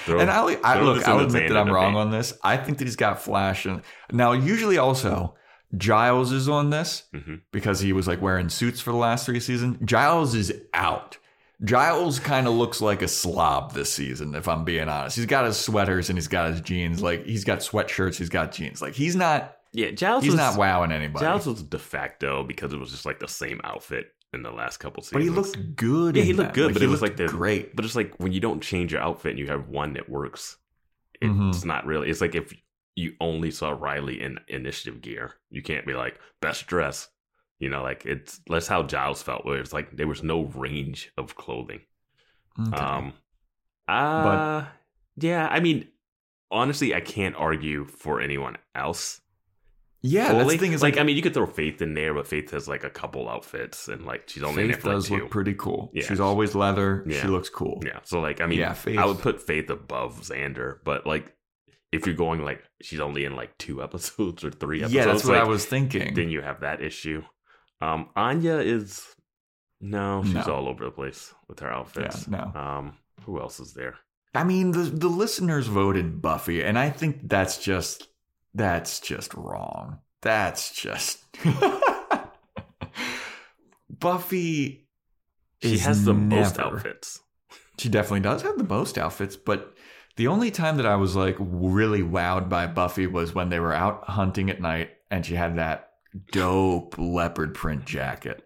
[0.06, 2.34] Throw- and I'll, I, look, I'll admit that I'm wrong on this.
[2.44, 3.66] I think that he's got flash.
[3.66, 3.82] And
[4.12, 5.36] now, usually, also
[5.76, 7.42] Giles is on this Mhm.
[7.52, 9.78] because he was like wearing suits for the last three seasons.
[9.84, 11.18] Giles is out.
[11.64, 15.18] Giles kind of looks like a slob this season, if I'm being honest.
[15.18, 17.02] He's got his sweaters and he's got his jeans.
[17.02, 18.82] Like he's got sweatshirts, he's got jeans.
[18.82, 19.57] Like he's not.
[19.74, 21.26] Yeah, Giles He's was not wowing anybody.
[21.26, 24.78] Giles was de facto because it was just like the same outfit in the last
[24.78, 25.14] couple seasons.
[25.14, 26.16] but he looked good.
[26.16, 26.66] Yeah, he looked them.
[26.68, 27.76] good, but he it was like the great.
[27.76, 30.58] But it's like when you don't change your outfit and you have one that works,
[31.22, 31.66] it's Mhm.
[31.66, 32.10] not really.
[32.10, 32.54] It's like if
[32.96, 37.08] you only saw Riley in initiative gear, you can't be like best dress.
[37.60, 39.46] You know, like it's that's how Giles felt.
[39.46, 41.82] Where it's like there was no range of clothing.
[42.60, 42.76] Okay.
[42.78, 43.14] Um,
[43.88, 44.66] uh,
[45.18, 45.48] yeah.
[45.50, 45.88] I mean,
[46.52, 49.22] honestly, I can't argue for anyone else.
[50.08, 52.14] Yeah, that's the thing is like, like, I mean, you could throw Faith in there,
[52.14, 54.90] but Faith has like a couple outfits, and like she's only in there Faith for
[54.90, 55.18] like does two.
[55.18, 55.92] look pretty cool.
[55.94, 56.04] Yeah.
[56.06, 57.04] She's always leather.
[57.10, 57.82] She looks cool.
[57.86, 61.34] Yeah, so like, I mean, Yeah, Faith- I would put Faith above Xander, but like,
[61.92, 65.24] if you're going like she's only in like two episodes or three episodes, Yeah, that's
[65.26, 66.14] what like, I was thinking.
[66.14, 67.24] Then you have that issue.
[67.82, 69.06] Um, Anya is
[69.80, 70.42] no, she's No.
[70.54, 72.28] all over the place with her outfits.
[72.30, 72.60] Yeah, no.
[72.60, 73.96] Um, who else is there?
[74.36, 78.08] I mean, the the listeners voted Buffy, and I think that's just
[78.58, 80.00] that's just wrong.
[80.22, 81.20] That's just
[83.90, 84.88] Buffy.
[85.62, 87.22] She has the most outfits.
[87.80, 89.74] She definitely does have the most outfits, but
[90.16, 93.74] the only time that I was like really wowed by Buffy was when they were
[93.74, 95.92] out hunting at night and she had that
[96.32, 98.44] dope leopard print jacket.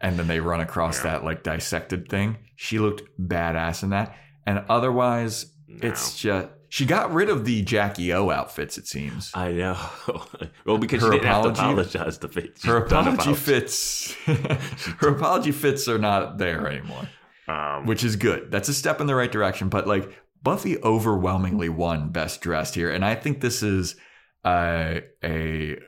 [0.00, 1.12] And then they run across Yeah.
[1.12, 2.38] that like dissected thing.
[2.56, 4.14] She looked badass in that.
[4.46, 5.88] And otherwise, No.
[5.88, 9.30] it's just she got rid of the Jackie O outfits, it seems.
[9.34, 9.76] I know.
[10.66, 12.62] well, because Her she didn't apology- have to apologize to Faith.
[12.64, 17.08] Her apology fits her apology fits are not there anymore.
[17.48, 18.50] Um, which is good.
[18.50, 19.70] That's a step in the right direction.
[19.70, 20.10] But like
[20.42, 23.96] Buffy overwhelmingly won Best Dressed here, and I think this is
[24.44, 25.78] uh, a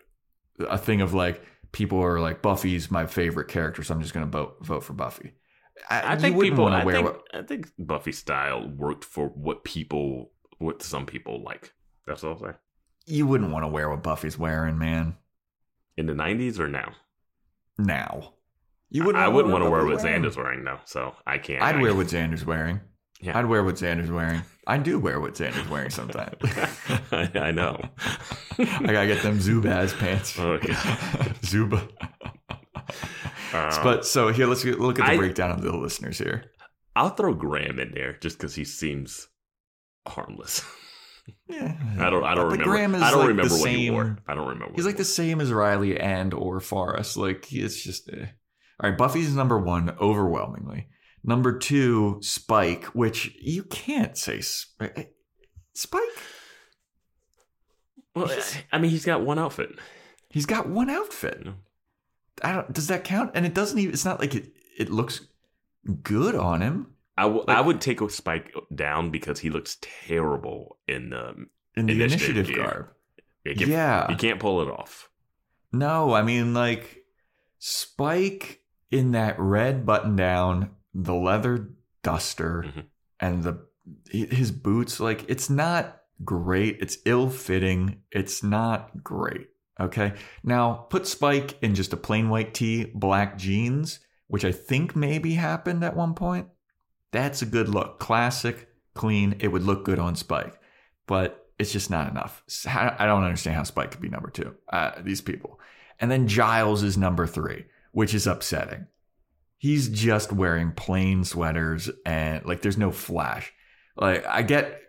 [0.69, 1.43] a thing of like
[1.73, 4.95] people are like Buffy's my favorite character, so I'm just going to vote vote for
[4.95, 5.33] Buffy.
[5.89, 6.67] I you think people.
[6.69, 11.73] I think, what- I think Buffy style worked for what people, what some people like.
[12.07, 12.57] That's what I'll say.
[13.07, 15.17] you wouldn't want to wear what Buffy's wearing, man.
[15.97, 16.93] In the '90s or now?
[17.79, 18.35] Now,
[18.91, 19.23] you wouldn't.
[19.25, 21.63] I wouldn't want to wear what Xander's wearing though, so I can't.
[21.63, 22.81] I'd I, wear what Xander's wearing.
[23.21, 23.39] Yeah.
[23.39, 24.43] I'd wear what Xander's wearing.
[24.67, 26.37] I do wear what Xander's wearing sometimes.
[27.13, 27.79] I, I know.
[28.59, 30.39] I gotta get them Zubaz pants.
[30.39, 31.37] Oh, God.
[31.45, 31.87] Zuba.
[33.53, 36.45] Um, But so here, let's get- look at the I- breakdown of the listeners here.
[36.97, 39.29] I'll throw Graham in there just because he seems
[40.07, 40.63] harmless.
[41.49, 42.25] Yeah, I don't.
[42.25, 42.65] I don't remember.
[42.65, 44.19] Graham is I don't like remember what he wore.
[44.27, 44.75] I don't remember.
[44.75, 47.17] He's like the same as Riley and or Forrest.
[47.17, 48.09] Like it's just.
[48.11, 48.27] Eh.
[48.83, 50.89] All right, Buffy's number one overwhelmingly.
[51.23, 55.05] Number two, Spike, which you can't say Sp- eh,
[55.75, 56.03] Spike.
[58.15, 59.71] Well, he's- I mean, he's got one outfit.
[60.31, 61.45] He's got one outfit.
[61.45, 61.55] No.
[62.43, 62.73] I don't.
[62.73, 63.33] Does that count?
[63.35, 63.93] And it doesn't even.
[63.93, 64.53] It's not like it.
[64.77, 65.21] It looks
[66.03, 69.79] good on him I, w- Like- I would take a Spike down because he looks
[69.81, 72.89] terrible in the in the Initiative initiative, garb.
[73.45, 74.07] He can't, yeah.
[74.09, 75.09] he can't pull it off.
[75.73, 77.05] No, I mean like
[77.59, 78.61] Spike
[78.91, 81.71] in that red button down, the leather
[82.03, 82.85] duster, Mhm.
[83.21, 83.67] and the
[84.11, 84.99] his boots.
[85.01, 86.79] Like it's not great.
[86.81, 88.03] It's ill fitting.
[88.11, 89.47] It's not great.
[89.79, 90.15] Okay.
[90.43, 95.35] Now put Spike in just a plain white tee, black jeans, which I think maybe
[95.35, 96.49] happened at one point.
[97.13, 97.99] That's a good look.
[97.99, 99.37] Classic, clean.
[99.41, 100.59] It would look good on Spike,
[101.07, 102.43] but it's just not enough.
[102.67, 104.55] I don't understand how Spike could be number two.
[104.73, 105.61] Uh, these people.
[105.99, 108.87] And then Giles is number three, which is upsetting.
[109.59, 113.53] He's just wearing plain sweaters and like there's no flash.
[113.97, 114.81] Like I get,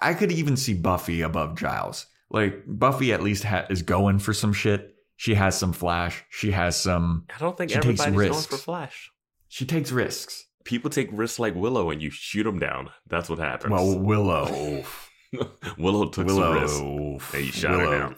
[0.00, 2.06] I could even see Buffy above Giles.
[2.30, 4.94] Like Buffy at least ha- is going for some shit.
[5.16, 6.24] She has some flash.
[6.30, 7.24] She has some.
[7.34, 9.10] I don't think She takes everybody's going for Flash.
[9.48, 10.46] She takes risks.
[10.64, 12.90] People take risks like Willow, and you shoot them down.
[13.08, 13.72] That's what happens.
[13.72, 14.84] Well, Willow.
[15.78, 17.18] Willow took some risks, Willow.
[17.34, 17.98] and you shot her Willow.
[17.98, 18.16] down.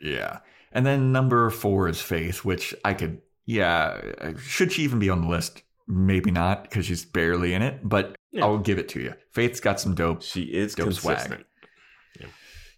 [0.00, 0.38] Yeah.
[0.72, 4.00] And then number four is Faith, which I could, yeah.
[4.40, 5.62] Should she even be on the list?
[5.86, 8.44] Maybe not because she's barely in it, but Yeah.
[8.44, 9.14] I'll give it to you.
[9.32, 10.22] Faith's got some dope.
[10.22, 11.16] She is Dope swag.
[11.18, 11.46] consistent.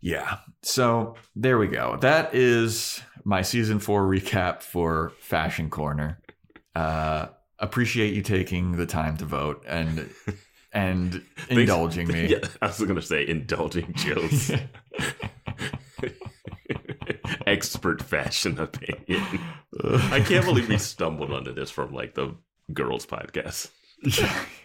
[0.02, 0.38] Yeah.
[0.62, 1.96] So there we go.
[2.00, 6.20] That is my season four recap for Fashion Corner.
[6.74, 7.28] Uh,
[7.58, 10.10] appreciate you taking the time to vote and
[10.72, 12.28] and indulging me.
[12.28, 14.50] Yeah, I was going to say indulging Jill's
[17.46, 19.22] expert fashion opinion.
[19.84, 22.34] I can't believe we stumbled onto this from like the
[22.72, 23.70] girls podcast.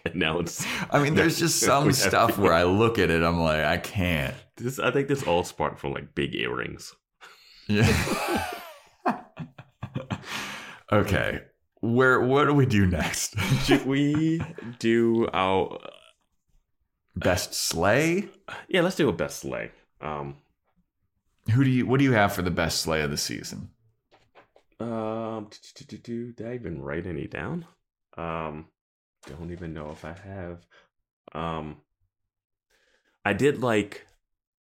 [0.06, 3.40] And now it's I mean, there's just some stuff where I look at it, I'm
[3.40, 4.36] like, I can't.
[4.58, 4.78] this.
[4.80, 6.94] I think this all sparked from like big earrings.
[7.68, 8.46] Yeah.
[10.92, 11.42] okay.
[11.82, 13.38] Where what do we do next?
[13.66, 14.42] Should we
[14.80, 15.80] do our?
[17.16, 18.30] Best slay?
[18.68, 19.72] Yeah, let's do a best slay.
[20.02, 20.42] Um,
[21.54, 23.70] Who do you what do you have for the best slay of the season?
[24.80, 27.66] um, did I even write any down?
[28.18, 28.68] Um,
[29.28, 30.66] don't even know if I have.
[31.34, 31.82] Um,
[33.26, 34.06] I did like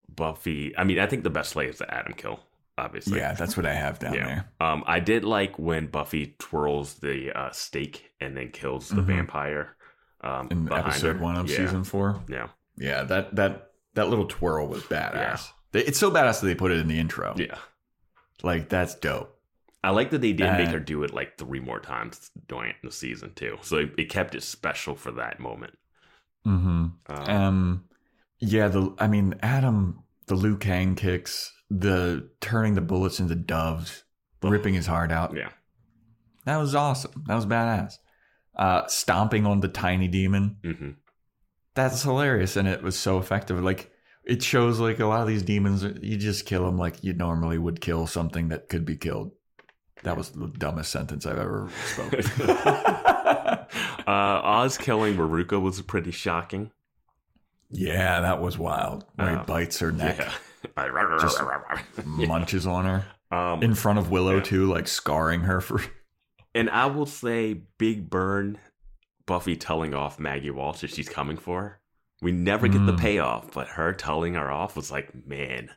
[0.07, 0.75] Buffy.
[0.77, 2.39] I mean, I think the best slay is the Adam kill.
[2.79, 4.25] Obviously, Yeah, that's what I have down Yeah.
[4.25, 4.45] there.
[4.59, 9.05] Um, I did like when Buffy twirls the uh, stake and then kills the Mhm.
[9.05, 9.75] vampire.
[10.21, 11.21] Um, In episode her.
[11.21, 11.57] one of yeah.
[11.57, 12.21] season four.
[12.27, 12.47] Yeah,
[12.77, 15.49] Yeah, that that that little twirl was badass.
[15.71, 17.33] They- It's so badass that they put it in the intro.
[17.37, 17.57] yeah.
[18.43, 19.35] Like that's dope.
[19.83, 22.73] I like that they did make Uh, her do it like three more times during
[22.83, 23.57] the season too.
[23.61, 25.77] So it, it kept it special for that moment.
[26.45, 26.85] Mm-hmm.
[27.07, 27.83] Um, Um,
[28.39, 28.67] yeah.
[28.67, 29.99] The I mean, Adam,
[30.29, 34.03] the Liu Kang kicks, the turning the bullets into doves,
[34.41, 35.35] ripping his heart out.
[35.35, 35.49] yeah.
[36.45, 37.23] That was awesome.
[37.27, 37.95] That was badass.
[38.55, 40.57] Uh, stomping on the tiny demon.
[40.63, 40.91] hmm
[41.75, 43.61] That's hilarious, and it was so effective.
[43.61, 43.91] Like
[44.23, 47.57] it shows, like a lot of these demons, you just kill them like you normally
[47.57, 49.31] would kill something that could be killed.
[50.03, 52.23] That was the dumbest sentence I've ever spoken.
[52.47, 53.65] uh,
[54.07, 56.71] Oz killing Veruca was pretty shocking.
[57.71, 59.05] Yeah, that was wild.
[59.15, 60.33] Where he bites her neck, Yeah.
[61.21, 61.41] Just-
[62.05, 63.05] munches on her
[63.35, 64.43] um, in front of Willow Yeah.
[64.43, 65.81] too, like scarring her for.
[66.55, 68.57] and I will say, Big Burn,
[69.25, 71.79] Buffy telling off Maggie Walsh that she's coming for her.
[72.21, 72.99] We never get the Mm.
[72.99, 75.69] payoff, but her telling her off was like, man,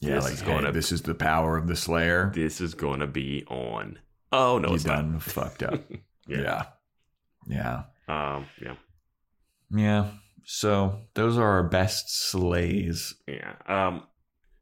[0.00, 2.30] Yeah, This like is hey, gonna- this is the power of the Slayer.
[2.34, 3.98] this is going to be on.
[4.32, 4.96] Oh, no, you it's not.
[4.96, 5.80] done fucked up.
[6.26, 6.64] Yeah.
[7.46, 8.34] yeah, yeah.
[8.36, 8.74] Um, yeah.
[9.70, 10.10] Yeah.
[10.44, 13.14] So those are our best slays.
[13.26, 13.54] Yeah.
[13.66, 14.04] Um,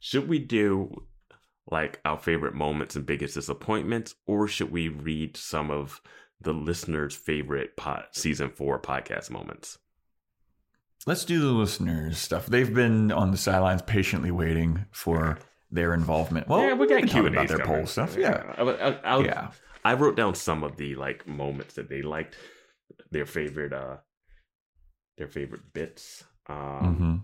[0.00, 1.06] should we do
[1.70, 6.00] like our favorite moments and biggest disappointments, or should we read some of
[6.40, 9.78] the listeners' favorite pod, season four podcast moments?
[11.06, 12.46] Let's do the listeners stuff.
[12.46, 15.38] They've been on the sidelines patiently waiting for
[15.70, 16.46] their involvement.
[16.48, 18.16] Well, yeah, we got Q and about their poll stuff.
[18.16, 18.54] Yeah.
[18.56, 19.50] I, I, I'll- Yeah.
[19.84, 22.36] I wrote down some of the like moments that they liked,
[23.10, 23.96] their favorite, uh,
[25.18, 26.24] their favorite bits.
[26.48, 27.16] Um, hmm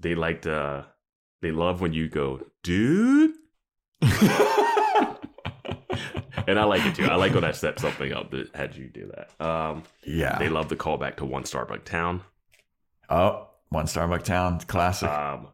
[0.00, 0.86] they like to,
[1.42, 3.32] they love when you go, dude.
[4.00, 4.10] and
[6.58, 7.04] I like it too.
[7.06, 9.44] I like when I set something up that had you do that.
[9.44, 10.38] Um, yeah.
[10.38, 12.22] they love the callback to One Starbuck Town.
[13.10, 15.08] oh, one Starbuck Town classic.
[15.08, 15.48] Um,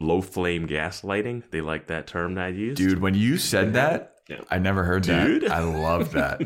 [0.00, 1.50] low flame gaslighting.
[1.50, 2.78] They like that term that I used.
[2.78, 4.40] Dude, when you said that, Yeah.
[4.50, 5.42] I never heard Dude.
[5.42, 5.50] that.
[5.52, 6.40] I love that.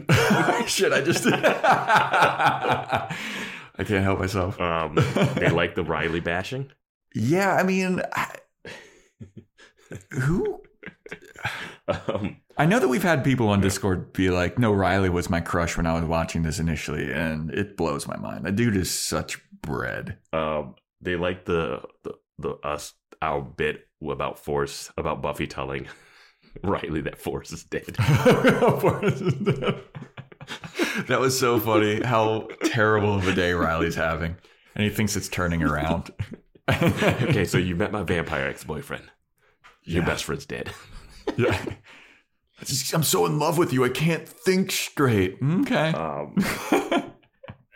[0.66, 1.24] Shit, I just
[3.78, 4.61] I can't help myself.
[4.61, 4.94] Um,
[5.36, 6.70] they like the Riley bashing.
[7.15, 8.35] Yeah, I mean, I,
[10.11, 10.62] who?
[11.89, 15.40] Um, I know that we've had people on Discord be like, "No, Riley was my
[15.40, 18.44] crush when I was watching this initially," and it blows my mind.
[18.44, 20.19] That dude is such bread.
[20.32, 25.86] um, they like the, the the us our bit about Forrest about Buffy telling
[26.65, 27.97] Riley that Forrest is dead.
[31.09, 32.02] that was so funny.
[32.02, 34.36] How terrible of a day Riley's having,
[34.74, 36.10] and he thinks it's turning around.
[36.68, 39.05] okay, so you met my vampire ex boyfriend.
[39.85, 40.09] Your Yeah.
[40.09, 40.70] best friend's dead.
[41.36, 41.60] Yeah.
[42.64, 43.85] Just- I'm so in love with you.
[43.85, 45.36] I can't think straight.
[45.43, 45.90] Okay.
[45.90, 46.36] Um,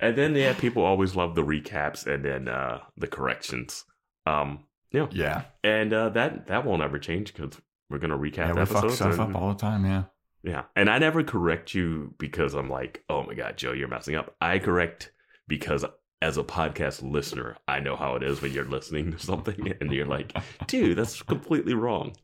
[0.00, 3.84] and then yeah, people always love the recaps and then uh, the corrections.
[4.24, 5.42] Um, yeah, yeah.
[5.64, 7.60] and uh, that that won't ever change because
[7.90, 8.96] we're gonna recap Yeah, the we fuck episodes.
[8.96, 9.84] stuff up all the time.
[9.84, 10.04] Yeah.
[10.42, 10.64] Yeah.
[10.76, 14.34] And I never correct you because I'm like, oh my God, Joe, you're messing up.
[14.40, 15.12] I correct
[15.48, 15.84] because
[16.22, 19.92] as a podcast listener, I know how it is when you're listening to something and
[19.92, 20.34] you're like,
[20.66, 22.14] dude, that's completely wrong.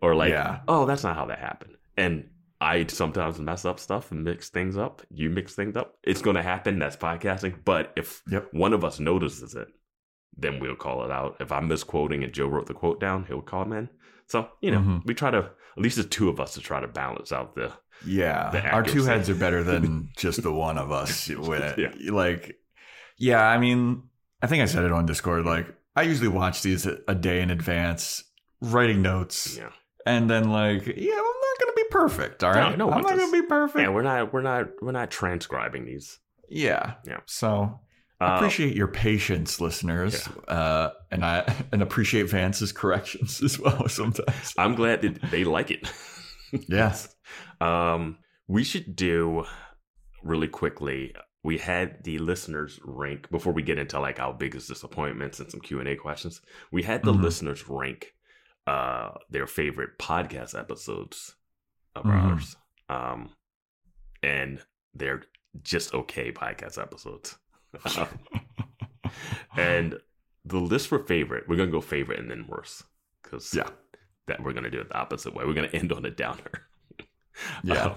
[0.00, 0.60] Or like, Yeah.
[0.68, 1.76] oh, that's not how that happened.
[1.96, 2.28] And
[2.60, 5.02] I sometimes mess up stuff and mix things up.
[5.10, 5.96] You mix things up.
[6.04, 6.78] It's going to happen.
[6.78, 7.56] That's podcasting.
[7.64, 8.48] But if Yep.
[8.52, 9.68] one of us notices it,
[10.36, 11.36] then we'll call it out.
[11.40, 13.88] If I'm misquoting and Joe wrote the quote down, he'll call in.
[14.28, 15.04] So, you know, Mhm.
[15.04, 17.72] we try to, at least the two of us to try to balance out the,
[18.06, 21.78] Yeah, the our two heads are better than just the one of us with it.
[21.78, 22.12] Yeah.
[22.12, 22.56] Like,
[23.18, 24.02] yeah, I mean,
[24.40, 25.44] I think I said it on Discord.
[25.44, 28.24] Like, I usually watch these a, day in advance,
[28.60, 29.70] writing notes, yeah.
[30.06, 32.44] and then like, yeah, I'm not gonna be perfect.
[32.44, 33.82] All right, No, no I'm not gonna be perfect.
[33.82, 36.18] Yeah, we're not, we're not, we're not transcribing these.
[36.48, 37.20] yeah, Yeah.
[37.26, 37.78] So
[38.22, 43.88] I Uh, appreciate your patience, listeners, uh, and I and appreciate Vance's corrections as well
[44.00, 44.54] sometimes.
[44.56, 45.90] I'm glad that they like it.
[46.68, 47.14] Yes.
[47.62, 49.46] Um, we should do
[50.22, 51.14] really quickly.
[51.42, 55.60] We had the listeners rank before we get into like our biggest disappointments and some
[55.60, 56.42] Q and A questions.
[56.70, 57.22] We had the Mhm.
[57.22, 58.12] listeners rank
[58.66, 61.34] uh their favorite podcast episodes
[61.96, 62.22] of Mhm.
[62.22, 62.56] ours.
[62.90, 63.30] Um,
[64.22, 64.60] and
[64.94, 65.22] they're
[65.62, 67.38] just okay podcast episodes.
[69.56, 69.98] and
[70.44, 72.82] the list for favorite, we're gonna go favorite and then worse
[73.22, 73.68] because Yeah.
[74.26, 75.44] that we're gonna do it the opposite way.
[75.44, 76.66] We're gonna end on a downer.
[77.64, 77.82] Yeah.
[77.86, 77.94] Um,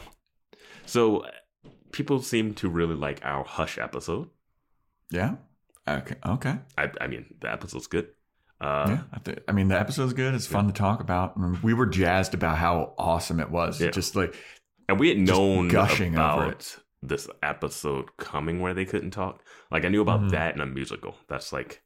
[0.85, 1.25] so
[1.91, 4.29] people seem to really like our Hush episode.
[5.11, 5.35] Yeah.
[5.85, 6.15] Okay.
[6.25, 6.55] Okay.
[6.77, 8.07] I, I mean, the episode's good.
[8.61, 10.33] Uh, yeah, I, th- I mean the episode's good.
[10.33, 11.35] It's fun to talk about.
[11.61, 13.81] We were jazzed about how awesome it was.
[13.81, 13.91] Yeah.
[13.91, 14.33] Just like
[14.87, 16.77] And we had known gushing over about
[17.07, 19.43] this episode coming where they couldn't talk.
[19.71, 20.31] Like I knew about Mhm.
[20.31, 21.15] that in a musical.
[21.27, 21.81] That's like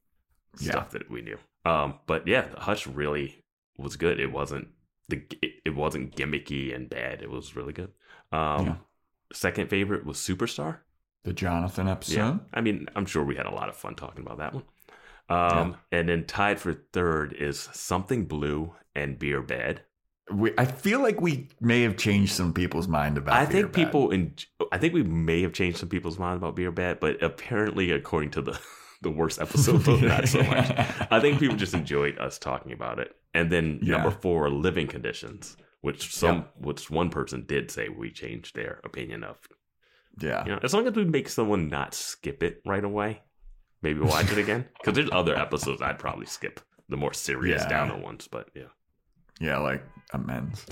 [0.59, 0.71] Yeah.
[0.71, 1.37] stuff that we knew.
[1.65, 3.43] Um, but yeah, the Hush really
[3.77, 4.19] was good.
[4.19, 4.69] It wasn't
[5.09, 7.21] the it, it wasn't gimmicky and bad.
[7.21, 7.91] It was really good.
[8.31, 8.75] Um, Yeah.
[9.33, 10.79] Second favorite was Superstar.
[11.23, 12.39] The Jonathan episode.
[12.53, 14.63] I mean, I'm sure we had a lot of fun talking about that one.
[15.29, 19.81] Um, And then tied for third is Something Blue and Beer Bad.
[20.31, 23.33] We, I feel like we may have changed some people's mind about.
[23.35, 23.73] I think Bad.
[23.85, 24.33] people in
[24.71, 28.31] I think we may have changed some people's mind about Beer Bad, but apparently, according
[28.31, 28.59] to the
[29.01, 30.69] the worst episode, not so much.
[31.11, 33.15] I think people just enjoyed us talking about it.
[33.33, 33.93] And then Yeah.
[33.97, 36.43] number four, living conditions, which some Yeah.
[36.67, 39.37] which one person did say we changed their opinion of.
[40.19, 40.43] Yeah.
[40.45, 43.21] You know, as long as we make someone not skip it right away,
[43.81, 44.65] maybe watch it again.
[44.79, 46.59] Because there's other episodes I'd probably skip,
[46.89, 47.69] the more serious Yeah.
[47.69, 48.27] downer ones.
[48.27, 48.71] But yeah,
[49.39, 49.81] Yeah, like
[50.11, 50.65] amends.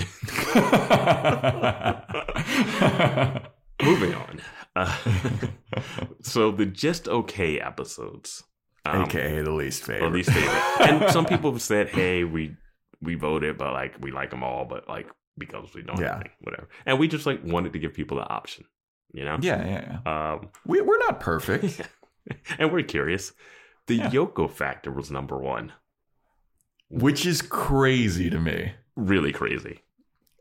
[3.82, 4.42] Moving on.
[4.76, 4.96] Uh,
[6.22, 8.44] so the just okay episodes,
[8.86, 10.12] um, AKA the least favorite.
[10.14, 10.82] least favorite.
[10.82, 12.56] and some people have said, "Hey, we
[13.02, 16.22] we voted, but like we like them all, but like because we don't, Yeah.
[16.42, 18.66] whatever." And we just like wanted to give people the option,
[19.14, 19.38] you know.
[19.42, 20.32] yeah, yeah, yeah.
[20.34, 21.82] Um, We, we're not perfect.
[22.60, 23.34] and we're curious.
[23.88, 24.10] The Yeah.
[24.10, 25.72] Yoko factor was number one.
[26.90, 28.74] which is crazy to me.
[28.96, 29.82] Really crazy.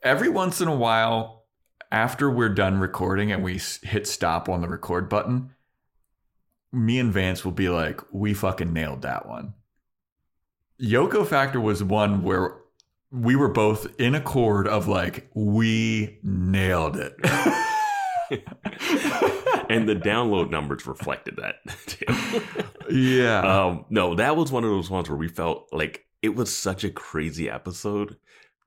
[0.03, 1.46] Every once in a while,
[1.91, 5.55] after we're done recording and we hit stop on the record button,
[6.73, 9.55] me and Vance will be like, "We fucking nailed that one."
[10.81, 12.59] Yoko Factor was one where
[13.11, 17.15] we were both in accord of like, "We nailed it."
[19.69, 21.57] and the download numbers reflected that
[21.87, 22.05] too.
[22.91, 26.55] yeah, um, no, that was one of those ones where we felt like it was
[26.55, 28.17] such a crazy episode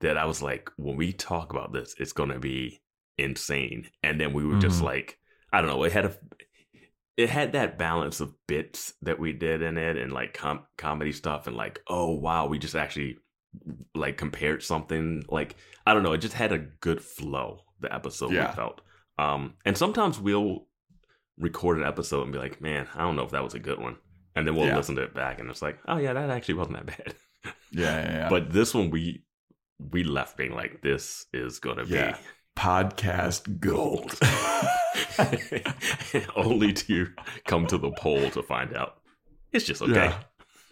[0.01, 2.81] that I was like, when we talk about this, it's going to be
[3.19, 3.89] insane.
[4.03, 4.85] And then we were just Mhm.
[4.85, 5.19] like,
[5.53, 6.15] I don't know, it had a,
[7.17, 11.11] it had that balance of bits that we did in it and like com- comedy
[11.11, 13.17] stuff and like, oh wow, we just actually
[13.95, 15.23] like compared something.
[15.27, 15.55] Like
[15.85, 17.65] I don't know, it just had a good flow.
[17.81, 18.49] The episode Yeah.
[18.49, 18.81] we felt.
[19.17, 20.67] Um, and sometimes we'll
[21.37, 23.79] record an episode and be like, man, I don't know if that was a good
[23.79, 23.97] one.
[24.35, 24.77] And then we'll Yeah.
[24.77, 27.15] listen to it back and it's like, oh yeah, that actually wasn't that bad.
[27.71, 28.29] yeah, yeah.
[28.33, 29.23] But this one we
[29.91, 32.17] we left being like, this is gonna Yeah.
[32.59, 34.19] Podcast gold.
[36.35, 37.07] only to
[37.45, 38.97] come to the poll to find out.
[39.53, 40.13] It's just okay.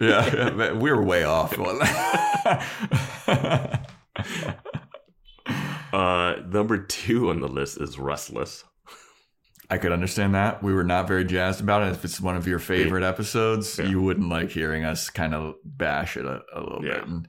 [0.01, 1.57] Yeah, yeah, we were way off.
[1.57, 3.87] on that.
[5.93, 8.65] Uh number two on the list is Restless.
[9.69, 10.61] I could understand that.
[10.61, 11.91] We were not very jazzed about it.
[11.91, 13.85] If it's one of your favorite episodes, Yeah.
[13.85, 16.93] you wouldn't like hearing us kind of bash it a, a little Yeah.
[16.95, 17.07] bit.
[17.07, 17.27] And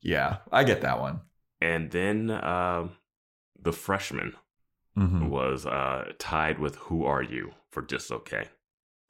[0.00, 1.20] yeah, I get that one.
[1.60, 2.92] And then um
[3.66, 4.30] The Freshman
[4.96, 5.28] Mhm.
[5.28, 8.44] was uh tied with Who Are You for Just Okay.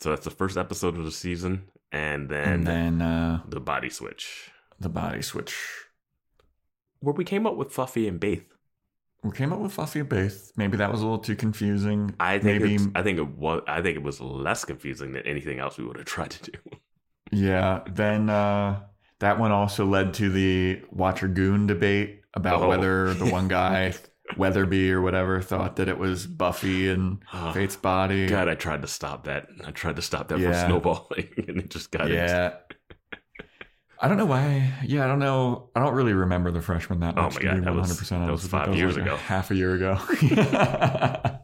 [0.00, 1.68] So that's the first episode of the season.
[1.92, 4.50] And then, And then uh, the body switch.
[4.80, 5.54] the body switch.
[7.00, 8.52] Where we came up with Fluffy and Baith.
[9.22, 10.52] We came up with Fluffy and Bath.
[10.56, 12.14] Maybe that was a little too confusing.
[12.20, 15.58] I think Maybe I think it was I think it was less confusing than anything
[15.58, 16.58] else we would have tried to do.
[17.30, 17.82] Yeah.
[17.90, 18.80] Then uh,
[19.20, 22.68] that one also led to the Watcher Goon debate about Oh.
[22.68, 23.94] whether the one guy,
[24.36, 28.27] Weatherby or whatever, thought that it was Buffy and Oh, Faith's body.
[28.27, 29.47] God, I tried to stop that.
[29.65, 32.55] I tried to stop that from snowballing, and it just got yeah.
[33.98, 34.74] I don't know why.
[34.85, 35.70] Yeah, I don't know.
[35.74, 37.36] I don't really remember the freshman that Oh much.
[37.36, 39.16] my to God, that was- 100% that was five That years like ago.
[39.16, 39.98] half a year ago.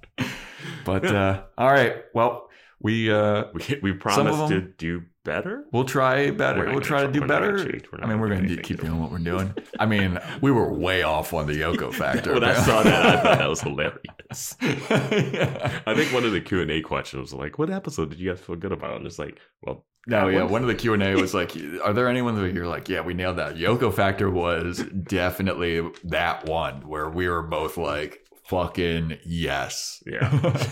[0.84, 1.96] but uh, all right.
[2.14, 2.48] Well,
[2.80, 5.64] we uh, We, we promised to do better.
[5.72, 6.64] we'll try better.
[6.70, 7.70] We'll try to do we're not gonna better.
[7.72, 7.84] change.
[7.92, 9.54] We're not I mean, we're gonna going to keep doing what we're doing.
[9.78, 12.34] I mean, we were way off on the Yoko factor.
[12.34, 14.56] when I saw that, I thought that was hilarious.
[14.60, 15.80] yeah.
[15.86, 18.30] I think one of the Q and A questions was like, "What episode did you
[18.30, 20.42] guys feel good about?" And it's like, "Well, No, yeah.
[20.44, 20.62] one?
[20.62, 21.52] Of the Q and A was like,
[21.84, 26.46] "Are there anyone that you're like, yeah, we nailed that?" Yoko Factor was definitely that
[26.46, 30.66] one where we were both like, "Fucking yes." yeah."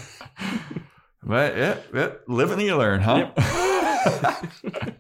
[1.22, 3.30] but yeah, yeah live and you learn, huh?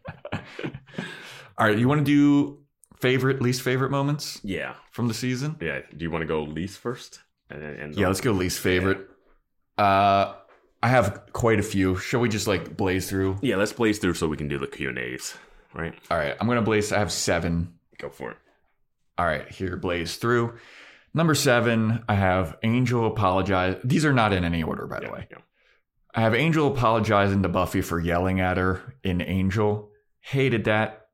[1.58, 2.58] All right, you want to do
[2.96, 5.56] favorite, least favorite moments yeah, from the season?
[5.60, 5.80] yeah.
[5.96, 7.20] Do you want to go least first?
[7.50, 9.08] And, and Yeah, let's go least favorite.
[9.76, 10.34] Uh,
[10.82, 11.96] I have quite a few.
[11.96, 13.38] Shall we just like blaze through?
[13.42, 15.36] Yeah, let's blaze through so we can do the Q and A's.
[15.74, 16.92] Right, All right, I'm gonna blaze.
[16.92, 17.74] I have seven.
[17.98, 18.38] go for it.
[19.18, 20.54] All right, here blaze through.
[21.12, 23.76] Number seven, I have Angel apologize.
[23.84, 25.28] These are not in any order, by the way.
[25.30, 25.38] yeah.
[26.14, 29.90] I have Angel apologizing to Buffy for yelling at her in Angel.
[30.20, 31.06] Hated that.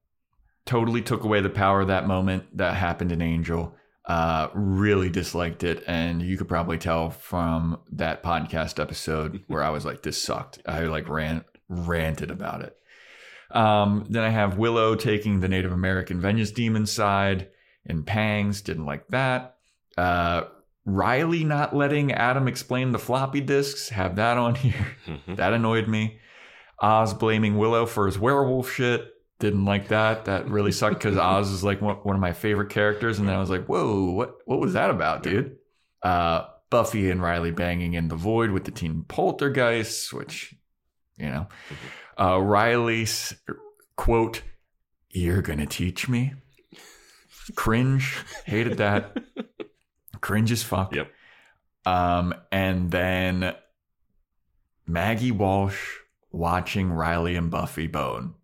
[0.65, 3.75] Totally took away the power of that moment that happened in Angel.
[4.07, 5.83] Uh, really disliked it.
[5.87, 10.61] And you could probably tell from that podcast episode where I was like, this sucked.
[10.67, 12.77] I like ran ranted about it.
[13.51, 17.49] Um, then I have Willow taking the Native American vengeance demon side
[17.85, 18.63] in pangs.
[18.63, 19.57] Didn't like that.
[19.97, 20.45] Uh,
[20.87, 23.89] Riley not letting Adam explain the floppy disks.
[23.91, 24.97] Have that on here.
[25.07, 25.37] Mhm.
[25.37, 26.21] That annoyed me.
[26.81, 29.13] Oz blaming Willow for his werewolf shit.
[29.39, 30.25] Didn't like that.
[30.27, 33.19] That really sucked because Oz is like one, one of my favorite characters.
[33.19, 35.57] And then I was like, whoa, what what was that about, dude?
[36.03, 40.55] Uh, Buffy and Riley banging in the void with the teen poltergeists, which,
[41.17, 41.49] you know.
[42.19, 43.35] Uh, Riley's
[43.97, 44.43] quote,
[45.11, 46.35] You're going to teach me?
[47.57, 48.17] Cringe.
[48.45, 49.17] Hated that.
[50.21, 50.95] Cringe as fuck.
[50.95, 51.11] Yep.
[51.85, 53.55] Um, and then
[54.87, 55.81] Maggie Walsh
[56.33, 58.35] watching Riley and Buffy bone.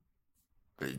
[0.80, 0.98] I,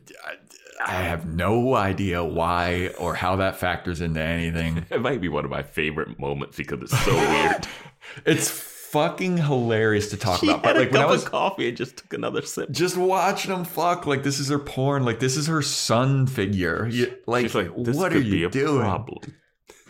[0.85, 4.85] I have no idea why or how that factors into anything.
[4.91, 7.67] It might be one of my favorite moments because it's so weird.
[8.25, 10.65] It's fucking hilarious to talk she about.
[10.65, 12.69] had But a like when I cup was of coffee and just took another sip.
[12.69, 16.85] just watching them fuck, like this is her porn, like this is her son figure.
[16.91, 18.81] You- like, She's like, this what are you a doing?
[18.81, 19.19] problem.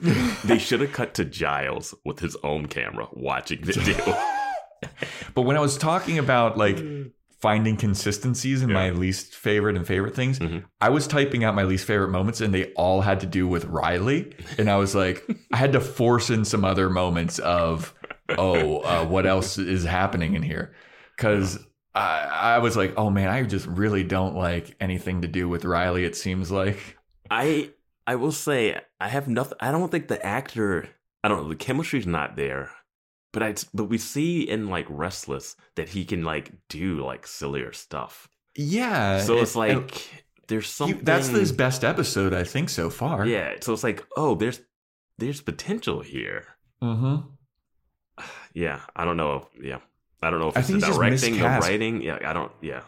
[0.44, 4.18] they should have cut to Giles with his own camera watching the deal.
[5.34, 6.78] But when I was talking about like
[7.40, 10.66] finding consistencies in my least favorite and favorite things, Mhm.
[10.82, 13.64] I was typing out my least favorite moments and they all had to do with
[13.66, 14.34] Riley.
[14.58, 17.94] And I was like, I had to force in some other moments of,
[18.38, 20.74] oh, uh, what else is happening in here?
[21.16, 21.60] Because
[21.96, 25.64] I, I was like, oh man, I just really don't like anything to do with
[25.64, 26.98] Riley, it seems like.
[27.32, 27.70] I
[28.06, 29.58] I will say I have nothing.
[29.62, 30.90] I don't think the actor.
[31.24, 31.50] I don't know.
[31.50, 32.72] The chemistry's not there.
[33.32, 37.72] But I but we see in like Restless that he can like do like sillier
[37.74, 38.28] stuff.
[38.56, 39.20] Yeah.
[39.22, 40.08] So it's it- like
[40.48, 41.04] there's he- something.
[41.04, 43.26] that's his best episode, I think, so far.
[43.26, 43.56] Yeah.
[43.62, 44.62] So it's like oh, there's
[45.18, 46.46] there's potential here.
[46.82, 47.28] Mm-hmm.
[48.54, 48.82] Yeah.
[48.96, 49.48] I don't know.
[49.62, 49.80] Yeah.
[50.22, 52.02] I don't know if I it's the directing, the writing.
[52.02, 52.20] Yeah.
[52.26, 52.52] I don't.
[52.62, 52.82] Yeah.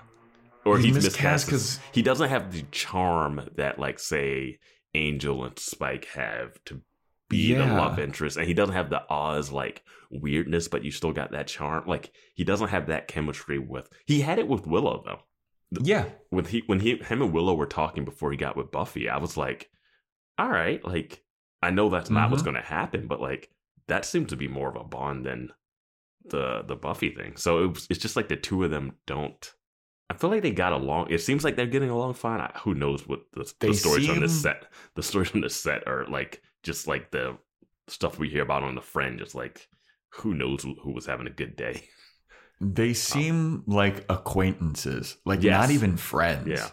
[0.63, 4.59] Or He's he's, miscast miscast 'cause- because he doesn't have the charm that like say
[4.95, 6.81] Angel and Spike have to
[7.29, 7.77] be the Yeah.
[7.77, 11.47] love interest, and he doesn't have the Oz like weirdness, but you still got that
[11.47, 11.85] charm.
[11.87, 13.89] Like he doesn't have that chemistry with.
[14.05, 15.19] He had it with Willow though.
[15.83, 16.05] Yeah.
[16.29, 19.17] When he when he him and Willow were talking before he got with Buffy, I
[19.17, 19.69] was like,
[20.37, 21.23] all right, like
[21.61, 22.45] I know that's not what's Mhm.
[22.45, 23.49] going to happen, but like
[23.87, 25.51] that seemed to be more of a bond than
[26.23, 27.35] the the Buffy thing.
[27.37, 29.54] So it was, it's just like the two of them don't.
[30.09, 31.07] I feel like they got along.
[31.09, 32.39] It seems like they're getting along fine.
[32.39, 34.65] I, who knows what the, the stories on this set?
[34.95, 37.37] The stories on this set are like just like the
[37.87, 39.17] stuff we hear about on the Friend.
[39.17, 39.67] Just like
[40.09, 41.83] who knows who, who was having a good day.
[42.61, 45.59] They um, seem like acquaintances, like Yes.
[45.59, 46.47] not even friends.
[46.47, 46.69] Yeah.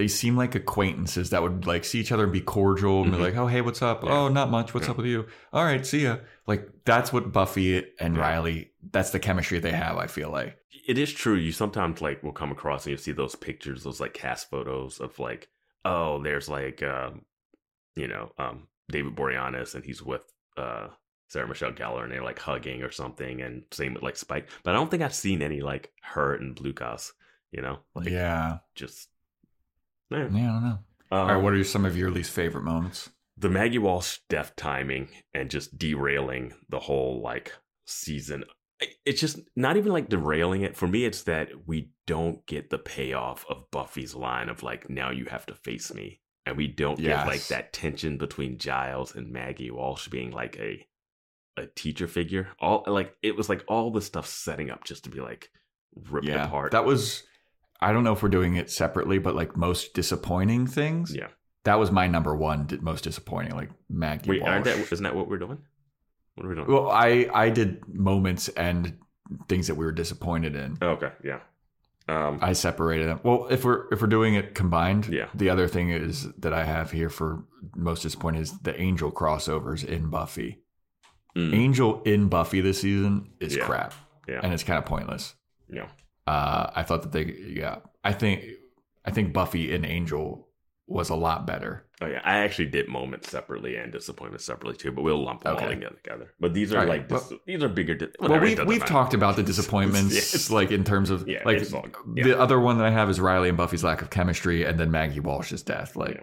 [0.00, 3.16] They seem like acquaintances that would like see each other and be cordial and Mhm.
[3.18, 4.02] be like, "Oh, hey, what's up?
[4.02, 4.10] Yeah.
[4.12, 4.72] Oh, not much.
[4.72, 4.92] What's Yeah.
[4.92, 5.26] up with you?
[5.52, 6.16] All right, see ya."
[6.46, 8.20] Like that's what Buffy and Yeah.
[8.22, 8.70] Riley.
[8.92, 9.98] That's the chemistry they have.
[9.98, 10.56] I feel like.
[10.88, 11.34] it is true.
[11.34, 14.98] You sometimes like will come across and you see those pictures, those like cast photos
[15.00, 15.48] of like,
[15.84, 17.26] oh, there's like, um,
[17.94, 20.24] you know, um, David Boreanaz and he's with
[20.56, 20.88] uh,
[21.28, 24.48] Sarah Michelle Gellar and they're like hugging or something, and same with like Spike.
[24.64, 27.12] But I don't think I've seen any like her and Lucas.
[27.52, 28.58] You know, like yeah.
[28.74, 29.08] just.
[30.12, 30.16] Eh.
[30.16, 30.22] Yeah.
[30.24, 30.78] I don't know.
[31.12, 31.36] Um, All right.
[31.42, 33.10] What are some of your least favorite moments?
[33.36, 37.54] the Maggie Walsh death timing and just derailing the whole like
[37.86, 38.44] season.
[39.06, 40.76] It's just not even like derailing it.
[40.76, 45.10] For me, it's that we don't get the payoff of Buffy's line of like, now
[45.10, 46.20] you have to face me.
[46.44, 50.86] And we don't get like that tension between Giles and Maggie Walsh being like a
[51.56, 52.48] a teacher figure.
[52.58, 55.50] All like it was like all the stuff setting up just to be like
[55.94, 56.44] ripped Yeah.
[56.46, 56.72] apart.
[56.72, 57.22] That was.
[57.82, 61.14] I don't know if we're doing it separately, but like most disappointing things.
[61.14, 61.28] yeah.
[61.64, 62.68] That was my number one.
[62.80, 63.54] Most disappointing.
[63.54, 64.30] Like Maggie.
[64.30, 64.64] Wait, Walsh.
[64.64, 65.58] that isn't that what we're doing?
[66.34, 66.66] What are we doing?
[66.68, 68.96] Well, I I did moments and
[69.48, 70.78] things that we were disappointed in.
[70.80, 71.40] Oh, okay, yeah.
[72.08, 73.20] Um, I separated them.
[73.22, 75.28] Well, if we're if we're doing it combined, Yeah.
[75.34, 77.44] The other thing is that I have here for
[77.76, 80.62] most disappointed is the Angel crossovers in Buffy.
[81.36, 83.64] mm, Angel in Buffy this season is Yeah.
[83.66, 83.92] crap,
[84.26, 85.34] yeah, and it's kind of pointless.
[85.68, 85.88] yeah.
[86.26, 88.44] Uh, I thought that they, yeah, I think
[89.04, 90.46] I think Buffy and Angel
[90.86, 91.86] was a lot better.
[92.02, 95.56] Oh yeah, I actually did moments separately and disappointment separately too, but we'll lump them
[95.56, 95.74] all Okay.
[95.74, 95.96] together.
[96.02, 96.34] together.
[96.40, 97.94] But these are All right, like dis- these are bigger.
[97.94, 100.50] Di- well, it we've we've talked about the disappointments, Yes.
[100.50, 103.48] like in terms of Yeah, like all- the other one that I have is Riley
[103.48, 105.94] and Buffy's lack of chemistry, and then Maggie Walsh's death.
[105.96, 106.22] Like Yeah.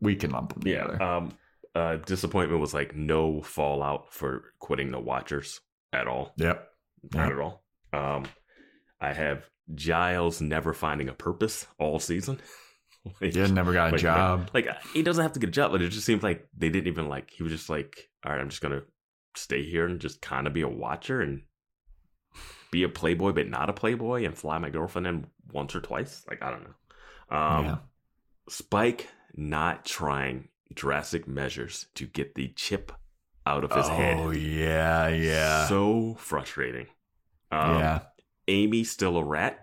[0.00, 0.82] we can lump them Yeah.
[0.84, 1.02] together.
[1.02, 1.32] Um.
[1.74, 1.96] Uh.
[1.96, 5.60] Disappointment was like no fallout for quitting the Watchers
[5.92, 6.32] at all.
[6.36, 6.68] yep.
[7.12, 7.34] Not Yeah.
[7.34, 7.64] at all.
[7.92, 8.24] Um.
[9.00, 9.44] I have
[9.74, 12.40] Giles never finding a purpose all season.
[13.20, 14.50] Like- Yeah, never got a like, job.
[14.52, 16.88] Like he doesn't have to get a job, but it just seems like they didn't
[16.88, 17.30] even like.
[17.30, 18.82] He was just like, all right, I'm just gonna
[19.36, 21.42] stay here and just kind of be a watcher and
[22.72, 26.24] be a playboy, but not a playboy, and fly my girlfriend in once or twice.
[26.28, 27.36] Like I don't know.
[27.38, 27.76] Um, yeah.
[28.48, 32.90] Spike not trying drastic measures to get the chip
[33.46, 34.18] out of his head.
[34.18, 36.86] Oh yeah, yeah, So frustrating.
[37.52, 38.00] Um, yeah.
[38.48, 39.58] Amy's still a rat,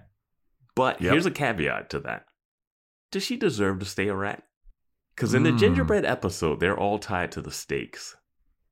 [0.75, 1.11] but Yep.
[1.11, 2.25] here's a caveat to that.
[3.11, 4.43] Does she deserve to stay a rat?
[5.15, 5.59] Because in the Mm.
[5.59, 8.15] gingerbread episode, they're all tied to the stakes.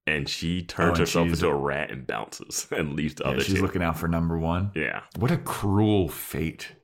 [0.08, 3.30] And she turns Oh, and herself into a rat and bounces and leaves the Yeah,
[3.30, 3.62] other she's two.
[3.62, 4.72] looking out for number one.
[4.74, 5.02] yeah.
[5.18, 6.76] What a cruel fate.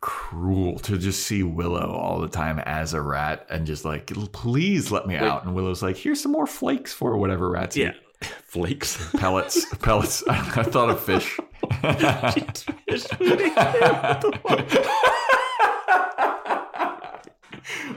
[0.00, 4.90] Cruel to just see Willow all the time as a rat and just like, please
[4.90, 5.44] let me Like- out.
[5.44, 7.90] And Willow's like, here's some more flakes for whatever rats Yeah.
[7.90, 7.96] eat.
[8.24, 9.10] Flakes.
[9.16, 9.64] Pellets.
[9.76, 10.22] Pellets.
[10.28, 11.38] I, thought of fish.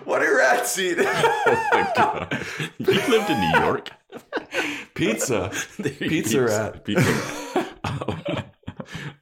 [0.03, 0.97] what do rats eat?
[0.99, 2.45] oh my god.
[2.79, 3.91] You lived in New York?
[4.93, 5.51] Pizza.
[5.81, 6.83] Pizza rat.
[6.83, 7.65] Pizza.
[7.83, 8.21] Um,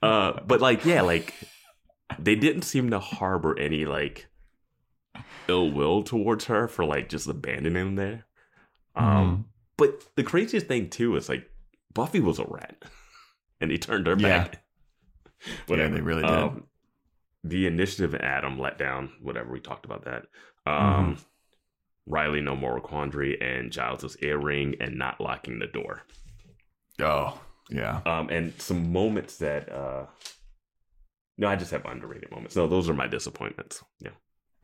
[0.02, 1.34] uh, but like, yeah, like
[2.20, 4.28] they didn't seem to harbor any like
[5.48, 8.26] ill will towards her for like just abandoning him there.
[8.98, 9.06] Mm-hmm.
[9.06, 9.46] Um,
[9.78, 11.50] but the craziest thing too is like
[11.94, 12.84] Buffy was a rat,
[13.62, 14.44] and he turned her Yeah.
[14.44, 14.64] back.
[15.68, 15.94] Whatever.
[15.96, 16.32] they really did.
[16.32, 16.64] Um,
[17.44, 19.12] the initiative Adam let down.
[19.22, 20.26] Whatever we talked about that.
[20.66, 20.76] Um,
[21.16, 21.22] Mm-hmm.
[22.08, 26.04] Riley no moral quandary and Giles's earring and not locking the door.
[27.02, 27.40] Oh,
[27.72, 28.02] yeah.
[28.06, 30.06] Um, and some moments that uh,
[31.38, 32.56] no, I just have underrated moments.
[32.56, 33.84] No, those are my disappointments.
[34.00, 34.12] Yeah.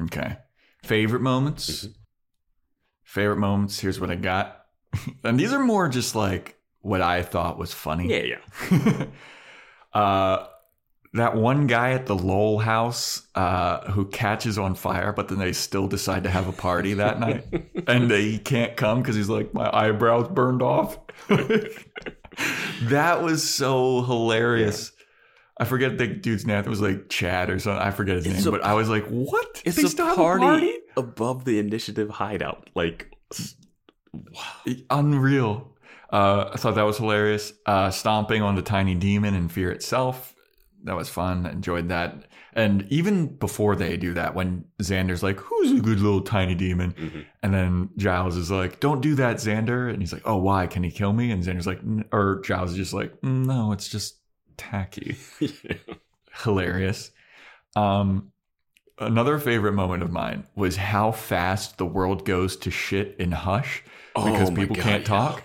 [0.04, 0.38] Okay.
[0.84, 1.86] Favorite moments?
[1.88, 1.94] Mhm.
[3.04, 3.80] Favorite moments.
[3.80, 4.61] Here's what I got.
[5.24, 8.10] and these are more just like what I thought was funny.
[8.10, 8.38] Yeah,
[8.72, 9.06] yeah.
[10.00, 10.48] uh,
[11.14, 15.52] that one guy at the Lowell house uh, who catches on fire, but then they
[15.52, 17.46] still decide to have a party that night.
[17.88, 20.98] And they can't come because he's like, my eyebrows burned off.
[22.84, 24.92] that was so hilarious.
[25.58, 26.60] I forget the dude's name.
[26.60, 27.82] It was like Chad or something.
[27.82, 28.48] I forget his It's name.
[28.48, 29.62] a- but I was like, what?
[29.66, 32.70] It's They a still have party, above the initiative hideout.
[32.76, 33.12] Like,
[34.14, 34.74] wow.
[34.90, 35.68] Unreal.
[36.12, 37.54] Uh, I thought that was hilarious.
[37.66, 40.36] Uh, stomping on the tiny demon and fear itself.
[40.84, 41.46] That was fun.
[41.46, 42.26] Enjoyed that.
[42.54, 46.92] And even before they do that, when Xander's like, "Who's a good little tiny demon?"
[46.94, 47.26] Mhm.
[47.42, 50.68] and then Giles is like, "Don't do that, Xander," and he's like, "Oh, why?
[50.68, 51.80] Can he kill me?" And Xander's like,
[52.12, 54.18] or Giles is just like, "Mm, "No, it's just
[54.58, 55.16] tacky."
[56.44, 57.12] Hilarious.
[57.76, 58.32] Um,
[59.00, 63.84] another favorite moment of mine was how fast the world goes to shit in Hush
[64.16, 65.08] because Oh people God, can't yeah.
[65.08, 65.44] talk.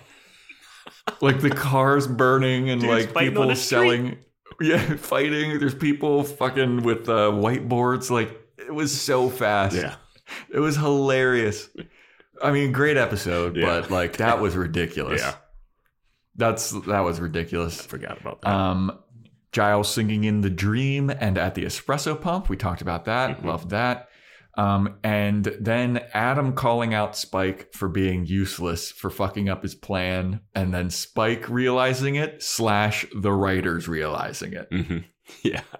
[1.21, 4.17] like the cars burning and Dudes like people selling,
[4.59, 5.59] yeah, fighting.
[5.59, 8.09] There's people fucking with uh, whiteboards.
[8.09, 9.75] Like it was so fast.
[9.75, 9.95] Yeah.
[10.49, 11.69] it was hilarious.
[12.41, 13.65] I mean, great episode, Yeah.
[13.65, 15.21] but like that was ridiculous.
[15.21, 15.35] Yeah.
[16.35, 17.81] that's that was ridiculous.
[17.85, 18.49] Forgot about that.
[18.53, 18.99] Um,
[19.53, 22.49] Giles singing in the dream and at the espresso pump.
[22.49, 23.39] We talked about that.
[23.41, 23.45] Mhm.
[23.45, 24.09] Loved that.
[24.57, 30.41] Um, and then Adam calling out Spike for being useless for fucking up his plan,
[30.55, 34.67] and then Spike realizing it slash the writers realizing it.
[34.71, 34.97] hmm
[35.43, 35.61] Yeah.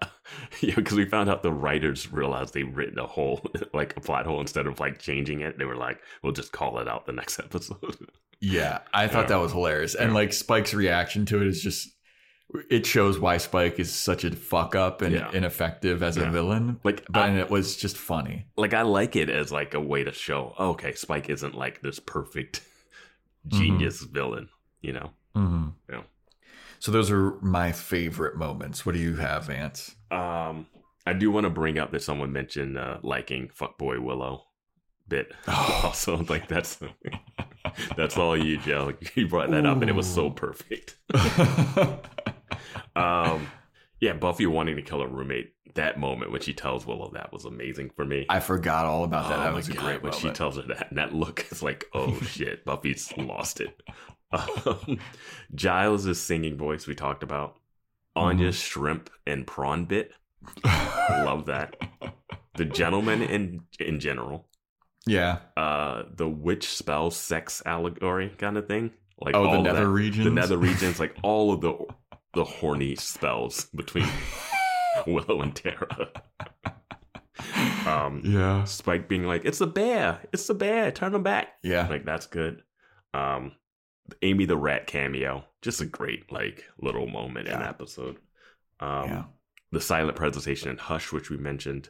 [0.62, 3.42] Yeah, because we found out the writers realized they'd written a hole,
[3.74, 5.58] like a plot hole, instead of like changing it.
[5.58, 7.96] They were like, we'll just call it out the next episode.
[8.42, 9.28] Yeah, I thought Yeah.
[9.38, 10.16] that was hilarious, and Yeah.
[10.16, 11.90] like Spike's reaction to it is just.
[12.70, 15.30] It shows why Spike is such a fuck up and Yeah.
[15.34, 18.46] ineffective as a villain, like, but I, and it was just funny.
[18.56, 21.82] like I like it as like a way to show, oh, okay, Spike isn't like
[21.82, 22.62] this perfect
[23.48, 23.58] Mm-hmm.
[23.60, 24.50] genius villain,
[24.82, 25.12] you know?
[25.36, 25.68] Mm-hmm.
[25.90, 26.02] Yeah.
[26.80, 28.86] So those are my favorite moments.
[28.86, 29.96] What do you have, Vance?
[30.12, 30.68] Um,
[31.06, 34.44] I do want to bring up that someone mentioned uh, liking fuckboy Willow
[35.08, 35.32] bit.
[35.48, 36.80] also, like that's
[37.98, 38.94] that's all you, Joe.
[39.16, 40.98] You brought that up, and it was so perfect.
[42.96, 43.48] Um,
[44.00, 45.54] yeah, Buffy wanting to kill her roommate.
[45.76, 48.26] That moment when she tells Willow that was amazing for me.
[48.30, 49.40] I forgot all about that.
[49.40, 50.16] Oh that was God, great when moment.
[50.22, 53.80] she tells her that, and that look is like, oh shit, Buffy's lost it.
[54.32, 55.00] Um,
[55.54, 57.58] Giles' singing voice we talked about.
[58.16, 60.12] Anya's shrimp and prawn bit.
[60.66, 61.76] Love that.
[62.56, 64.48] The gentleman in in general.
[65.06, 65.40] yeah.
[65.56, 68.92] Uh, the witch spell sex allegory kind of thing.
[69.20, 70.26] Like Oh, the nether that- regions.
[70.26, 71.74] The nether regions, like all of the
[72.38, 74.08] the horny spells between
[75.08, 76.10] Willow and Tara.
[77.86, 78.64] Um, Yeah.
[78.66, 80.20] Spike being like, "It's a bear!
[80.34, 80.92] It's a bear!
[80.92, 81.88] Turn him back!" Yeah.
[81.88, 82.64] Like that's good.
[83.14, 83.54] Um,
[84.22, 87.60] Amy the rat cameo, just a great like little moment in Yeah.
[87.60, 88.18] the episode.
[88.80, 89.24] Um, yeah.
[89.72, 91.90] the silent presentation in Hush, which we mentioned.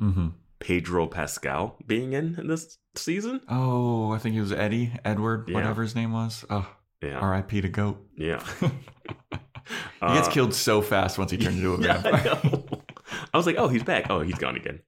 [0.00, 0.28] Mm-hmm.
[0.60, 3.40] Pedro Pascal being in, in this season.
[3.48, 5.54] Oh, I think it was Eddie, Edward, Yeah.
[5.54, 6.44] whatever his name was.
[6.50, 6.68] Oh,
[7.00, 7.60] Yeah, R.I.P.
[7.62, 8.04] to goat.
[8.16, 8.44] yeah.
[10.00, 12.40] he gets killed so fast once he turns into a Uh, Yeah, I, vampire.
[12.44, 12.82] know.
[13.34, 14.06] I was like, oh, he's back.
[14.10, 14.80] Oh, he's gone again.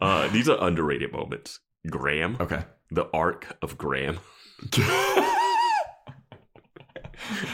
[0.00, 1.60] Uh, these are underrated moments.
[1.90, 2.36] Graham.
[2.40, 2.62] Okay.
[2.90, 4.18] The arc of Graham.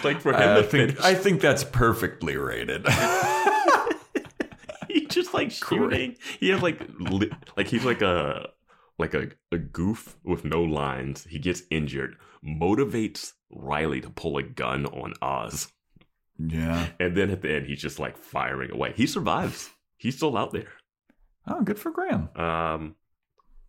[0.04, 2.86] like for him I to think finish, I think that's perfectly rated.
[4.88, 6.16] he just like shooting.
[6.40, 8.48] He has like li- like he's like a
[9.00, 11.24] like a, a goof with no lines.
[11.28, 12.16] He gets injured,
[12.46, 15.72] motivates Riley to pull a gun on Oz,
[16.38, 16.88] yeah.
[17.00, 18.92] and then at the end he's just like firing away.
[18.96, 19.70] He survives.
[19.96, 20.72] He's still out there.
[21.48, 22.28] Oh, good for Graham.
[22.36, 22.94] Um,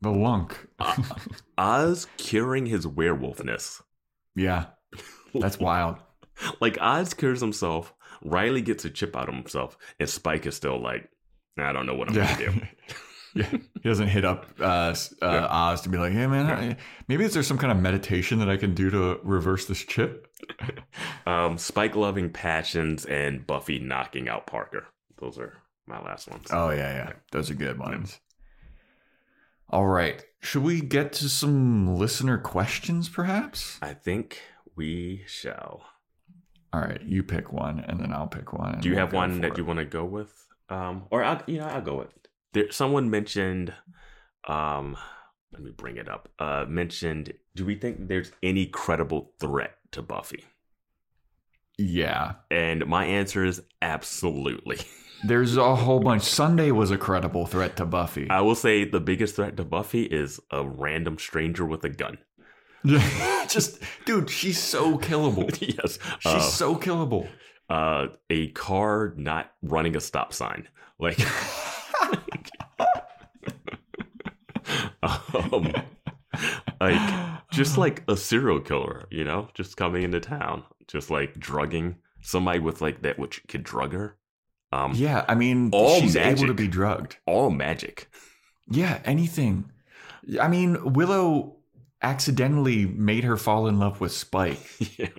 [0.01, 0.67] The lunk.
[1.57, 3.81] Oz curing his werewolfness.
[4.35, 4.65] yeah.
[5.33, 5.97] That's wild.
[6.59, 7.93] Like Oz cures himself,
[8.23, 11.07] Riley gets a chip out of himself, and Spike is still like,
[11.57, 12.35] I don't know what I'm Yeah.
[12.39, 12.61] gonna do.
[13.33, 13.45] yeah.
[13.49, 15.47] He doesn't hit up uh, uh, Yeah.
[15.49, 16.77] Oz to be like, hey, man, I-
[17.07, 20.27] maybe is there some kind of meditation that I can do to reverse this chip?
[21.27, 24.87] Um, Spike loving passions and Buffy knocking out Parker.
[25.17, 25.53] Those are
[25.85, 26.47] my last ones.
[26.51, 27.11] Oh, yeah, yeah.
[27.31, 28.19] Those are good ones.
[29.69, 30.23] All right.
[30.41, 33.77] Should we get to some listener questions, perhaps?
[33.81, 34.41] I think
[34.75, 35.83] we shall.
[36.73, 37.01] All right.
[37.03, 38.79] You pick one, and then I'll pick one.
[38.81, 39.57] Do you we'll have one that it.
[39.57, 40.33] you want to go with?
[40.69, 42.13] Um, or I'll, you know, I'll go with.
[42.53, 43.73] There, someone mentioned.
[44.47, 44.97] Um,
[45.53, 46.29] let me bring it up.
[46.39, 47.33] Uh, mentioned.
[47.55, 50.45] Do we think there's any credible threat to Buffy?
[51.77, 52.33] Yeah.
[52.49, 54.77] And my answer is absolutely.
[55.23, 56.23] There's a whole bunch.
[56.23, 58.27] Sunday was a credible threat to Buffy.
[58.29, 62.17] I will say the biggest threat to Buffy is a random stranger with a gun.
[63.47, 65.55] Just, dude, she's so killable.
[65.79, 65.99] yes.
[66.19, 67.29] She's Uh, so killable.
[67.69, 70.67] uh, a car not running a stop sign.
[70.99, 71.19] Like,
[75.33, 75.73] um,
[76.79, 81.97] like just like a serial killer, you know, just coming into town, just like drugging
[82.21, 84.17] somebody with like that, which could drug her.
[84.71, 87.17] Um, Yeah, I mean, All she's able to be drugged.
[87.25, 88.09] all magic.
[88.69, 89.69] Yeah, anything.
[90.39, 91.57] I mean, Willow
[92.01, 94.59] accidentally made her fall in love with Spike
[94.97, 95.09] yeah.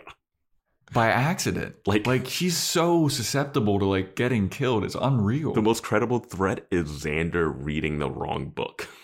[0.93, 1.77] by accident.
[1.87, 4.85] Like- like she's so susceptible to like getting killed.
[4.85, 5.53] It's unreal.
[5.53, 8.89] The most credible threat is Xander reading the wrong book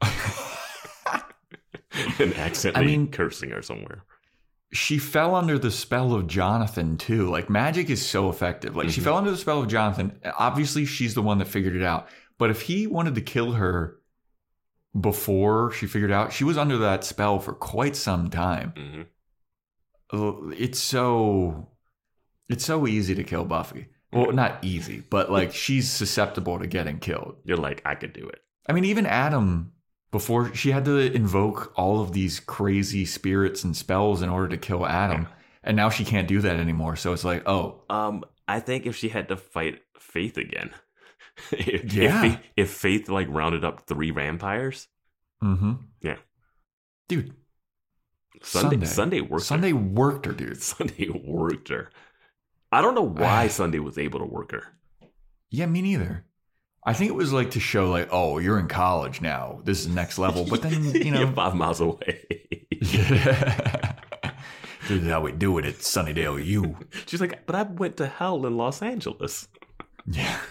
[2.18, 4.04] and accidentally I mean- cursing her somewhere.
[4.72, 7.28] she fell under the spell of Jonathan too.
[7.28, 8.76] Like magic is so effective.
[8.76, 9.04] Like she Mhm.
[9.04, 10.20] fell under the spell of Jonathan.
[10.38, 12.08] Obviously, she's the one that figured it out.
[12.38, 13.96] But if he wanted to kill her
[14.98, 18.72] before she figured out, she was under that spell for quite some time.
[18.76, 19.02] hmm
[20.12, 21.68] Uh, It's so
[22.48, 23.86] it's so easy to kill Buffy.
[24.12, 27.36] Well, not easy, but like she's susceptible to getting killed.
[27.44, 28.40] You're like, I could do it.
[28.68, 29.72] I mean, even Adam,
[30.10, 34.56] before she had to invoke all of these crazy spirits and spells in order to
[34.56, 35.28] kill Adam,
[35.62, 36.96] and now she can't do that anymore.
[36.96, 40.70] So it's like, oh, Um, I think if she had to fight Faith again,
[41.52, 42.04] if, Yeah.
[42.16, 44.88] if, Faith, if Faith like rounded up three vampires,
[45.42, 45.72] mm-hmm.
[46.00, 46.16] Yeah.
[47.08, 47.34] dude,
[48.42, 48.86] Sunday Sunday.
[48.86, 49.44] Sunday worked.
[49.44, 50.62] Sunday worked her, dude.
[50.62, 51.90] Sunday worked her.
[52.72, 54.64] I don't know why Sunday was able to work her.
[55.50, 56.24] Yeah, me neither.
[56.84, 59.60] I think it was like to show, like, oh, you're in college now.
[59.64, 60.46] This is next level.
[60.48, 62.24] But then, you know, five miles away.
[62.80, 63.92] this
[64.88, 66.76] is how we do it at Sunnydale U.
[67.06, 69.48] She's like, but I went to hell in Los Angeles.
[70.06, 70.38] Yeah.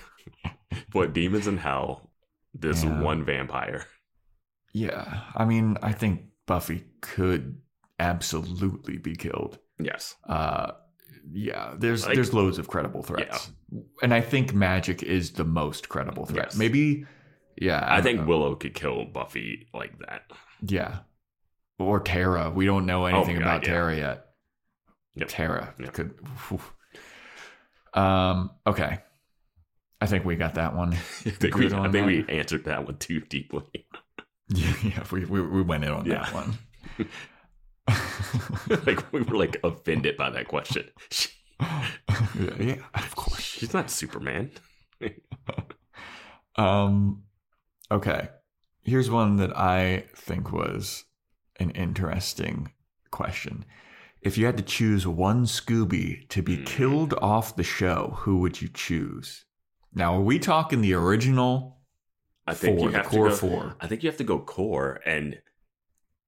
[0.92, 2.10] What demons in hell?
[2.54, 3.02] This Yeah.
[3.02, 3.86] one vampire.
[4.74, 5.22] Yeah.
[5.36, 7.60] I mean, I think Buffy could
[8.00, 9.60] absolutely be killed.
[9.80, 10.16] Yes.
[10.28, 10.72] Uh
[11.32, 13.52] yeah, there's Like- there's loads of credible threats.
[14.02, 16.48] And I think magic is the most credible threat.
[16.50, 16.58] Yes.
[16.58, 17.06] Maybe
[17.62, 18.26] yeah, I, don't think know.
[18.26, 20.24] Willow could kill Buffy like that.
[20.62, 21.00] yeah.
[21.78, 22.50] Or Tara.
[22.50, 23.70] We don't know anything Oh God, about yeah.
[23.74, 24.26] Tara yet.
[25.16, 25.28] Yep.
[25.30, 25.94] Tara Yep.
[25.94, 26.12] could
[26.50, 26.60] whew.
[27.94, 29.00] Um okay.
[30.02, 30.94] I think we got that one.
[30.94, 33.64] I think, we, I think we answered that one too deeply.
[34.50, 36.24] Yeah, yeah we, we, we went in on Yeah.
[36.26, 36.58] that one.
[38.86, 40.90] like we were like offended by that question.
[41.12, 41.30] She-
[42.60, 43.42] yeah, of course.
[43.42, 44.52] She's not Superman.
[46.56, 47.24] Um,
[47.92, 48.30] okay.
[48.84, 51.06] Here's one that I think was
[51.58, 52.72] an interesting
[53.12, 53.66] question.
[54.22, 56.64] If you had to choose one Scooby to be Hmm.
[56.66, 59.46] killed off the show, who would you choose?
[59.94, 61.78] Now, are we talking the original
[62.46, 63.76] I think four, you have to go, four?
[63.80, 65.40] I think you have to go core and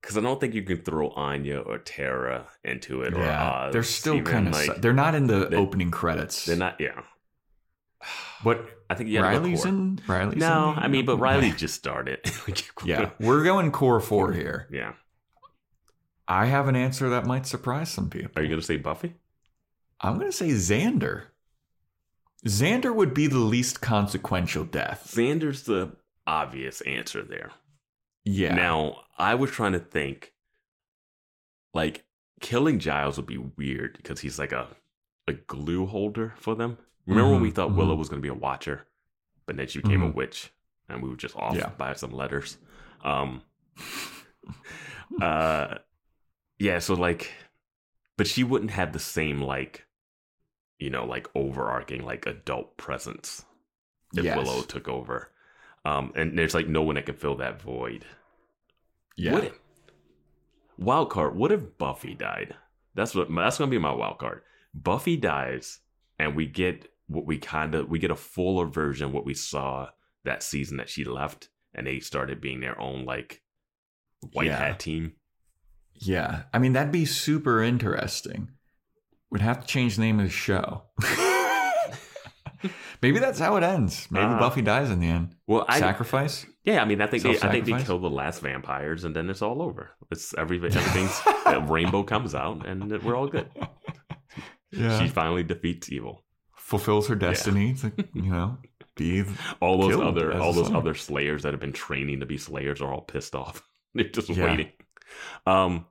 [0.02, 3.72] because I don't think you can throw Anya or Tara into it or Oz.
[3.74, 4.54] they're still kind of.
[4.54, 6.46] like they're not in the they- opening credits.
[6.46, 6.80] they're not.
[6.80, 7.02] Yeah,
[8.44, 10.00] But I think you have Riley's to in.
[10.08, 12.20] Riley's No, in I mean, but Riley just started.
[12.84, 14.68] yeah, we're going core four here.
[14.72, 14.94] yeah.
[16.28, 18.32] I have an answer that might surprise some people.
[18.36, 19.16] Are you gonna say Buffy?
[20.04, 21.26] I'm going to say Xander.
[22.48, 25.12] Xander would be the least consequential death.
[25.14, 25.92] Xander's the
[26.26, 27.52] obvious answer there.
[28.26, 28.54] Yeah.
[28.56, 30.34] Now, I was trying to think,
[31.74, 32.06] like,
[32.40, 34.68] killing Giles would be weird because he's like a,
[35.28, 36.78] a glue holder for them.
[37.08, 37.76] Remember when we Mhm, thought mhm.
[37.76, 38.88] Willow was going to be a watcher,
[39.46, 40.14] but then she became a Mhm.
[40.14, 40.52] witch
[40.90, 41.70] and we were just off Yeah.
[41.78, 42.58] by some letters?
[43.04, 43.44] Um,
[45.22, 45.76] uh,
[46.60, 47.32] yeah, so like,
[48.18, 49.88] but she wouldn't have the same, like,
[50.80, 53.46] you know, like overarching, like adult presence
[54.16, 54.36] if Yes.
[54.36, 55.32] Willow took over.
[55.86, 58.06] Um, and there's like no one that can fill that void.
[59.18, 59.32] yeah.
[59.34, 59.60] What if,
[60.78, 61.36] wild card?
[61.36, 62.56] What if Buffy died?
[62.96, 64.42] That's what that's gonna be my wild card.
[64.74, 65.80] Buffy dies,
[66.20, 69.34] and we get what we kind of we get a fuller version of what we
[69.34, 69.90] saw
[70.24, 73.42] that season that she left, and they started being their own like
[74.34, 74.58] white Yeah.
[74.58, 75.14] hat team.
[75.96, 76.44] Yeah.
[76.54, 78.50] I mean, that'd be super interesting.
[79.30, 80.84] We'd have to change the name of the show.
[83.02, 84.08] Maybe that's how it ends.
[84.12, 84.40] Maybe Ah.
[84.40, 85.36] Buffy dies in the end.
[85.48, 86.46] Well, I Sacrifice?
[86.64, 89.30] yeah, I mean, I think they, I think they kill the last vampires, and then
[89.30, 89.92] it's all over.
[90.12, 91.22] It's every everything's
[91.70, 93.50] rainbow comes out, and we're all good.
[94.74, 95.00] Yeah.
[95.02, 96.24] She finally defeats evil.
[96.56, 98.58] fulfills her destiny to, you know,
[98.96, 99.26] be.
[99.60, 100.78] all those other all those slayer.
[100.78, 103.62] other slayers that have been training to be slayers are all pissed off.
[103.94, 104.46] They're just Yeah.
[104.46, 104.70] waiting.
[105.46, 105.88] Um,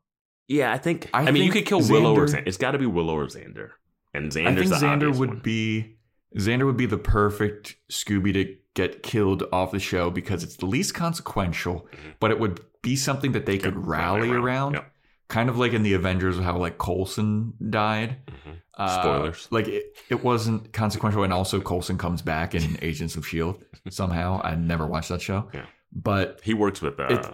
[0.48, 1.10] yeah, I think.
[1.12, 2.46] I, I mean, you could kill Willow or Xander- Xander.
[2.46, 3.72] It's got to be Willow or Xander,
[4.14, 5.38] and I think Xander would one.
[5.40, 5.98] be.
[6.36, 10.66] Xander would be the perfect Scooby to get killed off the show because it's the
[10.66, 12.14] least consequential, Mhm.
[12.20, 14.74] but it would be something that they could rally around.
[14.74, 14.92] Yep.
[15.28, 18.16] Kind of like in the Avengers, how like Coulson died.
[18.28, 18.56] Mhm.
[18.78, 19.48] Uh, Spoilers.
[19.50, 24.40] Like it, it wasn't consequential, and also Coulson comes back in Agents of Shield somehow.
[24.42, 25.66] I never watched that show, Yeah.
[25.92, 27.32] but He works with uh,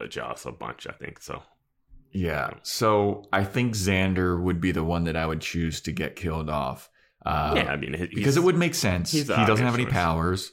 [0.00, 1.20] It- Joss a bunch, I think.
[1.20, 1.42] So
[2.12, 2.50] yeah.
[2.62, 6.48] So I think Xander would be the one that I would choose to get killed
[6.48, 6.88] off.
[7.24, 9.12] Uh, yeah, I mean, because it would make sense.
[9.12, 9.92] He doesn't have any choice.
[9.92, 10.52] powers.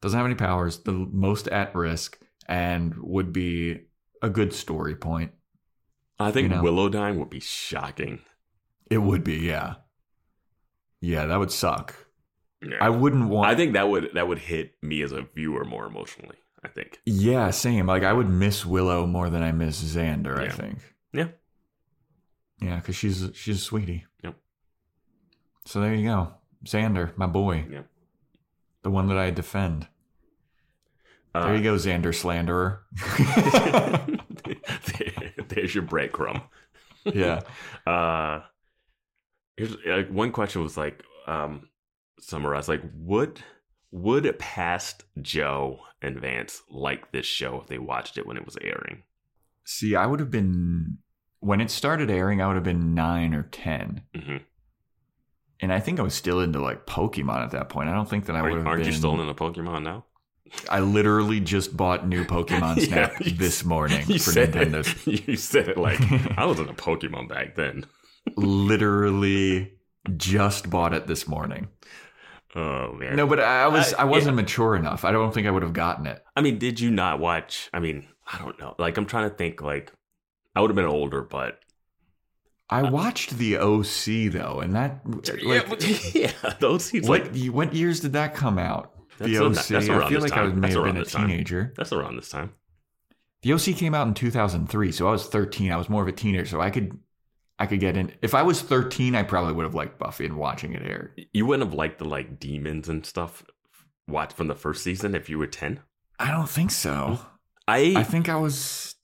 [0.00, 0.78] Doesn't have any powers.
[0.82, 2.18] The most at risk,
[2.48, 3.80] and would be
[4.22, 5.32] a good story point.
[6.18, 6.62] I think you know.
[6.62, 8.20] Willow dying would be shocking.
[8.90, 9.74] It would be, yeah,
[11.00, 11.26] yeah.
[11.26, 11.94] That would suck.
[12.62, 12.78] Yeah.
[12.80, 13.50] I wouldn't want.
[13.50, 16.36] I think that would that would hit me as a viewer more emotionally.
[16.64, 17.00] I think.
[17.04, 17.86] Yeah, same.
[17.86, 20.38] Like I would miss Willow more than I miss Xander.
[20.38, 20.78] I think.
[21.12, 21.28] Yeah.
[22.60, 24.06] Yeah, because she's she's a sweetie.
[25.66, 26.32] So there you go,
[26.64, 27.66] Xander, my boy.
[27.70, 27.82] Yeah.
[28.82, 29.88] The one that I defend.
[31.34, 32.80] Uh, There you go, Xander slanderer.
[34.98, 36.42] there- there's your breadcrumb.
[37.04, 37.40] yeah.
[37.86, 38.40] Uh,
[39.56, 41.68] here's like one question was like um
[42.18, 43.40] summarized like would
[43.92, 48.56] would past Joe and Vance like this show if they watched it when it was
[48.60, 49.04] airing?
[49.64, 50.98] See, I would have been
[51.38, 52.42] when it started airing.
[52.42, 54.38] I would have been nine or ten, hmm
[55.60, 57.88] and I think I was still into like Pokemon at that point.
[57.88, 58.86] I don't think that I would have aren't been.
[58.88, 60.04] you still into Pokemon now?
[60.70, 65.06] I literally just bought new Pokemon Yeah, Snap you- this morning You for said Nintendo.
[65.08, 66.00] it, you said it like
[66.38, 67.84] I was in a Pokemon back then.
[68.36, 69.72] literally
[70.16, 71.68] just bought it this morning.
[72.54, 73.16] Oh man.
[73.16, 75.04] No, but I was I- I wasn't mature enough.
[75.04, 76.24] I don't think I would have gotten it.
[76.36, 77.68] I mean, did you not watch?
[77.72, 78.74] I mean, I don't know.
[78.78, 79.60] Like, I'm trying to think.
[79.62, 79.92] Like,
[80.54, 81.58] I would have been older, but
[82.68, 85.00] I watched the OC though, and that
[85.44, 88.92] like yeah, those seems what like what years did that come out?
[89.18, 89.54] The OC.
[89.54, 90.60] that's I feel like I time.
[90.60, 91.28] may That's have been a this time.
[91.28, 91.72] teenager.
[91.76, 92.52] that's around this time.
[93.42, 95.70] The OC came out in 2003, so I was 13.
[95.70, 96.98] I was more of a teenager, so I could
[97.58, 98.12] I could get in.
[98.20, 101.14] If I was 13, I probably would have liked Buffy and watching it air.
[101.32, 103.44] You wouldn't have liked the like demons and stuff.
[104.08, 105.80] Watch from the first season if you were ten.
[106.18, 107.18] I don't think so.
[107.68, 108.94] I, I think I was.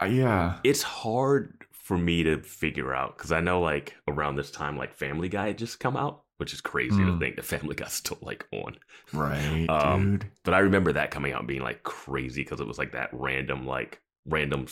[0.00, 0.58] Uh, yeah.
[0.62, 4.94] it's hard for me to figure out because I know like around this time like
[4.94, 7.18] Family Guy had just come out, which is crazy to Mm.
[7.20, 8.76] think that Family Guy's still like on.
[9.12, 10.26] Right, Um, dude.
[10.44, 13.10] But I remember that coming out and being like crazy because it was like that
[13.12, 14.66] random, like random,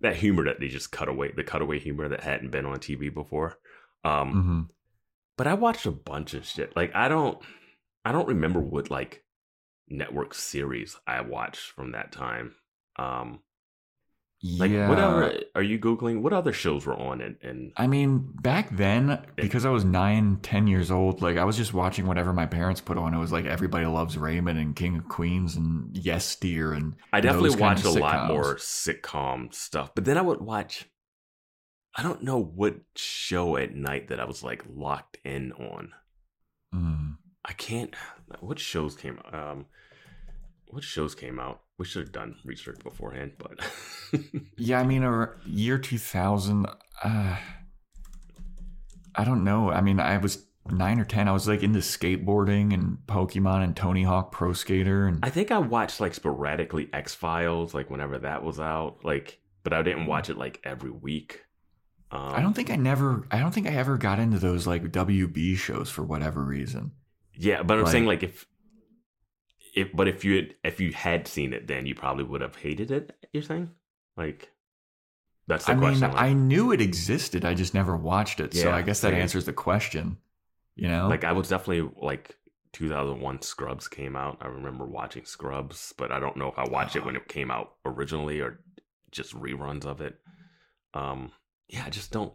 [0.00, 3.08] that humor that they just cut away, the cutaway humor that hadn't been on TV
[3.10, 3.58] before.
[4.04, 4.60] Um, hmm
[5.36, 6.74] but I watched a bunch of shit.
[6.76, 7.38] Like I don't,
[8.04, 9.24] I don't remember what like
[9.88, 12.54] network series I watched from that time.
[12.96, 13.40] Um,
[14.42, 14.88] like yeah.
[14.88, 15.40] whatever.
[15.56, 17.20] Are you googling what other shows were on?
[17.20, 21.44] And, and I mean, back then, because I was nine, ten years old, like I
[21.44, 23.14] was just watching whatever my parents put on.
[23.14, 27.20] It was like Everybody Loves Raymond and King of Queens and Yes Dear and I
[27.20, 29.94] definitely watched a lot more sitcom stuff.
[29.94, 30.86] But then I would watch.
[31.96, 35.90] I don't know what show at night that I was like locked in on.
[36.72, 37.16] Mm.
[37.44, 37.92] I can't.
[38.40, 39.18] What shows came?
[39.32, 39.66] Um,
[40.70, 41.60] what shows came out?
[41.78, 43.58] We should have done research beforehand, but
[44.56, 46.66] Yeah, I mean, a year two thousand.
[47.02, 47.36] Uh,
[49.14, 49.70] I don't know.
[49.70, 51.28] I mean, I was nine or ten.
[51.28, 55.50] I was like into skateboarding and Pokemon and Tony Hawk Pro Skater and I think
[55.50, 60.06] I watched like sporadically X Files, like whenever that was out, like, but I didn't
[60.06, 61.44] watch it like every week.
[62.10, 64.82] Um, I don't think I never I don't think I ever got into those like
[64.84, 66.92] WB shows for whatever reason.
[67.34, 68.46] Yeah, but I'm like- saying like if,
[69.74, 72.56] if, but if you had, if you had seen it, then you probably would have
[72.56, 73.14] hated it.
[73.32, 73.70] You're saying,
[74.16, 74.50] like,
[75.46, 76.00] that's the I question.
[76.00, 77.44] mean, like, I knew it existed.
[77.44, 78.54] I just never watched it.
[78.54, 79.20] so I guess that same.
[79.20, 80.18] answers the question.
[80.76, 81.08] You know?
[81.08, 82.36] like I was definitely like
[82.72, 84.38] 2001 Scrubs came out.
[84.40, 87.50] I remember watching Scrubs, but I don't know if I watched it when it came
[87.50, 88.60] out originally or
[89.10, 90.16] just reruns of it.
[90.94, 91.32] Um,
[91.66, 92.32] yeah, I just don't.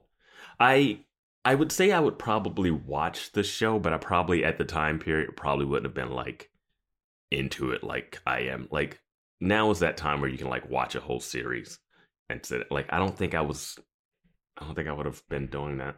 [0.60, 0.99] I
[1.45, 4.99] I would say I would probably watch the show, but I probably at the time
[4.99, 6.49] period probably wouldn't have been like
[7.34, 8.68] into it like I am.
[8.72, 8.99] Like
[9.41, 11.80] now is that time where you can like watch a whole series
[12.30, 12.72] and sit.
[12.72, 13.77] Like I don't think I was.
[14.57, 15.95] I don't think I would have been doing that.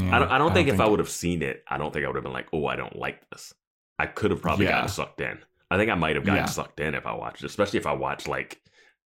[0.00, 2.04] Yeah, I don't, I don't think if I would have seen it, I don't think
[2.04, 3.52] I would have been like, oh, I don't like this.
[3.98, 4.72] I could have probably Yeah.
[4.72, 5.38] gotten sucked in.
[5.70, 6.46] I think I might have gotten Yeah.
[6.46, 8.60] sucked in if I watched it, especially if I watched like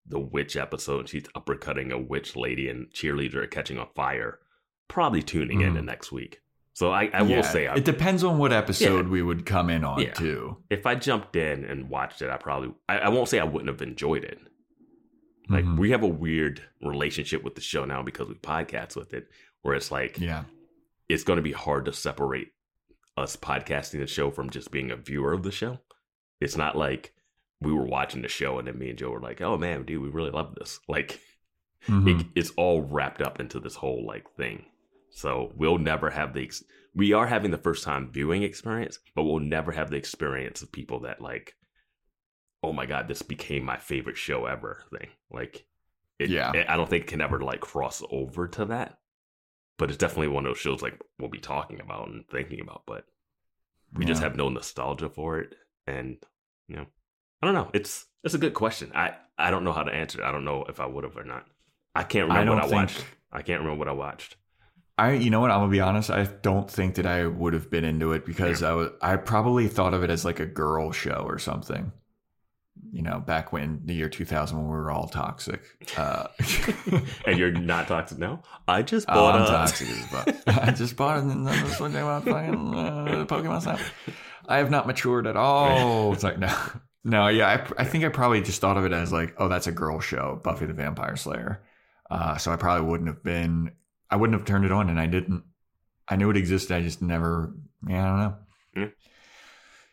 [0.06, 1.08] the witch episode.
[1.08, 4.38] She's uppercutting a witch lady and cheerleader are catching on fire.
[4.88, 5.76] Probably tuning in Mhm.
[5.76, 6.40] the next week.
[6.78, 9.68] So I, I will Yeah, say, I, it depends on what episode we would come
[9.68, 10.12] in on Yeah.
[10.12, 10.58] too.
[10.70, 13.66] if I jumped in and watched it, I probably, I, I won't say I wouldn't
[13.68, 14.38] have enjoyed it.
[15.48, 15.76] Like Mhm.
[15.76, 19.28] we have a weird relationship with the show now because we podcast with it,
[19.62, 20.44] where it's like, Yeah.
[21.08, 22.52] it's going to be hard to separate
[23.16, 25.80] us podcasting the show from just being a viewer of the show.
[26.40, 27.12] It's not like
[27.60, 30.00] we were watching the show and then me and Joe were like, "Oh man, dude,
[30.00, 31.18] we really love this." Like
[31.88, 32.06] Mhm.
[32.20, 34.66] it, it's all wrapped up into this whole like thing.
[35.18, 36.62] So we'll never have the ex-
[36.94, 40.70] we are having the first time viewing experience, but we'll never have the experience of
[40.70, 41.56] people that like,
[42.62, 45.08] "Oh my god, this became my favorite show ever." Thing.
[45.28, 45.66] Like,
[46.20, 46.52] it, Yeah.
[46.68, 49.00] I don't think it can ever like cross over to that.
[49.76, 52.82] But it's definitely one of those shows like we'll be talking about and thinking about,
[52.86, 53.04] but
[53.94, 55.56] we just have no nostalgia for it.
[55.88, 56.18] And
[56.68, 56.86] you know
[57.42, 57.70] i don't know.
[57.74, 58.92] It's it's a good question.
[58.94, 60.24] I i don't know how to answer it.
[60.24, 61.44] I don't know if i would have or not.
[61.92, 63.04] I can't I remember what i think- watched.
[63.32, 64.36] I can't remember what i watched
[64.98, 66.10] I you know what I'm gonna be honest.
[66.10, 69.68] I don't think that I would have been into it because I was I probably
[69.68, 71.92] thought of it as like a girl show or something.
[72.90, 75.62] You know, back when the year 2000 when we were all toxic.
[75.96, 76.28] Uh,
[77.26, 80.28] and you're not toxic now i just oh, bought I'm a toxic as fuck.
[80.46, 83.80] I just bought it and then this one day about fucking uh, Pokemon Snap.
[84.48, 86.12] I have not matured at all.
[86.14, 86.54] It's like no,
[87.04, 87.48] no, yeah.
[87.48, 90.00] I, I think I probably just thought of it as like, oh, that's a girl
[90.00, 91.62] show, Buffy the Vampire Slayer.
[92.10, 93.72] Uh, so I probably wouldn't have been.
[94.10, 95.44] I wouldn't have turned it on, and I didn't.
[96.08, 96.74] I knew it existed.
[96.74, 97.52] I just never.
[97.86, 98.18] Yeah, I don't
[98.84, 98.90] know.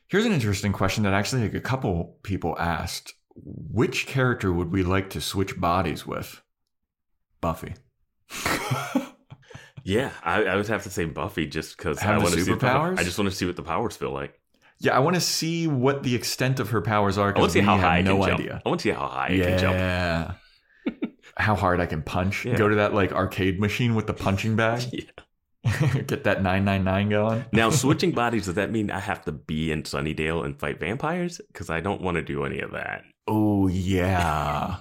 [0.08, 4.84] Here's an interesting question that actually like a couple people asked: Which character would we
[4.84, 6.42] like to switch bodies with?
[7.42, 7.74] Buffy.
[9.84, 12.58] yeah i, I would have to say buffy just because i want to see the
[12.58, 14.40] power- i just want to see what the powers feel like
[14.80, 17.60] Yeah, I want to see what the extent of her powers are i want to
[17.60, 18.50] see how high no I can idea.
[18.50, 20.34] jump i want to see how high i can jump Yeah.
[21.38, 22.46] How hard I can punch.
[22.46, 22.56] Yeah.
[22.56, 24.84] Go to that like arcade machine with the punching bag.
[24.94, 25.02] Yeah.
[26.06, 27.46] Get that 999 going.
[27.52, 31.42] now switching bodies does that mean i have to be in sunnydale and fight vampires
[31.48, 34.76] because i don't want to do any of that Oh yeah.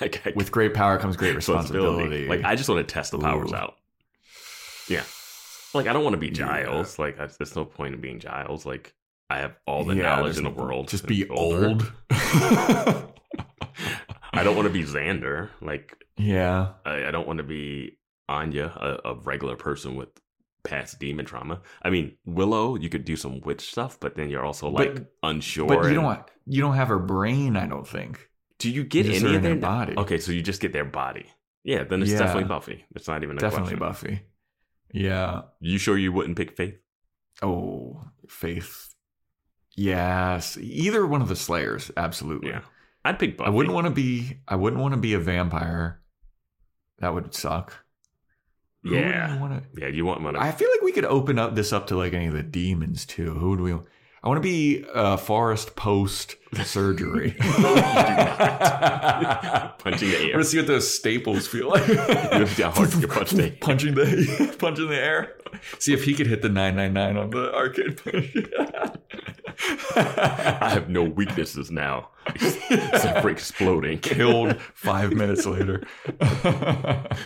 [0.00, 2.26] like I, with great power comes great responsibility.
[2.26, 3.56] Like I just want to test the powers Ooh.
[3.56, 3.74] out.
[4.88, 5.02] Yeah.
[5.74, 6.32] Like I don't want to be Yeah.
[6.64, 6.98] Giles.
[6.98, 8.64] Like I, there's no point in being Giles.
[8.64, 8.94] Like
[9.28, 10.88] I have all the Yeah, knowledge in the world.
[10.88, 11.66] Just be older.
[11.68, 11.92] old.
[14.38, 15.50] I don't want to be Xander.
[15.60, 16.72] Like yeah.
[16.84, 17.98] I, I don't want to be
[18.28, 18.66] Anya,
[19.04, 20.08] a, a regular person with
[20.62, 21.60] past demon trauma.
[21.82, 25.12] I mean, Willow, you could do some witch stuff, but then you're also like But-
[25.22, 25.66] unsure.
[25.66, 28.28] But you and- don't you don't have her brain, I don't think.
[28.58, 29.94] Do you get any of their body.
[29.96, 31.26] Okay, so you just get their body.
[31.64, 32.18] Yeah, then it's Yeah.
[32.18, 32.84] definitely Buffy.
[32.94, 34.10] It's not even a Definitely question.
[34.14, 34.20] Buffy.
[34.92, 35.42] Yeah.
[35.60, 36.78] You sure you wouldn't pick Faith?
[37.42, 38.94] Oh, Faith.
[39.76, 40.56] Yes.
[40.58, 42.50] Either one of the Slayers, absolutely.
[42.50, 42.60] Yeah,
[43.04, 43.48] I'd pick Buffy.
[43.48, 46.00] I wouldn't want to be I wouldn't want to be a vampire.
[47.00, 47.74] That would suck.
[48.84, 49.34] Yeah.
[49.36, 50.38] I wanna- Yeah, you want money.
[50.38, 53.04] I feel like we could open up this up to like any of the demons
[53.06, 53.32] too.
[53.34, 53.72] Who would we?
[53.72, 57.32] I want to be uh, Forrest post surgery.
[57.38, 57.64] punching
[60.08, 60.32] the I air.
[60.34, 61.86] want to see what those staples feel like.
[62.58, 65.34] Yeah, hard to punch the punching the punching the air.
[65.78, 68.00] See if he could hit the nine nine nine on the arcade.
[70.60, 73.98] I have no weaknesses now except for exploding.
[73.98, 75.82] Killed five minutes later.
[76.20, 77.16] A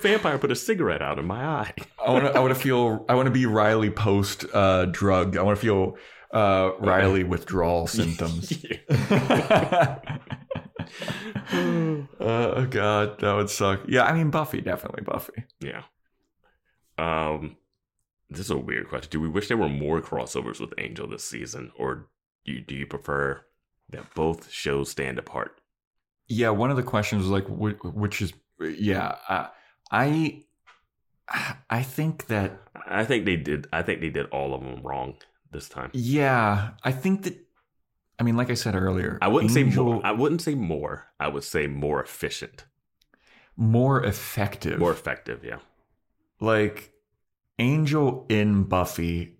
[0.00, 1.74] vampire put a cigarette out in my eye.
[2.04, 2.32] I want to.
[2.32, 3.04] I want to feel.
[3.08, 5.36] I want to be Riley post uh, drug.
[5.36, 5.96] I want to feel
[6.32, 8.52] uh, Riley withdrawal symptoms.
[8.90, 9.56] uh,
[12.20, 13.82] oh God, that would suck.
[13.88, 15.44] Yeah, I mean Buffy, definitely Buffy.
[15.60, 15.82] yeah.
[16.98, 17.56] Um.
[18.30, 19.10] This is a weird question.
[19.10, 22.08] Do we wish there were more crossovers with Angel this season, or
[22.44, 23.42] do you, do you prefer
[23.90, 25.60] that both shows stand apart?
[26.26, 29.46] Yeah, one of the questions was like, which is, yeah, uh,
[29.90, 30.44] I,
[31.70, 33.66] I think that, I think they did.
[33.72, 35.14] I think they did all of them wrong
[35.50, 35.90] this time.
[35.94, 37.38] yeah, I think that,
[38.18, 40.04] I mean, like I said earlier, I wouldn't say more.
[40.04, 41.06] I wouldn't say more.
[41.18, 42.66] I would say more efficient,
[43.56, 45.44] more effective, more effective.
[45.44, 45.58] Yeah.
[46.40, 46.92] like
[47.58, 49.38] Angel in Buffy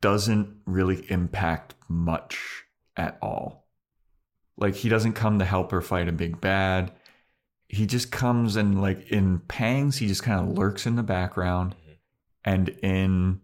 [0.00, 2.64] doesn't really impact much
[2.96, 3.68] at all.
[4.56, 6.92] Like he doesn't come to help her fight a big bad.
[7.68, 11.74] He just comes and like in Pangs, he just kind of lurks in the background.
[11.74, 11.96] Mhm.
[12.44, 13.40] And in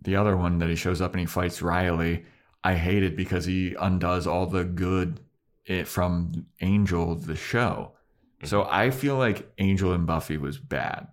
[0.00, 2.24] the other one that he shows up and he fights Riley,
[2.64, 5.20] I hate it because he undoes all the good
[5.64, 7.92] it from Angel the show.
[8.42, 11.06] So I feel like Angel and Buffy was bad.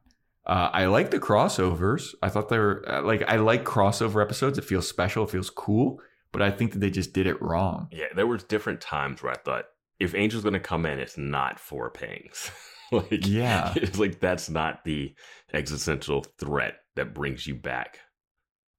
[0.50, 2.16] Uh, I like the crossovers.
[2.24, 4.58] I thought they were uh, like I like crossover episodes.
[4.58, 5.24] It feels special.
[5.26, 6.02] It feels cool.
[6.32, 7.88] But I think that they just did it wrong.
[7.92, 9.66] Yeah, there were different times where I thought
[10.00, 12.50] if Angel's gonna come in, it's not for pangs.
[12.92, 13.74] like Yeah.
[13.76, 15.14] it's like that's not the
[15.54, 18.00] existential threat that brings you back.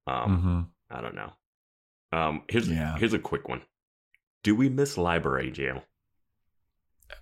[0.07, 0.41] Um,
[0.89, 1.31] hmm I don't know.
[2.11, 2.97] Um, here's Yeah.
[2.97, 3.61] here's a quick one.
[4.43, 5.83] Do we miss library jail?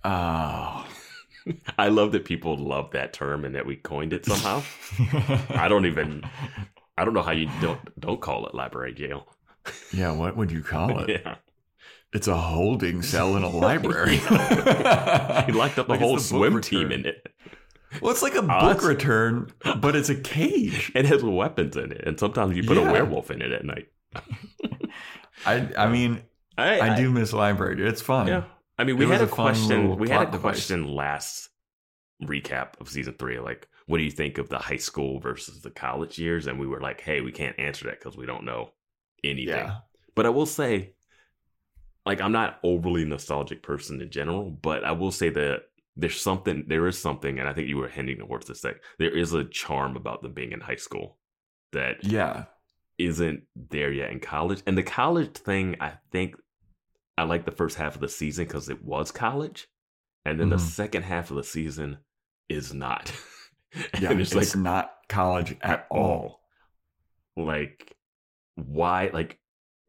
[0.04, 0.86] Oh.
[1.78, 4.62] I love that people love that term and that we coined it somehow.
[5.50, 6.22] I don't even
[6.98, 9.26] I don't know how you don't don't call it library jail.
[9.92, 10.10] yeah.
[10.12, 11.22] What would you call it?
[11.24, 11.36] yeah.
[12.12, 14.16] It's a holding cell in a library.
[15.46, 17.26] He locked up the Like whole swim team in it.
[18.00, 20.92] Well, it's like a Oh, book return, but it's a cage.
[20.94, 22.88] It has weapons in it, and sometimes you put Yeah.
[22.88, 23.88] a werewolf in it at night.
[25.46, 26.22] I I mean
[26.58, 27.86] I, I do miss library.
[27.88, 28.26] It's fun.
[28.26, 28.44] Yeah,
[28.80, 29.96] I mean, we had a was a question.
[29.98, 31.50] We had a question last
[32.22, 33.38] recap of season three.
[33.38, 36.46] Like, what do you think of the high school versus the college years?
[36.46, 38.70] And we were like, hey, we can't answer that because we don't know
[39.22, 39.48] anything.
[39.48, 39.76] Yeah.
[40.14, 40.94] But I will say,
[42.06, 45.64] like, I'm not overly nostalgic person in general, but I will say that
[45.96, 48.64] there's something, there is something, and I think you were hinting towards this.
[48.64, 51.18] Like, there is a charm about them being in high school
[51.72, 52.44] that Yeah.
[52.96, 54.62] isn't there yet in college.
[54.66, 56.36] And the college thing, I think
[57.20, 59.68] I like the first half of the season because it was college.
[60.24, 60.60] And then the Mhm.
[60.60, 61.98] second half of the season
[62.48, 63.12] is not.
[64.00, 64.10] Yeah.
[64.12, 66.40] it's it's, like not college at all.
[67.36, 67.96] like
[68.56, 69.38] why like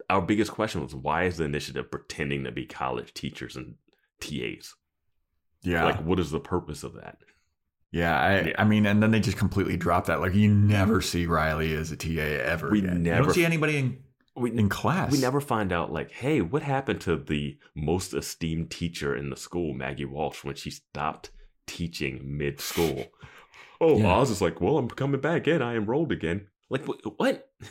[0.09, 3.75] our biggest question was why is the initiative pretending to be college teachers and
[4.19, 4.75] TAs?
[5.63, 5.85] Yeah.
[5.85, 7.17] Like what is the purpose of that?
[7.91, 8.55] Yeah, I, Yeah.
[8.59, 10.21] I mean, and then they just completely drop that.
[10.21, 12.69] Like, you never see Riley as a TA ever.
[12.69, 12.97] We again.
[12.97, 14.03] You never- don't see anybody in,
[14.35, 15.11] We in class.
[15.11, 19.35] we never find out like, hey, what happened to the most esteemed teacher in the
[19.35, 21.31] school, Maggie Walsh, when she stopped
[21.67, 23.05] teaching mid school?
[23.83, 24.13] Oh, Yeah.
[24.17, 25.63] Oz is like, well, I'm coming back in.
[25.63, 26.45] I enrolled again.
[26.69, 27.49] Like wh- what?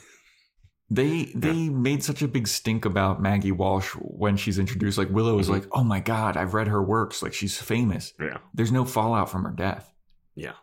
[0.93, 4.99] They they made such a big stink about Maggie Walsh when she's introduced.
[4.99, 5.53] Like Willow was Mhm.
[5.53, 7.23] like, "Oh my god, I've read her works.
[7.23, 9.95] Like she's famous." Yeah, There's no fallout from her death.
[10.35, 10.55] yeah,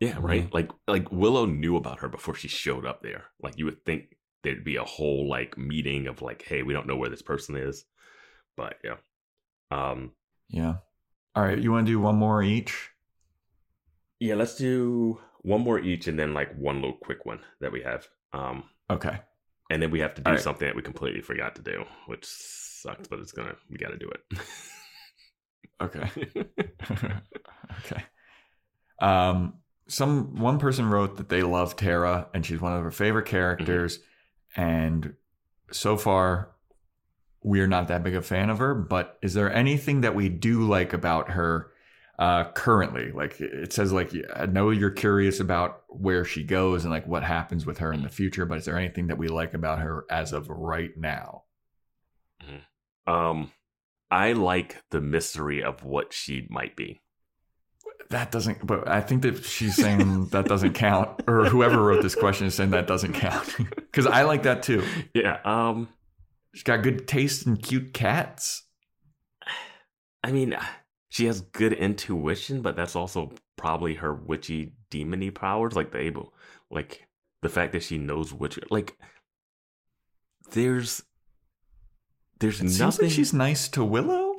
[0.00, 0.16] yeah.
[0.18, 0.50] Right.
[0.54, 3.24] Like like Willow knew about her before she showed up there.
[3.42, 4.15] Like you would think
[4.46, 7.56] there'd be a whole like meeting of like, hey, we don't know where this person
[7.56, 7.84] is,
[8.56, 8.96] but yeah.
[9.72, 10.12] Um.
[10.48, 10.76] Yeah.
[11.34, 12.90] All right, you want to do one more each?
[14.20, 14.36] Yeah.
[14.36, 18.06] Let's do one more each, and then like one little quick one that we have.
[18.32, 18.64] Um.
[18.88, 19.18] Okay.
[19.68, 20.40] And then we have to do right.
[20.40, 23.98] something that we completely forgot to do, which sucks, but it's gonna we got to
[23.98, 24.38] do it.
[25.82, 26.08] okay.
[27.84, 28.02] Okay.
[29.00, 29.54] Um,
[29.88, 34.00] some one person wrote that they love Tara and she's one of her favorite characters,
[34.56, 35.14] and
[35.70, 36.50] so far
[37.46, 38.74] we're not that big a fan of her.
[38.74, 41.70] But is there anything that we do like about her
[42.18, 43.12] uh, currently?
[43.12, 47.22] Like it says, like I know you're curious about where she goes and like what
[47.22, 50.04] happens with her in the future, but is there anything that we like about her
[50.10, 51.44] as of right now?
[53.06, 53.52] um,
[54.10, 57.00] I like the mystery of what she might be.
[58.10, 62.14] That doesn't, but I think that she's saying that doesn't count, or whoever wrote this
[62.14, 63.54] question is saying that doesn't count.
[63.96, 64.84] Because I like that too.
[65.14, 65.38] Yeah.
[65.44, 65.88] Um.
[66.54, 68.62] She's got good taste in cute cats.
[70.22, 70.54] I mean,
[71.08, 76.34] she has good intuition, but that's also probably her witchy demony powers, like the able,
[76.70, 77.06] like
[77.42, 78.58] the fact that she knows witch.
[78.70, 78.96] Like,
[80.52, 81.02] there's,
[82.38, 83.06] there's It nothing.
[83.06, 84.34] like she's nice to Willow.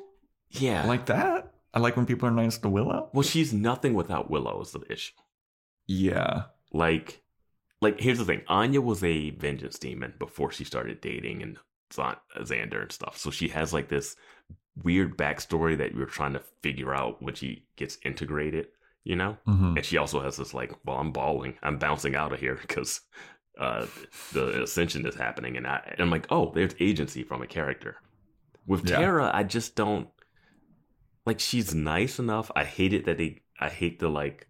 [0.49, 0.85] yeah.
[0.85, 1.47] Like that.
[1.78, 3.10] I like when people are nice to Willow.
[3.14, 5.14] well, she's nothing without Willow is the issue.
[5.86, 6.44] Yeah.
[6.74, 7.22] Like,
[7.82, 11.58] like here's the thing: Anya was a vengeance demon before she started dating and
[11.94, 13.18] Xander and stuff.
[13.18, 14.16] So she has like this
[14.84, 18.68] weird backstory that you're trying to figure out when she gets integrated.
[19.04, 19.38] you know.
[19.48, 19.78] Mhm.
[19.78, 22.99] And she also has this like, well, I'm bawling, I'm bouncing out of here because
[23.58, 23.86] uh,
[24.34, 27.95] the ascension is happening, and, I, and I'm like, oh, there's agency from a character.
[28.66, 28.98] With Yeah.
[28.98, 30.10] Tara, I just don't
[31.28, 31.40] like.
[31.40, 32.49] She's nice enough.
[32.56, 33.41] I hate it that they.
[33.60, 34.48] I hate the like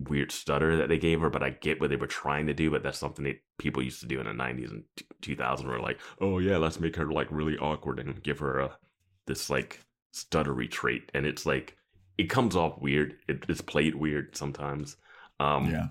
[0.00, 2.70] weird stutter that they gave her, but I get what they were trying to do.
[2.70, 4.84] But that's something that people used to do in the '90s and
[5.22, 5.66] 2000.
[5.66, 8.78] Were like, oh yeah, let's make her like really awkward and give her a
[9.26, 9.80] this like
[10.14, 11.76] stuttery trait, and it's like
[12.18, 13.16] it comes off weird.
[13.28, 14.96] It, it's played weird sometimes.
[15.40, 15.88] Um, yeah.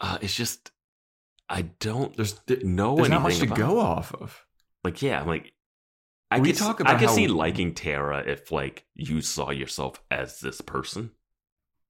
[0.00, 0.70] uh, it's just
[1.50, 3.82] I don't There's know there's not anything much to go it.
[3.82, 4.46] off of.
[4.84, 5.52] Like, yeah, I'm like,
[6.30, 10.02] I We could talk I could how- see liking Tara if like you saw yourself
[10.10, 11.10] as this person.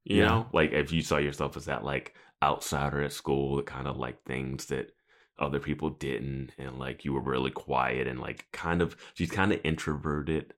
[0.05, 0.25] You Yeah.
[0.29, 3.99] know, like if you saw yourself as that like outsider at school that kind of
[3.99, 4.93] like things that
[5.39, 9.53] other people didn't, and like you were really quiet and like kind of she's kind
[9.53, 10.55] of introverted,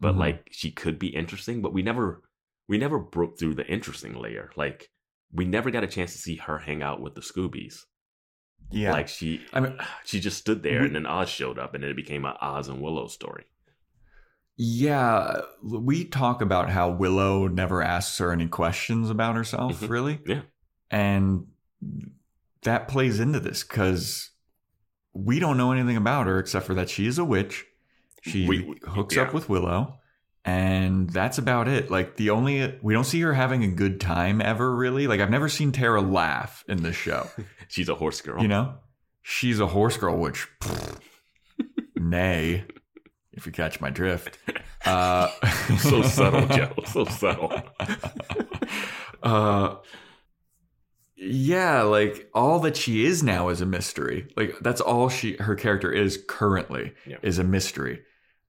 [0.00, 0.18] but Mhm.
[0.18, 1.62] like she could be interesting.
[1.62, 2.22] But we never
[2.66, 4.50] we never broke through the interesting layer.
[4.56, 4.90] Like
[5.32, 7.84] we never got a chance to see her hang out with the Scoobies.
[8.70, 8.92] Yeah.
[8.92, 11.82] Like she, I mean, she just stood there, we- and then Oz showed up, and
[11.82, 13.44] then it became an Oz and Willow story.
[14.56, 19.88] yeah, we talk about how Willow never asks her any questions about herself, Mhm.
[19.88, 20.20] really.
[20.26, 20.40] Yeah.
[20.90, 21.46] And
[22.62, 24.30] that plays into this because
[25.12, 27.66] we don't know anything about her except for that she is a witch.
[28.22, 29.22] She We- we- hooks yeah.
[29.22, 29.97] up with Willow,
[30.48, 31.90] and that's about it.
[31.90, 35.06] Like the only we don't see her having a good time ever, really.
[35.06, 37.28] Like I've never seen Tara laugh in this show.
[37.68, 38.40] She's a horse girl.
[38.40, 38.74] You know,
[39.22, 40.48] she's a horse girl, which
[41.96, 42.64] nay,
[43.32, 44.38] if you catch my drift.
[44.86, 45.28] Uh,
[45.80, 46.72] so subtle, Joe.
[46.86, 47.52] So subtle.
[49.22, 49.74] uh,
[51.16, 54.28] yeah, like all that she is now is a mystery.
[54.36, 57.18] Like that's all she her character is currently Yeah.
[57.22, 58.00] is a mystery.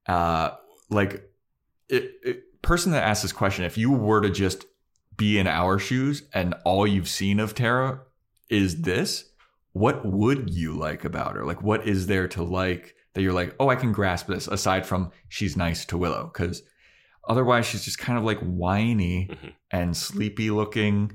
[0.08, 0.52] Uh,
[0.90, 1.29] like
[1.90, 4.66] it, it, person that asked this question, if you were to just
[5.18, 8.02] be in our shoes and all you've seen of Tara
[8.50, 9.26] is this,
[9.74, 11.46] what would you like about her?
[11.46, 14.86] Like, what is there to like that you're like, oh, I can grasp this aside
[14.86, 16.30] from she's nice to Willow?
[16.34, 16.64] Because
[17.28, 19.54] otherwise, she's just kind of like whiny Mhm.
[19.72, 21.12] and sleepy looking.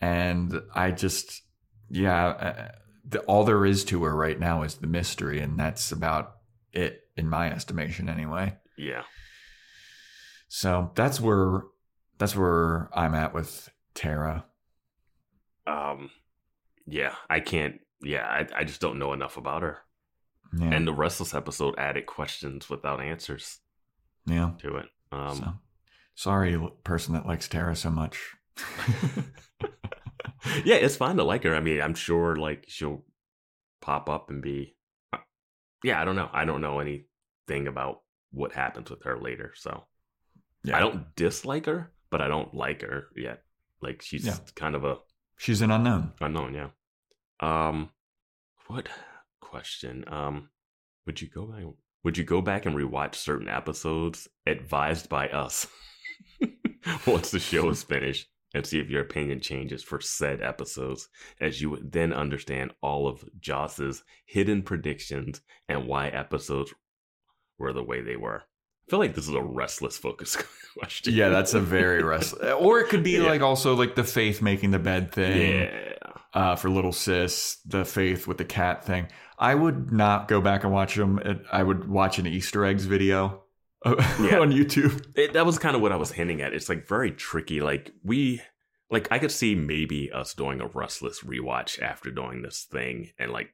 [0.00, 1.42] And I just,
[1.88, 2.68] yeah, uh,
[3.06, 5.40] the, all there is to her right now is the mystery.
[5.40, 6.36] And that's about
[6.72, 8.56] it, in my estimation, anyway.
[8.76, 9.02] Yeah.
[10.56, 11.62] So that's where
[12.16, 14.44] that's where I'm at with Tara.
[15.66, 16.12] Um.
[16.86, 17.16] Yeah.
[17.28, 17.80] I can't.
[18.00, 18.24] Yeah.
[18.24, 19.78] I, I just don't know enough about her.
[20.56, 23.58] Yeah, And the restless episode added questions without answers
[24.26, 24.52] yeah.
[24.58, 24.86] to it.
[25.10, 25.34] Um.
[25.34, 25.52] so,
[26.14, 28.36] sorry, person that likes Tara so much.
[30.64, 31.56] yeah, it's fine to like her.
[31.56, 33.02] I mean, I'm sure like she'll
[33.80, 34.76] pop up and be.
[35.12, 35.18] uh,
[35.82, 36.30] Yeah, I don't know.
[36.32, 39.86] I don't know anything about what happens with her later, so
[40.64, 43.42] yeah, I don't dislike her, but I don't like her yet.
[43.80, 44.38] Like she's Yeah.
[44.54, 44.98] kind of a
[45.36, 46.12] She's an unknown.
[46.20, 46.54] unknown.
[46.54, 46.70] Yeah.
[47.40, 47.90] Um,
[48.68, 48.88] what
[49.40, 50.04] question?
[50.08, 50.50] Um,
[51.06, 51.64] would you go back?
[52.04, 55.66] Would you go back and rewatch certain episodes advised by us
[57.06, 61.08] once the show is finished and see if your opinion changes for said episodes,
[61.40, 66.72] as you would then understand all of Joss's hidden predictions and why episodes
[67.58, 68.44] were the way they were?
[68.86, 70.36] I feel like this is a restless focus
[70.78, 71.14] question.
[71.14, 72.52] Yeah, that's a very restless.
[72.58, 73.22] Or it could be Yeah.
[73.24, 75.52] like also like the faith making the bed thing.
[75.62, 75.90] yeah.
[76.34, 79.08] uh, for little sis, the faith with the cat thing.
[79.38, 81.18] I would not go back and watch them.
[81.50, 83.42] I would watch an Easter eggs video
[83.86, 84.38] Yeah.
[84.40, 85.04] on YouTube.
[85.16, 86.52] it, that was kind of what I was hinting at.
[86.52, 87.60] It's like very tricky.
[87.60, 88.40] Like we,
[88.90, 93.30] like I could see maybe us doing a Restless rewatch after doing this thing and
[93.32, 93.48] like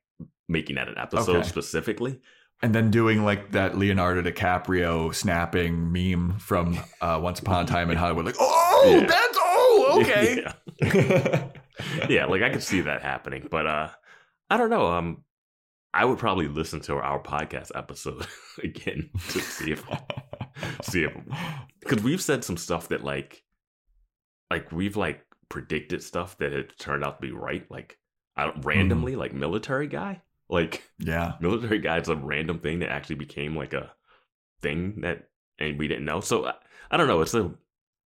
[0.49, 1.49] making that an episode Okay.
[1.49, 2.21] specifically.
[2.63, 7.91] And then doing like that Leonardo DiCaprio snapping meme from uh, Once Upon a Time
[7.91, 8.27] in Hollywood.
[8.27, 9.07] Like, oh, Yeah.
[9.07, 10.45] that's, oh, okay.
[10.83, 11.49] yeah.
[12.09, 13.89] yeah, like I could see that happening, but uh,
[14.51, 14.87] I don't know.
[14.93, 15.25] Um,
[15.93, 18.27] I would probably listen to our podcast episode
[18.63, 19.85] again to see if
[20.83, 21.13] see if
[21.81, 23.43] because we've said some stuff that like
[24.51, 27.99] like we've like predicted stuff that had turned out to be right like
[28.37, 31.35] I don't, randomly like military guy like yeah.
[31.41, 33.91] military guy is a random thing that actually became like a
[34.61, 35.29] thing that
[35.59, 36.21] and we didn't know.
[36.21, 36.55] So I,
[36.91, 37.21] I don't know.
[37.23, 37.53] It's a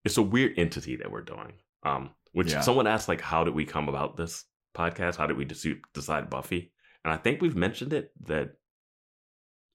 [0.04, 1.54] it's a weird entity that we're doing
[1.84, 2.60] um which Yeah.
[2.60, 4.44] someone asked like how did we come about this
[4.76, 5.16] podcast?
[5.16, 6.72] How did we dec- decide buffy?
[7.04, 8.54] And i think we've mentioned it that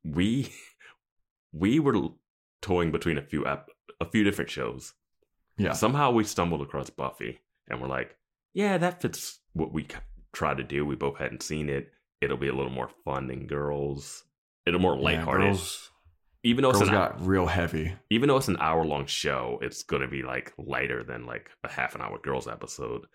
[0.03, 0.51] we
[1.53, 2.09] we were
[2.61, 3.69] toying between a few ep-
[3.99, 4.93] a few different shows.
[5.57, 5.73] Yeah.
[5.73, 8.15] somehow we stumbled across buffy and we're like
[8.53, 9.87] yeah that fits what we
[10.31, 10.85] try to do.
[10.85, 11.91] We both hadn't seen it
[12.21, 14.23] it'll be a little more fun than girls
[14.65, 15.89] it'll more Yeah, lighthearted girls,
[16.43, 17.93] even though it's Girls an got real heavy.
[18.09, 21.69] even though it's an hour long show, it's gonna be like lighter than like a
[21.69, 23.05] half an hour girls episode,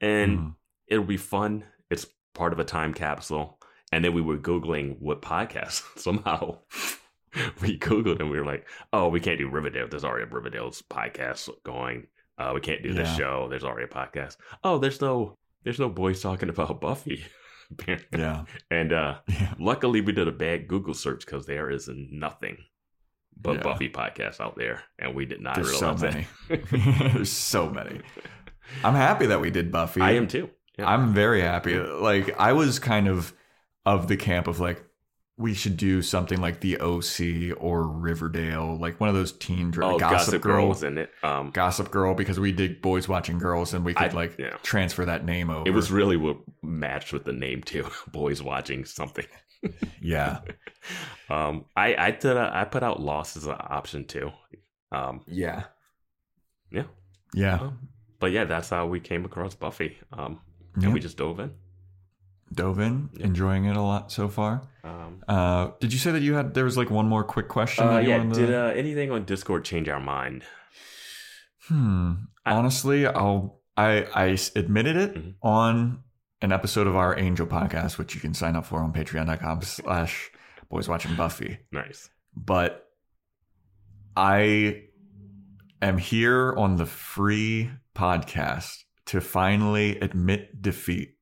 [0.00, 0.54] and Mm.
[0.88, 1.64] it'll be fun.
[1.90, 3.58] It's part of a time capsule,
[3.92, 6.58] and then we were googling what podcast somehow.
[7.62, 9.88] we googled and we were like, "Oh, we can't do Riverdale.
[9.88, 12.06] There's already a Riverdale's podcast going.
[12.38, 13.46] Uh, we can't do this show.
[13.48, 14.36] There's already a podcast.
[14.64, 17.24] Oh, there's no, there's no boys talking about Buffy."
[18.12, 18.44] Yeah.
[18.70, 19.54] and uh, Yeah.
[19.58, 22.58] luckily, we did a bad Google search because there is nothing
[23.36, 23.62] but Yeah.
[23.62, 26.26] Buffy podcasts out there, and we did not There's so many.
[26.48, 26.60] that.
[27.14, 28.00] There's so many.
[28.82, 30.00] I'm happy that we did Buffy.
[30.00, 30.50] I am too.
[30.78, 30.88] Yeah.
[30.88, 31.76] I'm very happy.
[31.78, 33.32] Like I was kind of
[33.86, 34.82] of the camp of like
[35.36, 39.94] we should do something like the OC or Riverdale, like one of those teen dra-
[39.94, 41.10] oh, Gossip, Girl, was in it.
[41.24, 44.56] Um, Gossip Girl, because we did boys watching girls, and we could I- like yeah.
[44.62, 45.66] transfer that name over.
[45.68, 47.86] it was really what matched with the name too.
[48.12, 49.26] Boys watching something.
[50.00, 50.40] yeah,
[51.30, 54.30] Um, I I did a, I put out Lost as an option too.
[54.92, 55.64] Um, yeah,
[56.70, 56.84] yeah.
[57.34, 57.54] yeah.
[57.60, 57.88] Um,
[58.20, 59.96] but yeah, that's how we came across Buffy.
[60.12, 60.40] Um,
[60.78, 60.84] Yeah.
[60.84, 61.50] and we just dove in.
[62.54, 63.26] Dove in, Yeah.
[63.26, 64.62] enjoying it a lot so far.
[64.82, 67.86] Um, Uh, did you say that you had there was like one more quick question?
[67.86, 68.24] uh, that you yeah.
[68.32, 70.44] Did uh, anything on Discord change our mind?
[71.68, 72.12] Hmm.
[72.44, 75.34] I- Honestly, I'll I I admitted it Mhm.
[75.42, 76.02] on
[76.42, 80.30] an episode of our Angel podcast, which you can sign up for on patreon.com slash
[80.68, 81.58] boys watching Buffy.
[81.72, 82.10] Nice.
[82.36, 82.86] But
[84.16, 84.82] I
[85.82, 91.16] am here on the free podcast to finally admit defeat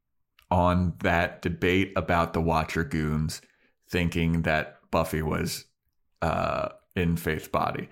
[0.53, 3.41] on that debate about the Watcher goons
[3.91, 5.65] thinking that Buffy was
[6.21, 7.89] uh, in Faith's body.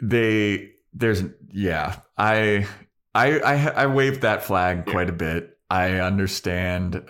[0.00, 2.66] They there's yeah I
[3.14, 4.92] I I, I waved that flag Yeah.
[4.92, 5.56] quite a bit.
[5.70, 7.08] I understand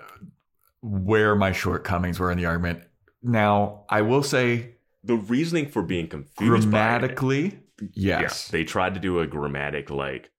[0.81, 2.85] where my shortcomings were in the argument.
[3.23, 7.59] Now I will say The reasoning for being confused grammatically
[7.93, 10.31] yes Yeah, they tried to do a grammatic like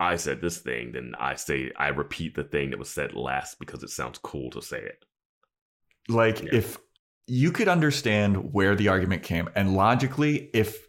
[0.00, 3.58] I said this thing, then I say I repeat the thing that was said last
[3.60, 5.04] because it sounds cool to say it.
[6.08, 6.48] like Yeah.
[6.54, 6.78] if
[7.26, 10.88] you could understand where the argument came and logically if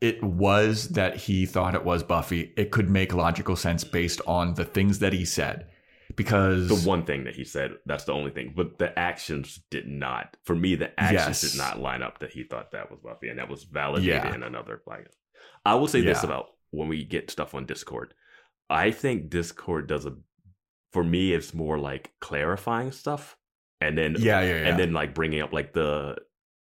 [0.00, 4.54] it was that he thought it was buffy it could make logical sense based on
[4.54, 5.68] the things that he said
[6.16, 8.52] because The one thing that he said, that's the only thing.
[8.56, 10.36] But the actions did not.
[10.42, 11.52] For me, the actions Yes.
[11.52, 14.34] did not line up that he thought that was Buffy, and that was validated Yeah.
[14.34, 15.06] in another like.
[15.66, 18.14] I will say this about when we get stuff on Discord.
[18.70, 20.16] I think Discord does a.
[20.92, 23.36] For me, it's more like clarifying stuff,
[23.80, 26.16] and then yeah yeah yeah and then like bringing up like the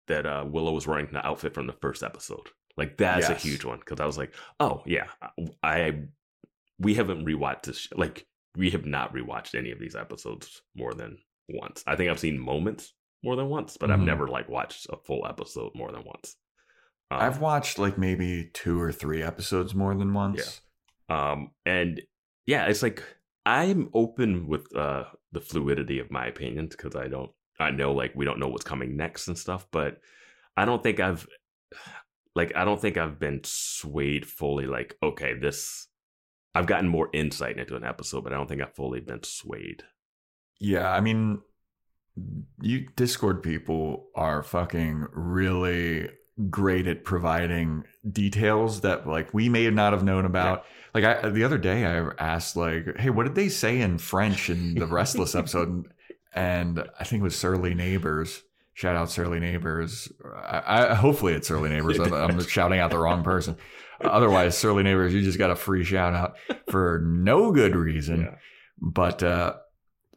[0.08, 2.48] that uh Willow was wearing the outfit from the first episode.
[2.76, 3.44] Like that's Yes.
[3.44, 5.06] a huge one because I was like, oh yeah,
[5.62, 6.02] I
[6.78, 7.78] we haven't rewatched this.
[7.78, 8.26] sh- Like
[8.56, 11.18] we have not rewatched any of these episodes more than
[11.48, 11.82] once.
[11.86, 14.04] I think I've seen moments more than once, but I've Mhm.
[14.06, 16.36] never like watched a full episode more than once.
[17.10, 20.60] Um, i've watched like maybe two or three episodes more than once
[21.08, 22.00] Um, and
[22.46, 23.02] yeah, it's like
[23.46, 28.12] I'm open with uh the fluidity of my opinions because I don't I know like
[28.14, 30.00] we don't know what's coming next and stuff, but
[30.56, 31.26] I don't think I've
[32.34, 35.88] like I don't think I've been swayed fully like, okay, this
[36.54, 39.84] I've gotten more insight into an episode, but I don't think I've fully been swayed.
[40.60, 41.40] Yeah, I mean,
[42.60, 46.08] you Discord people are fucking really
[46.50, 50.64] great at providing details that like we may not have known about.
[50.94, 54.50] Like I the other day I asked like, "Hey, what did they say in French
[54.50, 55.86] in the Restless episode?"
[56.34, 58.42] And I think it was Surly Neighbors.
[58.74, 60.10] Shout out Surly Neighbors.
[60.24, 61.98] I, I hopefully it's Surly Neighbors.
[61.98, 63.56] I'm, I'm shouting out the wrong person.
[64.00, 66.36] Otherwise, Surly Neighbors, you just got a free shout out
[66.70, 68.20] for no good reason.
[68.20, 68.34] Yeah.
[68.80, 69.54] But uh,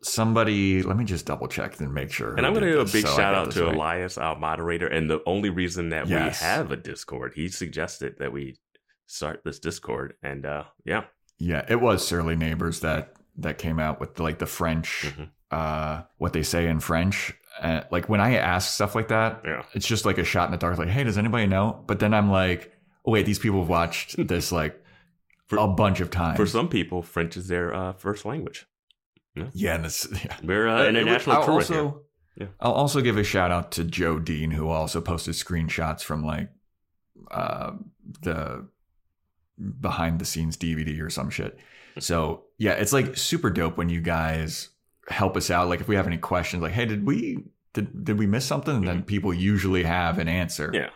[0.03, 2.35] somebody, let me just double check and make sure.
[2.35, 3.75] And I'm going to do a big so shout out to right.
[3.75, 4.87] Elias, our moderator.
[4.87, 6.41] And the only reason that Yes.
[6.41, 8.57] we have a Discord, he suggested that we
[9.05, 10.15] start this Discord.
[10.23, 11.03] And uh, yeah,
[11.37, 15.29] Yeah, it was Surly Neighbors that that came out with like the French, Mhm.
[15.51, 17.33] uh, what they say in French.
[17.61, 19.63] Uh, like when I ask stuff like that, yeah.
[19.73, 20.77] it's just like a shot in the dark.
[20.77, 21.83] Like, hey, does anybody know?
[21.87, 22.73] But then I'm like,
[23.05, 24.81] oh wait, these people have watched this like
[25.47, 26.37] For- a bunch of times.
[26.37, 28.65] For some people, French is their uh, first language.
[29.53, 30.37] Yeah, and it's yeah.
[30.43, 32.01] We're uh, Uh, international I'll crew also.
[32.37, 32.47] Yeah.
[32.59, 36.49] I'll also give a shout out to Joe Dean, who also posted screenshots from like
[37.29, 37.71] uh,
[38.21, 38.67] the
[39.79, 41.57] behind the scenes DVD or some shit.
[41.99, 44.69] So yeah, it's like super dope when you guys
[45.09, 45.67] help us out.
[45.67, 47.43] Like if we have any questions, like, hey, did we
[47.73, 48.75] did did we miss something?
[48.75, 50.67] And then people usually have an answer.
[50.67, 50.75] Mm-hmm.
[50.75, 50.89] Yeah.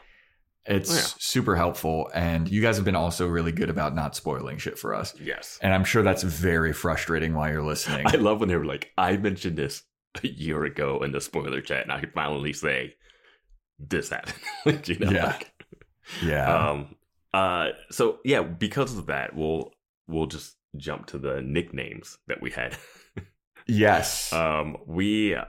[0.68, 1.02] It's Oh, yeah.
[1.20, 2.10] super helpful.
[2.14, 5.14] And you guys have been also really good about not spoiling shit for us.
[5.20, 5.60] Yes.
[5.62, 8.06] And I'm sure that's very frustrating while you're listening.
[8.10, 9.84] I love when they were like, I mentioned this
[10.24, 12.96] a year ago in the spoiler chat, and I could finally say,
[13.78, 14.88] this happened.
[14.88, 15.26] you know, Yeah.
[15.26, 15.54] like,
[16.24, 16.70] Yeah.
[16.70, 16.96] um,
[17.34, 19.72] uh, so yeah, because of that, we'll
[20.08, 22.78] we'll just jump to the nicknames that we had.
[23.68, 24.32] yes.
[24.34, 25.44] um, we uh,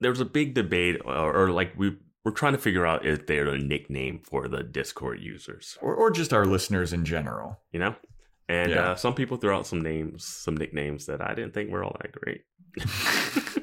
[0.00, 3.26] there was a big debate, or, or like we we're trying to figure out if
[3.26, 7.60] they're a nickname for the Discord users, or, or just our listeners in general.
[7.72, 7.94] you know.
[8.48, 8.90] And Yeah.
[8.90, 11.96] uh, some people threw out some names, some nicknames that I didn't think were all
[12.02, 12.42] that great.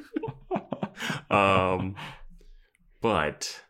[1.30, 1.94] um,
[3.00, 3.62] but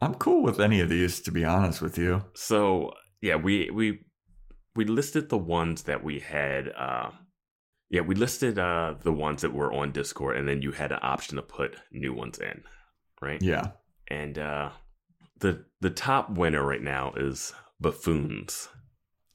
[0.00, 2.24] I'm cool with any of these, to be honest with you.
[2.34, 4.00] So yeah, we we
[4.74, 6.68] we listed the ones that we had.
[6.76, 7.10] Uh,
[7.88, 10.98] yeah, we listed uh, the ones that were on Discord, and then you had an
[11.02, 12.62] option to put new ones in,
[13.22, 13.40] right?
[13.40, 13.68] Yeah.
[14.08, 14.70] And uh,
[15.40, 18.68] the the top winner right now is buffoons.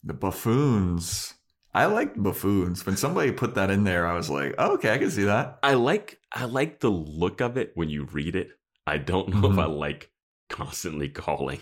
[0.03, 1.33] The buffoons.
[1.73, 2.85] I liked buffoons.
[2.85, 5.59] When somebody put that in there, I was like, oh, okay, I can see that.
[5.63, 8.49] I like I like the look of it when you read it.
[8.87, 9.61] I don't know if Mhm.
[9.61, 10.11] I like
[10.49, 11.59] constantly calling.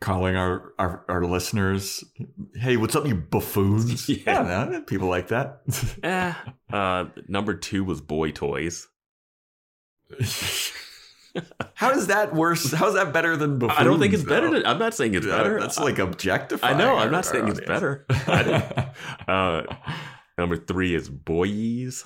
[0.00, 2.02] Calling our, our, our listeners,
[2.54, 4.08] hey, what's up, you buffoons?
[4.08, 4.40] Yeah.
[4.40, 4.80] I don't know.
[4.82, 5.60] People like that.
[6.02, 6.32] Eh.
[6.72, 8.88] Uh, number two was boy toys.
[11.74, 12.72] How is that worse?
[12.72, 13.78] How's that better than buffoons?
[13.80, 14.28] I don't think it's though?
[14.30, 14.50] better.
[14.50, 15.60] Than, I'm not saying it's Yeah, better.
[15.60, 16.74] That's like objectifying.
[16.74, 16.96] I know.
[16.96, 18.06] I'm not saying our it's better.
[19.28, 19.62] Uh,
[20.36, 22.04] number three is boys.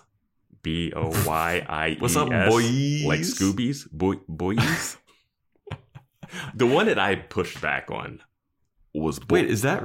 [0.63, 2.01] B O Y I E S.
[2.01, 3.05] What's up, boys?
[3.05, 3.91] Like Scoobies.
[3.91, 4.97] Boy, boys.
[6.55, 8.21] the one that I pushed back on
[8.95, 9.83] was Wait, is that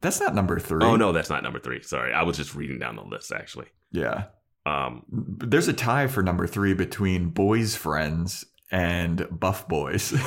[0.00, 0.84] that's not number three?
[0.84, 1.82] Oh no, that's not number three.
[1.82, 3.66] Sorry, I was just reading down the list actually.
[3.90, 4.24] Yeah,
[4.64, 10.12] Um, there's a tie for number three between boys' friends and buff boys.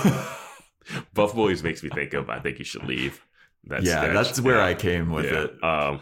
[1.15, 3.25] Buff Boys makes me think of I think you should leave.
[3.63, 4.13] That yeah, sketch.
[4.13, 4.65] that's where Yeah.
[4.65, 5.45] I came with Yeah.
[5.45, 5.63] it.
[5.63, 5.99] Um,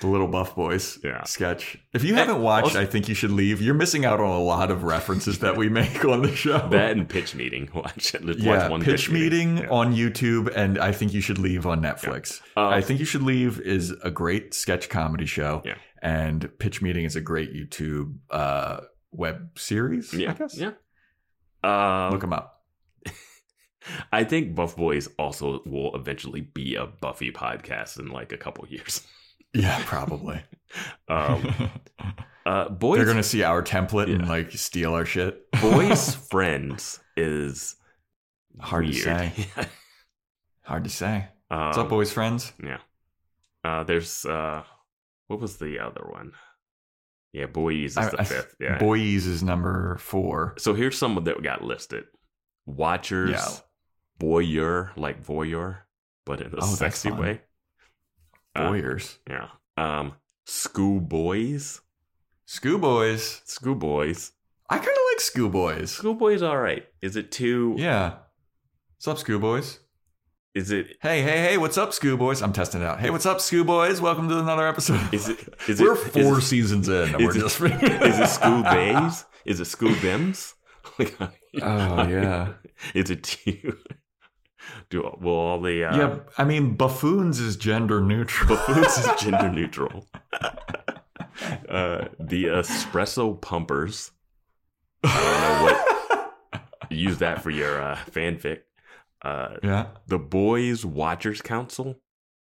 [0.00, 1.24] The little buff boys Yeah.
[1.24, 1.76] sketch.
[1.92, 3.60] If you haven't watched, also- I think you should leave.
[3.60, 6.68] You're missing out on a lot of references that we make on the show.
[6.70, 7.68] that and pitch meeting.
[7.74, 9.68] Watch, watch yeah, one pitch, meeting, Yeah.
[9.70, 12.40] on YouTube, and I think you should leave on Netflix.
[12.56, 15.74] Uh, I think you should leave is a great sketch comedy show, Yeah.
[16.00, 20.14] and pitch meeting is a great YouTube uh, web series.
[20.14, 20.56] yeah, I guess.
[20.56, 20.70] yeah.
[21.62, 22.62] Um, Look him up.
[24.12, 28.66] I think Buff Boys also will eventually be a Buffy podcast in like a couple
[28.68, 29.02] years.
[29.54, 30.42] Yeah, probably.
[31.08, 31.70] Um,
[32.44, 35.50] uh, boys, They're gonna see our template and like steal our shit.
[35.62, 37.74] boys friends is
[38.60, 39.02] Hard to weird.
[39.04, 39.46] say.
[40.64, 41.28] Hard to say.
[41.50, 42.52] um, What's up, boys, friends?
[42.62, 42.80] Yeah.
[43.64, 44.64] Uh, there's uh,
[45.28, 46.32] what was the other one?
[47.32, 48.54] Yeah, boys is I- the I- fifth.
[48.60, 48.78] Yeah.
[48.78, 50.54] Boys is number four.
[50.58, 52.04] so here's some that got listed:
[52.66, 53.46] Watchers, Yeah.
[54.20, 55.78] voyeur, like voyeur,
[56.24, 57.42] but in a Oh, sexy way.
[58.54, 59.18] Uh, Boyers.
[59.28, 59.48] Yeah.
[59.76, 60.14] Um,
[60.46, 61.80] schoolboys,
[62.46, 63.42] Schoolboys.
[63.44, 64.32] schoolboys,
[64.70, 65.90] I kind of like schoolboys.
[65.92, 66.42] schoolboys.
[66.42, 66.86] All right.
[67.02, 67.74] Is it too?
[67.78, 68.18] Yeah.
[68.96, 69.78] What's up, schoolboys?
[70.58, 70.96] Is it?
[71.00, 72.42] Hey, hey, hey, what's up, schoolboys?
[72.42, 72.98] I'm testing it out.
[72.98, 74.00] Hey, what's up, schoolboys?
[74.00, 75.14] Welcome to another episode.
[75.14, 75.38] Is it?
[75.68, 75.98] Is we're it?
[75.98, 77.12] four Is, seasons in.
[77.12, 77.60] We're it- just.
[77.62, 79.24] is it school bays?
[79.44, 80.54] Is it school bims?
[80.98, 81.16] Like,
[81.62, 82.54] Oh, yeah.
[82.92, 83.76] Is it too?
[84.90, 88.48] Do will all the uh, yeah, I mean, buffoons is gender neutral.
[88.56, 90.08] buffoons is gender neutral?
[91.68, 94.10] uh, the espresso pumpers.
[95.04, 96.90] I don't know what.
[96.90, 98.62] Use that for your uh, fanfic.
[99.22, 101.96] Uh, yeah, the Boys Watchers Council.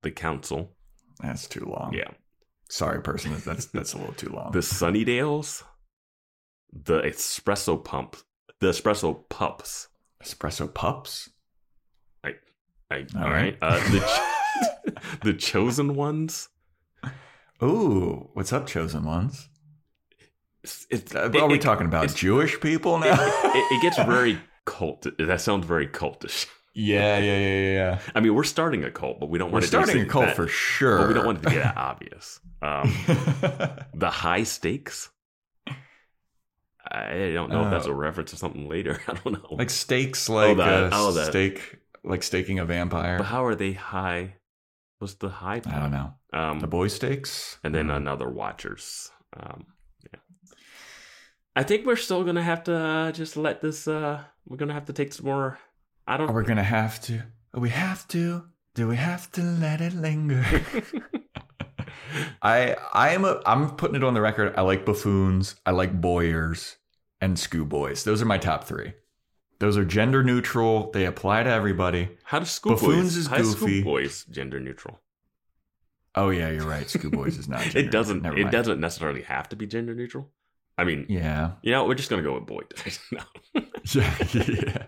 [0.03, 0.75] The council.
[1.19, 1.93] that's too long.
[1.93, 2.09] Yeah.
[2.69, 3.35] Sorry, person.
[3.45, 4.51] That's that's a little too long.
[4.51, 5.63] The Sunnydales.
[6.73, 8.17] The espresso pump.
[8.59, 9.87] The espresso pups.
[10.23, 11.29] espresso pups.
[12.91, 13.31] I, All all right.
[13.31, 13.57] right.
[13.61, 16.49] Uh, the, ch- the chosen ones.
[17.63, 19.49] Ooh, what's up, chosen ones?
[20.63, 23.15] It's, it's, Uh, it- Are we it- talking about Jewish people It, now?
[23.19, 25.07] it, it gets very cult.
[25.17, 26.47] That sounds very cultish.
[26.73, 27.99] yeah, yeah, yeah, yeah.
[28.13, 30.25] I mean, we're starting a cult, but we don't We're want to starting a cult
[30.25, 30.99] that, for sure.
[30.99, 32.39] But we don't want it to get that obvious.
[32.61, 32.93] Um,
[33.93, 35.09] the high stakes.
[36.91, 37.93] I don't know if that's a Oh.
[37.93, 39.01] reference to something later.
[39.07, 39.55] I don't know.
[39.57, 43.17] like stakes, like uh, oh, the- steak, like staking a vampire.
[43.17, 44.35] but how are they high?
[44.99, 45.61] What's the high?
[45.65, 46.13] I don't know.
[46.31, 49.11] Um, The boy stakes, and then another watchers.
[49.35, 49.65] Um.
[51.55, 53.87] I think we're still gonna have to uh, just let this.
[53.87, 55.59] Uh, we're gonna have to take some more.
[56.07, 56.31] I don't.
[56.31, 57.23] We're we gonna have to?
[57.53, 58.43] We have to.
[58.73, 60.45] Do we have to let it linger?
[62.41, 64.53] I I am a I'm putting it on the record.
[64.57, 65.55] I like buffoons.
[65.65, 66.77] I like boyers
[67.21, 68.03] and schoolboys.
[68.03, 68.93] Those are my top three.
[69.59, 70.91] Those are gender neutral.
[70.91, 72.09] They apply to everybody.
[72.23, 72.81] how does schoolboys?
[72.81, 73.81] Buffoons is goofy.
[73.81, 74.99] Schoolboys gender neutral.
[76.15, 76.89] Oh yeah, you're right.
[76.89, 77.61] Schoolboys is not.
[77.63, 78.25] Gender It doesn't.
[78.25, 80.29] It doesn't necessarily have to be gender neutral.
[80.77, 81.51] I mean, Yeah.
[81.61, 82.61] you know, we're just gonna go with boy.
[83.11, 83.21] no.
[83.93, 84.17] Yeah.
[84.33, 84.85] yeah.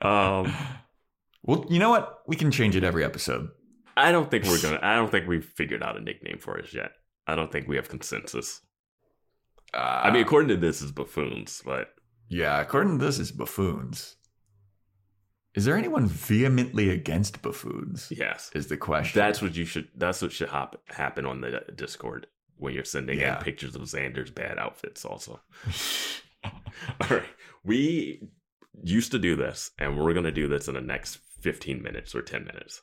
[0.00, 0.54] Um,
[1.42, 2.22] well, you know what?
[2.26, 3.48] We can change it every episode.
[3.96, 4.78] I don't think we're gonna.
[4.82, 6.92] I don't think we've figured out a nickname for us yet.
[7.26, 8.60] I don't think we have consensus.
[9.74, 11.88] Uh, I mean, according to this, is buffoons, but
[12.28, 14.16] yeah, according to this, is buffoons.
[15.54, 18.12] Is there anyone vehemently against buffoons?
[18.14, 19.18] yes, Is the question.
[19.18, 19.88] that's what you should.
[19.96, 22.26] That's what should hop, happen on the Discord
[22.56, 23.38] when you're sending Yeah.
[23.38, 25.04] in pictures of Xander's bad outfits.
[25.04, 25.40] Also,
[26.44, 27.22] all right,
[27.64, 28.22] we
[28.82, 32.22] used to do this, and we're gonna do this in the next 15 minutes or
[32.22, 32.82] 10 minutes.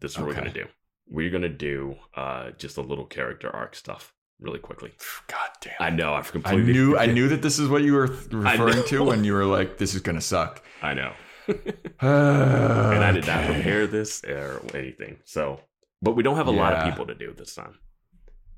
[0.00, 0.66] This is what we're gonna do.
[1.08, 4.92] We're gonna do uh, just a little character arc stuff really quickly.
[5.28, 5.74] God damn.
[5.80, 6.72] I know I've I completely.
[6.72, 9.78] knew I knew that this is what you were referring to when you were like,
[9.78, 11.12] "This is gonna suck." I know.
[11.48, 11.58] and
[12.00, 15.18] and I did not prepare this or anything.
[15.24, 15.60] So,
[16.00, 17.78] but we don't have a lot of people to do this time.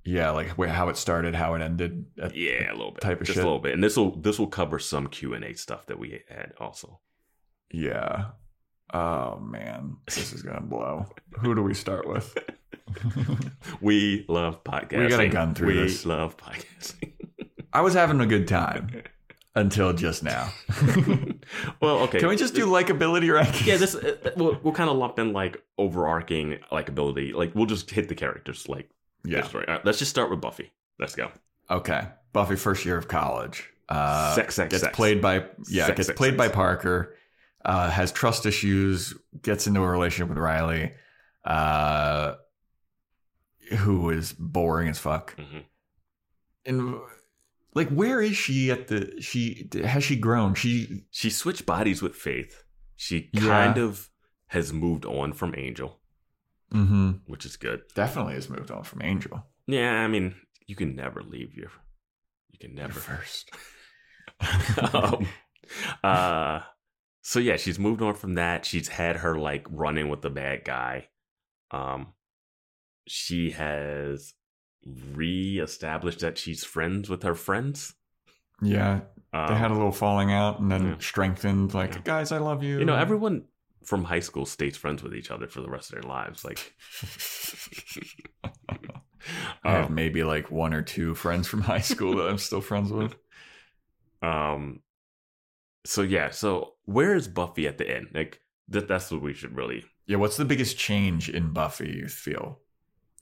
[0.04, 2.04] Yeah, like how it started, how it ended.
[2.34, 3.42] Yeah, a little bit, Type of just shit.
[3.44, 5.98] a little bit, and this will this will cover some Q and A stuff that
[5.98, 7.00] we had also.
[7.72, 8.26] Yeah.
[8.92, 11.06] Oh man, this is gonna blow.
[11.40, 12.36] Who do we start with?
[13.80, 15.04] We love podcasting.
[15.04, 16.06] We gotta gun through we this.
[16.06, 17.12] love podcasting.
[17.72, 19.02] I was having a good time
[19.54, 20.52] until just now.
[21.80, 22.20] well, okay.
[22.20, 23.66] Can we just do likability rankings?
[23.66, 27.32] Yeah, this uh, we'll, we'll kind of lump in like overarching likability.
[27.34, 28.68] Like we'll just hit the characters.
[28.68, 28.90] Like
[29.24, 29.40] Yeah.
[29.40, 29.66] this story.
[29.68, 30.72] All right, let's just start with Buffy.
[30.98, 31.30] Let's go.
[31.70, 32.06] Okay.
[32.32, 33.70] Buffy first year of college.
[33.88, 34.96] Uh, Sex, sex, gets sex.
[34.96, 37.14] played by yeah, Sex, gets sex, played by Parker.
[37.64, 39.14] Uh, has trust issues.
[39.42, 40.92] Gets into a relationship with Riley,
[41.44, 42.34] uh,
[43.78, 45.34] who is boring as fuck.
[45.38, 45.58] hmm
[46.66, 46.96] And
[47.74, 49.20] like, where is she at the?
[49.20, 50.54] She has she grown?
[50.54, 52.64] She She switched bodies with Faith.
[52.96, 53.40] She Yeah.
[53.42, 54.10] kind of
[54.48, 55.98] has moved on from Angel,
[56.74, 57.82] mm-hmm, which is good.
[57.94, 59.46] definitely has moved on from Angel.
[59.66, 60.34] Yeah, I mean,
[60.66, 61.70] you can never leave your.
[62.50, 63.50] You can Never first.
[64.92, 65.26] um,
[66.02, 66.60] uh,
[67.22, 68.64] so yeah, she's moved on from that.
[68.64, 71.08] She's had her like running with the bad guy.
[71.70, 72.12] Um,
[73.08, 74.34] she has
[75.14, 77.94] re-established that she's friends with her friends.
[78.62, 79.00] Yeah,
[79.32, 80.94] Um, they had a little falling out and then yeah.
[81.00, 81.74] strengthened.
[81.74, 82.00] Like, Yeah.
[82.04, 82.78] guys, I love you.
[82.78, 83.44] you know, everyone
[83.84, 86.44] from high school stays friends with each other for the rest of their lives.
[86.44, 86.74] Like,
[89.64, 92.60] I have um, maybe like one or two friends from high school that I'm still
[92.60, 93.16] friends with.
[94.22, 94.80] um,
[95.84, 98.08] so yeah, so where is Buffy at the end?
[98.14, 99.84] Like, that that's what we should really.
[100.06, 102.60] Yeah, what's the biggest change in Buffy you feel?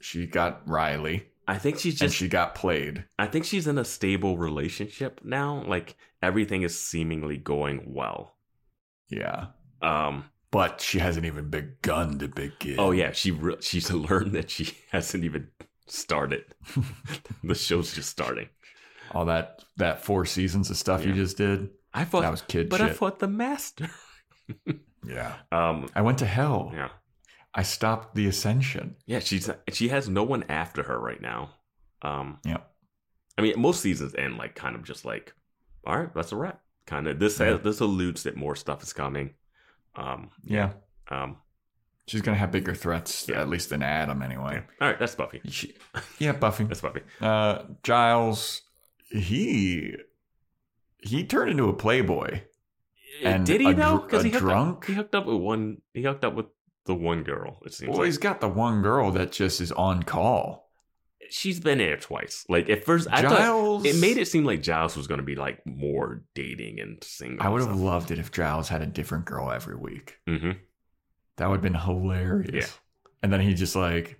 [0.00, 3.04] She got Riley I think she's and just she got played.
[3.18, 5.64] I think she's in a stable relationship now.
[5.66, 8.36] Like everything is seemingly going well.
[9.08, 9.46] Yeah.
[9.80, 10.24] Um.
[10.52, 12.76] But she hasn't even begun to begin.
[12.78, 15.48] Oh yeah, she re- she's learned that she hasn't even
[15.86, 16.44] started.
[17.42, 18.48] the show's just starting.
[19.12, 21.70] All that that four seasons of stuff you just did.
[21.92, 23.90] I fought, That was kid but I fought the master.
[25.06, 25.34] yeah.
[25.50, 25.88] Um.
[25.94, 26.70] I went to hell.
[26.74, 26.88] Yeah.
[27.54, 28.96] I stopped the ascension.
[29.06, 29.18] Yeah.
[29.18, 31.50] She's she has no one after her right now.
[32.02, 32.38] Um.
[32.44, 32.68] Yep.
[33.38, 35.34] I mean, most seasons end like kind of just like,
[35.86, 36.60] all right, that's a wrap.
[36.86, 37.54] Kind of this Yeah.
[37.54, 39.34] this alludes that more stuff is coming.
[39.96, 40.30] Um.
[40.44, 40.72] Yeah.
[41.08, 41.36] Um.
[42.06, 43.40] She's gonna have bigger threats, Yeah.
[43.40, 44.62] at least than Adam anyway.
[44.80, 45.40] All right, that's Buffy.
[45.48, 45.74] She,
[46.18, 46.64] yeah, Buffy.
[46.64, 47.02] That's Buffy.
[47.20, 48.62] Uh, Giles,
[49.10, 49.94] he
[50.98, 52.42] he turned into a playboy.
[53.22, 53.98] And Did he a though?
[53.98, 54.76] Because he hooked drunk?
[54.78, 54.84] up.
[54.86, 55.80] He hooked up with one.
[55.94, 56.46] He hooked up with
[56.86, 57.60] the one girl.
[57.64, 60.71] It seems Well, like he's got the one girl that just is on call.
[61.32, 62.44] She's been there twice.
[62.48, 65.24] Like at first, I Giles, thought it made it seem like Giles was going to
[65.26, 67.44] be like more dating and single.
[67.44, 70.18] I would have loved it if Giles had a different girl every week.
[70.26, 70.52] hmm
[71.36, 72.52] That would have been hilarious.
[72.54, 73.08] Yeah.
[73.22, 74.18] And then he just like,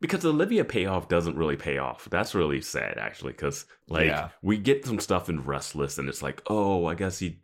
[0.00, 2.08] because the Olivia payoff doesn't really pay off.
[2.10, 3.32] That's really sad, actually.
[3.32, 4.30] Because like Yeah.
[4.42, 7.40] we get some stuff in Restless, and it's like, oh, I guess he,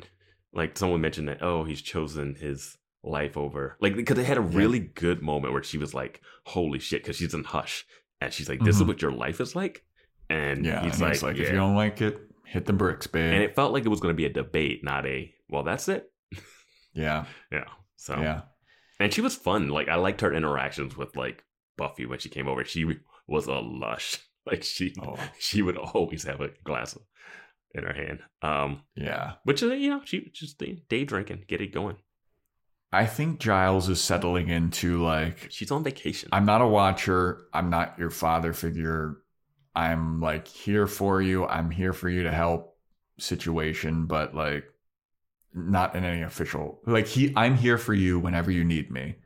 [0.53, 4.43] like someone mentioned that, oh, he's chosen his life over like because they had a
[4.43, 4.59] Yeah.
[4.59, 7.87] really good moment where she was like, holy shit, because she's in Hush,
[8.21, 8.89] and she's like, this is Mhm.
[8.89, 9.85] what your life is like,
[10.29, 10.83] and yeah.
[10.83, 11.43] he's and like, it's like, yeah.
[11.45, 13.33] if you don't like it, hit the bricks, babe.
[13.35, 15.89] and it felt like it was going to be a debate, not a well, that's
[15.89, 16.11] it,
[16.95, 17.25] yeah.
[17.53, 17.65] yeah.
[17.97, 18.43] So Yeah.
[18.99, 19.69] and she was fun.
[19.69, 21.45] Like I liked her interactions with like
[21.77, 22.65] Buffy when she came over.
[22.65, 22.85] She
[23.27, 24.19] was a lush.
[24.47, 25.17] Like she Oh.
[25.39, 26.97] she would always have a glass
[27.75, 28.21] in her hand.
[28.43, 29.35] Um, Yeah.
[29.45, 30.59] which is you know she just
[30.89, 31.97] day drinking, get it going.
[32.93, 36.29] I think Giles is settling into like, She's on vacation.
[36.33, 37.43] I'm not a watcher.
[37.53, 39.17] I'm not your father figure.
[39.75, 41.47] I'm like here for you.
[41.47, 42.77] I'm here for you to help
[43.19, 44.65] situation, but like
[45.53, 49.17] not in any official like he I'm here for you whenever you need me.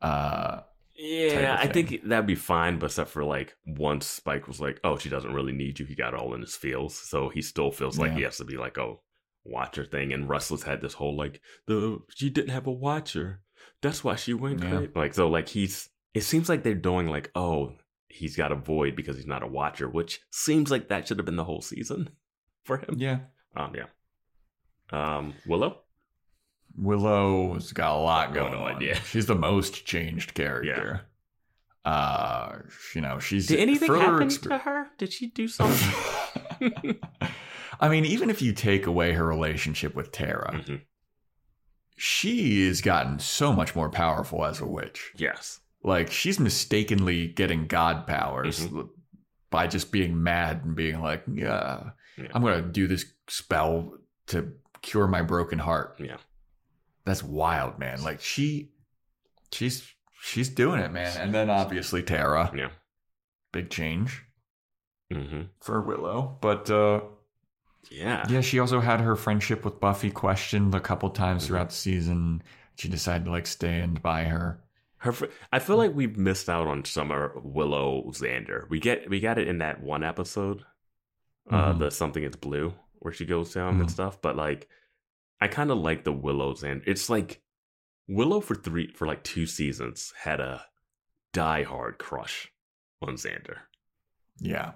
[0.00, 0.60] Uh
[0.98, 4.96] yeah, I think that'd be fine, but except for like once Spike was like, "Oh,
[4.96, 7.98] she doesn't really need you." He got all in his feels, so he still feels
[7.98, 8.16] like Yeah.
[8.16, 9.02] he has to be like, "Oh,
[9.48, 13.40] watcher thing, and Russell's had this whole like the she didn't have a watcher,
[13.82, 14.70] that's why she went Yeah.
[14.70, 14.90] crazy.
[14.94, 15.88] Like so, like he's.
[16.14, 17.74] It seems like they're doing like, oh,
[18.08, 21.26] he's got a void because he's not a watcher, which seems like that should have
[21.26, 22.08] been the whole season
[22.64, 22.94] for him.
[22.96, 23.18] Yeah.
[23.54, 23.86] Um, yeah.
[24.90, 25.80] Um, Willow.
[26.78, 28.80] Willow's got a lot going no on.
[28.80, 28.94] Yeah.
[29.10, 31.06] She's the most changed character.
[31.84, 32.58] Yeah Uh,
[32.94, 34.88] you know, she's Did anything happen to her?
[34.98, 35.94] Did she do something?
[37.80, 40.82] I mean, even if you take away her relationship with Tara, Mhm.
[41.96, 45.12] she has gotten so much more powerful as a witch.
[45.16, 45.60] Yes.
[45.82, 48.90] Like she's mistakenly getting god powers Mhm.
[49.50, 52.28] by just being mad and being like, "Yeah, Yeah.
[52.34, 53.96] I'm gonna do this spell
[54.26, 56.18] to cure my broken heart." Yeah.
[57.04, 58.02] That's wild, man.
[58.02, 58.72] Like she,
[59.52, 61.16] she's she's doing it, man.
[61.18, 62.70] And then obviously Tara, Yeah.
[63.52, 64.24] big change
[65.10, 67.00] hmm for Willow, but uh
[67.90, 68.26] Yeah.
[68.28, 71.46] Yeah, she also had her friendship with Buffy questioned a couple times Mhm.
[71.46, 72.42] throughout the season.
[72.76, 74.62] She decided to like stand by her.
[74.98, 78.68] Her, fr- I feel like we've missed out on Summer Willow Xander.
[78.68, 80.64] We get we got it in that one episode,
[81.50, 81.78] uh, Mhm.
[81.78, 83.90] the something is blue, where she goes down and Mhm.
[83.90, 84.20] stuff.
[84.20, 84.68] But like,
[85.40, 86.82] I kind of like the Willow Xander.
[86.86, 87.42] It's like
[88.08, 90.64] Willow for three for like two seasons had a
[91.32, 92.50] diehard crush
[93.02, 93.58] on Xander.
[94.38, 94.72] Yeah.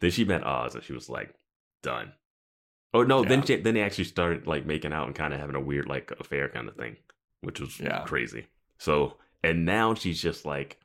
[0.00, 1.34] Then she met Oz, and she was like,
[1.82, 2.12] done.
[2.92, 3.24] Oh no!
[3.24, 5.86] Then she, then they actually started like making out and kind of having a weird
[5.86, 6.96] like affair kind of thing,
[7.42, 8.02] which was Yeah.
[8.04, 8.46] crazy.
[8.78, 10.78] So and now she's just like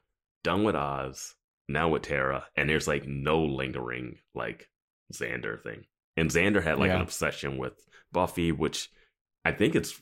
[0.44, 1.36] done with Oz,
[1.68, 4.70] now with Tara, and there's like no lingering like
[5.14, 5.86] Xander thing.
[6.18, 7.74] And Xander had like an obsession with
[8.12, 8.90] Buffy, which
[9.44, 10.02] I think it's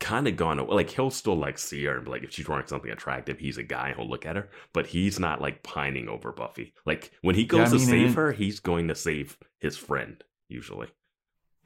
[0.00, 0.74] kind of gone away.
[0.74, 3.56] Like he'll still like see her and be like, if she's wearing something attractive, he's
[3.58, 6.74] a guy, he'll look at her, but he's not like pining over Buffy.
[6.84, 9.76] Like when he goes Yeah, I to mean, save her, he's going to save his
[9.76, 10.88] friend usually.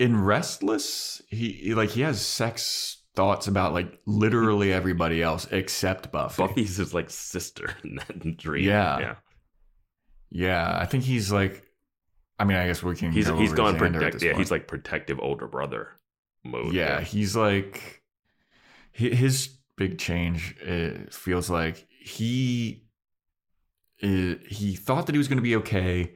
[0.01, 6.11] In Restless, he he- like he has sex thoughts about like literally everybody else except
[6.11, 6.43] Buffy.
[6.43, 8.65] Buffy's his like sister in that dream.
[8.67, 8.99] Yeah.
[8.99, 9.15] yeah.
[10.33, 11.67] Yeah, I think he's like
[12.39, 14.13] I mean, I guess we can He's go he's gone Xander at protect.
[14.15, 14.39] this Yeah, point.
[14.41, 16.01] he's like protective older brother
[16.45, 16.73] mode.
[16.73, 18.03] yeah, he's like
[18.93, 22.85] his big change uh, feels like he
[23.99, 26.15] he thought that he was going to be okay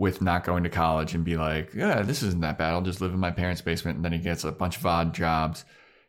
[0.00, 2.72] with not going to college and be like, yeah, this isn't that bad.
[2.72, 3.96] I'll just live in my parents' basement.
[3.96, 5.66] And then he gets a bunch of odd jobs,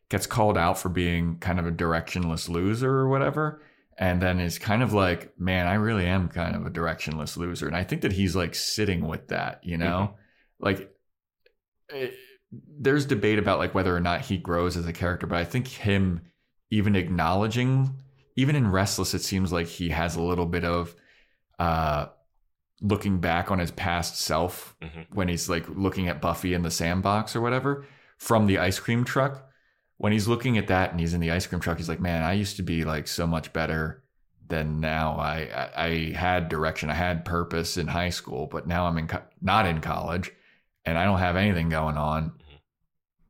[0.07, 3.61] gets called out for being kind of a directionless loser or whatever.
[3.97, 7.67] And then is kind of like, man, I really am kind of a directionless loser.
[7.67, 10.15] And I think that he's like sitting with that, you know?
[10.57, 10.89] Like,
[11.89, 12.13] it,
[12.79, 15.67] there's debate about like whether or not he grows as a character, but I think
[15.67, 16.21] him
[16.69, 17.93] even acknowledging,
[18.37, 20.95] even in Restless, it seems like he has a little bit of
[21.59, 22.05] uh,
[22.81, 25.05] looking back on his past self Mhm.
[25.11, 27.85] when he's like looking at Buffy in the sandbox or whatever
[28.17, 29.47] from the ice cream truck.
[29.97, 32.23] When he's looking at that and he's in the ice cream truck, he's like, "Man,
[32.23, 34.03] I used to be like so much better
[34.47, 35.15] than now.
[35.17, 39.07] I I, I had direction, I had purpose in high school, but now I'm in
[39.07, 40.31] co- not in college,
[40.85, 42.33] and I don't have anything going on.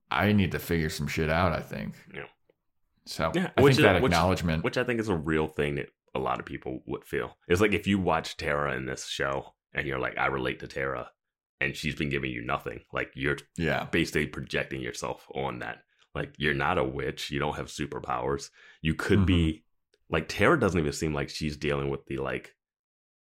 [0.10, 1.52] I need to figure some shit out.
[1.52, 1.96] I think.
[2.14, 2.24] Yeah.
[3.06, 4.64] So Yeah, I which think is- that which- acknowledgement.
[4.64, 7.38] which I think is a real thing that a lot of people would feel.
[7.48, 10.68] It's like if you watch Tara in this show and you're like, I relate to
[10.68, 11.10] Tara,
[11.62, 12.82] and she's been giving you nothing.
[12.92, 13.86] Like you're yeah.
[13.92, 15.84] basically projecting yourself on that.
[16.16, 17.30] Like you're not a witch.
[17.32, 18.50] You don't have superpowers.
[18.82, 19.26] You could Mm-hmm.
[19.26, 19.64] be
[20.10, 22.54] like Tara doesn't even seem like she's dealing with the like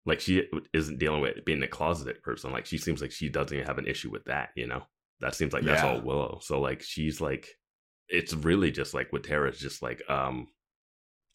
[0.05, 2.51] like she isn't dealing with being a closeted person.
[2.51, 4.81] Like she seems like she doesn't even have an issue with that, you know?
[5.19, 5.89] That seems like that's Yeah.
[5.95, 6.39] all Willow.
[6.41, 7.47] So like she's like
[8.07, 10.47] it's really just like with Tara, it's just like, um,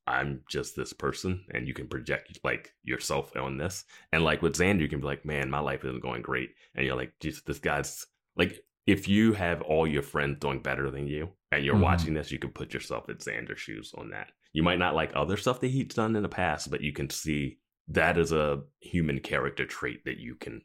[0.07, 3.85] I'm just this person and you can project like yourself on this.
[4.13, 6.51] And like with Xander, you can be like, man, my life isn't going great.
[6.75, 10.91] And you're like, Jesus, this guy's like, if you have all your friends doing better
[10.93, 11.81] than you and you're Mhm.
[11.83, 14.31] watching this, you can put yourself in Xander's shoes on that.
[14.53, 17.11] You might not like other stuff that he's done in the past, but you can
[17.11, 20.63] see that is a human character trait that you can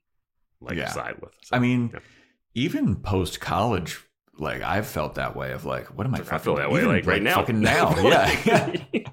[0.60, 0.90] like Yeah.
[0.90, 1.34] side with.
[1.44, 2.00] So, I mean, yeah.
[2.54, 4.00] even post college,
[4.42, 6.20] like I've felt that way of like, what am I?
[6.32, 7.36] I feel that way like right now.
[7.36, 8.76] Fucking now, yeah.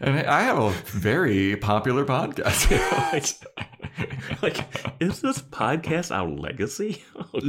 [0.00, 3.42] and I have a very popular podcast.
[4.42, 4.58] like,
[5.00, 7.02] is this podcast our legacy?
[7.16, 7.40] Oh,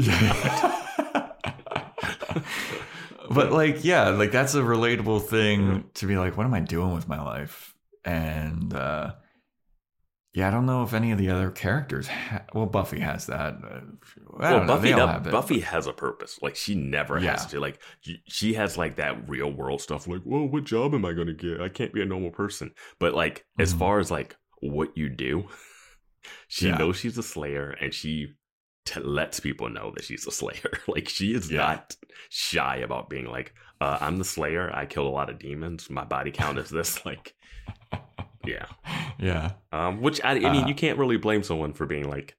[3.29, 6.93] but like, yeah, like that's a relatable thing to be like, what am I doing
[6.93, 7.75] with my life?
[8.05, 9.11] And uh,
[10.33, 12.07] yeah, I don't know if any of the other characters.
[12.07, 13.55] Ha- well, Buffy has that.
[13.63, 13.81] Uh,
[14.29, 14.65] well.
[14.65, 15.31] Buffy, They all does- have it.
[15.31, 16.39] Buffy has a purpose.
[16.41, 17.31] Like she never Yeah.
[17.31, 17.59] has to.
[17.59, 17.79] Like
[18.27, 20.07] she- has like that real world stuff.
[20.07, 21.59] Like, well, what job am I going to get?
[21.61, 22.71] I can't be a normal person.
[22.99, 23.79] But like, as Mhm.
[23.79, 25.47] far as like what you do,
[26.47, 26.77] she Yeah.
[26.77, 28.33] knows she's a Slayer, and she
[28.85, 30.71] t- lets people know that she's a slayer.
[30.87, 31.57] like she is Yeah.
[31.59, 31.95] not
[32.29, 34.71] shy about being like, uh, I'm the slayer.
[34.73, 35.89] I killed a lot of demons.
[35.89, 36.99] My body count is this.
[37.05, 37.33] Like,
[38.45, 38.65] yeah.
[39.19, 39.51] Yeah.
[39.71, 42.35] Um, which I, I mean, Uh, you can't really blame someone for being like.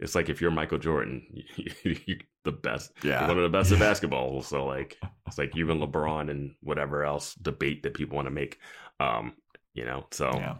[0.00, 1.24] It's like if you're Michael Jordan,
[1.56, 3.28] you, you, the best, Yeah.
[3.28, 4.42] one of the best at basketball.
[4.42, 8.32] So like, it's like you and LeBron and whatever else debate that people want to
[8.32, 8.58] make.
[8.98, 9.34] Um,
[9.74, 10.56] you know, so Yeah.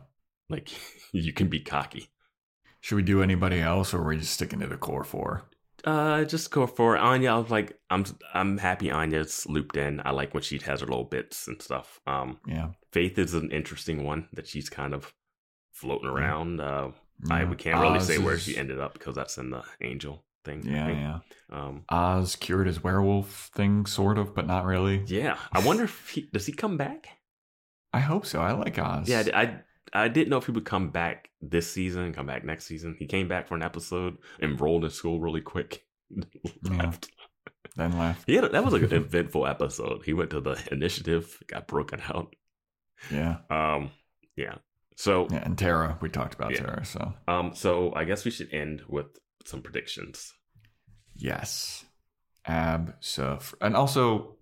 [0.48, 0.70] like
[1.12, 2.08] you can be cocky.
[2.80, 5.42] Should we do anybody else, or are we just sticking to the core four?
[5.84, 7.30] Uh, just go for Anya.
[7.32, 10.00] I was like, I'm I'm happy Anya's looped in.
[10.04, 12.00] I like when she has her little bits and stuff.
[12.06, 12.68] Um, Yeah.
[12.92, 15.12] Faith is an interesting one that she's kind of
[15.72, 16.60] floating around.
[16.60, 16.92] Uh,
[17.30, 19.62] I we can't really Oz say where is- she ended up because that's in the
[19.82, 20.62] angel thing.
[20.66, 21.18] Yeah, yeah.
[21.50, 25.02] Um, Oz cured his werewolf thing, sort of, but not really.
[25.06, 25.38] yeah.
[25.52, 27.08] I wonder if he does he come back.
[27.92, 28.40] I hope so.
[28.40, 29.08] I like Oz.
[29.08, 29.60] Yeah, I
[29.92, 32.96] I didn't know if he would come back this season, come back next season.
[32.98, 35.84] He came back for an episode, enrolled in school really quick.
[36.62, 37.10] left.
[37.76, 38.28] Then left.
[38.28, 40.02] Yeah, that was an eventful episode.
[40.04, 42.34] He went to the initiative, got broken out.
[43.10, 43.38] Yeah.
[43.50, 43.90] Um,
[44.36, 44.56] yeah.
[44.96, 45.42] So, Yeah.
[45.44, 46.60] And Tara, we talked about Yeah.
[46.60, 46.84] Tara.
[46.84, 49.06] So um, so I guess we should end with
[49.44, 50.32] some predictions.
[51.16, 51.84] yes,
[52.46, 52.94] Ab.
[53.00, 54.33] So and also,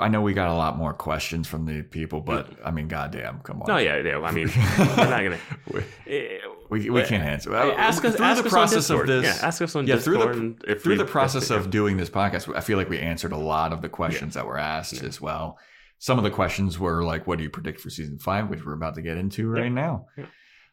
[0.00, 3.38] I know we got a lot more questions from the people, but I mean, goddamn,
[3.44, 3.68] come on.
[3.68, 4.18] No, yeah, yeah.
[4.18, 5.38] I mean, we're not gonna.
[5.72, 7.54] we, eh, we, we eh, can't answer.
[7.54, 8.16] eh, Ask us.
[8.16, 9.24] through ask the us process of this.
[9.24, 10.58] Yeah, ask us on yeah, through Discord.
[10.62, 11.58] the if through we- the process yeah.
[11.58, 14.46] of doing this podcast, I feel like we answered a lot of the questions that
[14.46, 15.04] were asked Yeah.
[15.08, 15.58] as well.
[15.98, 18.74] Some of the questions were like, "What do you predict for season five?" which we're
[18.74, 20.06] about to get into right now.
[20.18, 20.26] Yeah.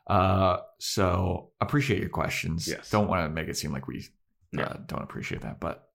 [0.08, 2.68] Uh, so appreciate your questions.
[2.68, 2.90] Yes.
[2.90, 4.74] Don't want to make it seem like we uh, Yeah.
[4.88, 5.88] don't appreciate that, but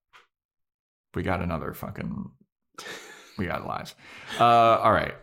[1.16, 2.30] we got another fucking
[3.38, 3.94] we got lives.
[4.38, 5.14] Uh, all right,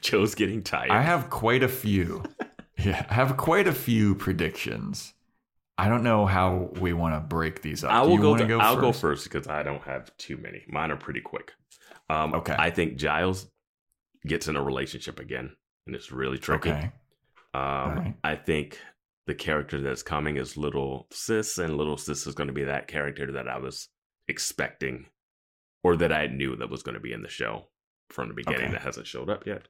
[0.00, 0.90] Joe's getting tired.
[0.90, 2.22] I have quite a few.
[2.78, 5.14] yeah, I have quite a few predictions.
[5.80, 7.92] I don't know how we want to break these up.
[7.92, 8.30] I will go.
[8.30, 9.00] wanna go I'll go first?
[9.00, 10.64] first because I don't have too many.
[10.68, 11.52] Mine are pretty quick.
[12.10, 12.56] Um, Okay.
[12.58, 13.46] I think Giles
[14.26, 15.54] gets in a relationship again,
[15.86, 16.70] and it's really tricky.
[16.70, 16.90] Okay.
[17.54, 18.14] Um, Alright.
[18.24, 18.78] I think
[19.26, 22.88] the character that's coming is Little Sis, and Little Sis is going to be that
[22.88, 23.88] character that I was
[24.26, 25.06] expecting,
[25.82, 27.68] or that I knew that was going to be in the show
[28.10, 28.72] from the beginning Okay.
[28.72, 29.68] that hasn't showed up yet.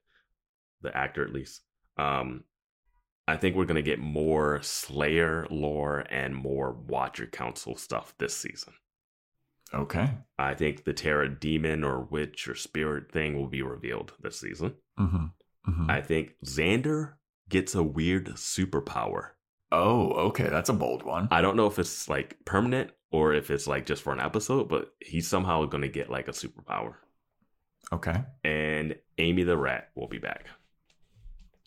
[0.83, 1.63] The actor, at least.
[1.97, 2.45] Um,
[3.27, 8.37] I think we're going to get more Slayer lore and more Watcher Council stuff this
[8.37, 8.73] season.
[9.75, 10.09] Okay.
[10.39, 14.75] I think the Tara demon or witch or spirit thing will be revealed this season.
[14.99, 15.27] Mm-hmm.
[15.71, 15.91] Mm-hmm.
[15.91, 17.15] I think Xander
[17.51, 19.31] gets a weird superpower.
[19.73, 20.49] Oh, okay.
[20.49, 21.29] That's a bold one.
[21.31, 24.69] I don't know if it's like permanent or if it's like just for an episode,
[24.69, 26.95] but he's somehow going to get like a superpower.
[27.93, 28.23] Okay.
[28.45, 30.47] And Amy the rat will be back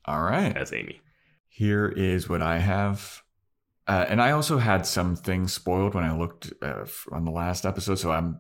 [0.05, 0.55] All right.
[0.55, 1.01] as Amy.
[1.47, 3.23] Here is what I have.
[3.88, 7.65] Uh, and I also had some things spoiled when I looked uh, on the last
[7.65, 7.95] episode.
[7.95, 8.39] So I'm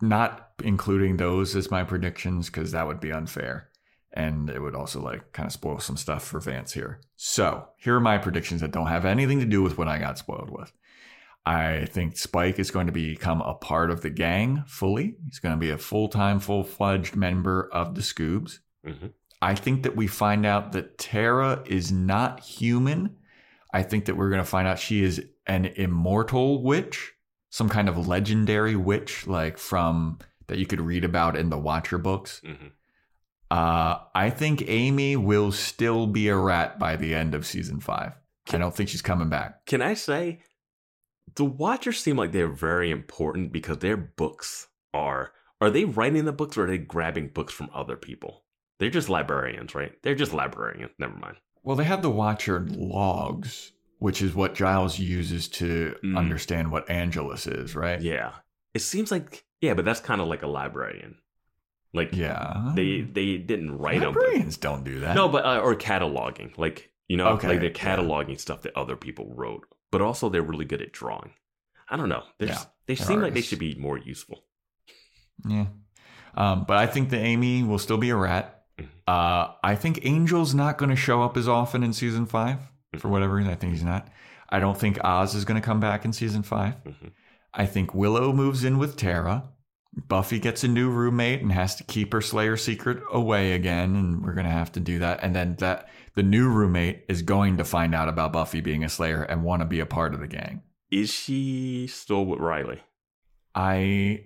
[0.00, 3.68] not including those as my predictions because that would be unfair.
[4.14, 7.00] And it would also like kind of spoil some stuff for Vance here.
[7.16, 10.18] So here are my predictions that don't have anything to do with what I got
[10.18, 10.72] spoiled with.
[11.44, 15.16] I think Spike is going to become a part of the gang fully.
[15.26, 18.58] He's going to be a full time, full fledged member of the Scoobs.
[18.86, 19.08] hmm
[19.40, 23.16] I think that we find out that Tara is not human.
[23.74, 27.12] I think that we're going to find out she is an immortal witch,
[27.50, 31.98] some kind of legendary witch, like from that you could read about in the Watcher
[31.98, 32.40] books.
[32.44, 32.68] hmm
[33.52, 38.14] Uh, I think Amy will still be a rat by the end of season five.
[38.50, 39.66] I don't think she's coming back.
[39.66, 40.40] Can I say
[41.34, 45.32] the Watchers seem like they're very important because their books are.
[45.60, 48.42] Are they writing the books or are they grabbing books from other people?
[48.78, 49.92] They're just librarians, right?
[50.02, 50.90] They're just librarians.
[50.98, 51.36] Never mind.
[51.62, 56.16] Well, they have the Watcher logs, which is what Giles uses to Mm.
[56.18, 58.00] understand what Angelus is, right?
[58.00, 58.32] Yeah.
[58.74, 61.16] It seems like yeah, but that's kind of like a librarian.
[61.94, 62.72] Like Yeah.
[62.74, 64.14] they they didn't write them.
[64.14, 65.14] Librarians don't do that.
[65.14, 67.96] No, but uh, or cataloging, like you know, Okay, like they're yeah.
[67.96, 71.32] cataloging stuff that other people wrote, but also they're really good at drawing.
[71.90, 72.22] I don't know.
[72.38, 74.44] They're Yeah, just- they seem like they should be more useful.
[75.46, 75.66] Yeah.
[76.34, 78.64] Um, but I think that Amy will still be a rat.
[78.78, 78.86] Mhm.
[79.06, 82.58] Uh, I think Angel's not going to show up as often in season five
[82.96, 83.10] for Mhm.
[83.10, 83.52] whatever reason.
[83.52, 84.08] I think he's not.
[84.48, 86.76] I don't think Oz is going to come back in season five.
[86.84, 87.10] Mhm.
[87.52, 89.44] I think Willow moves in with Tara.
[89.94, 94.24] Buffy gets a new roommate and has to keep her Slayer secret away again, and
[94.24, 95.20] we're going to have to do that.
[95.22, 98.88] And then that the new roommate is going to find out about Buffy being a
[98.88, 100.62] Slayer and want to be a part of the gang.
[100.90, 102.80] Is she still with Riley?
[103.54, 104.24] I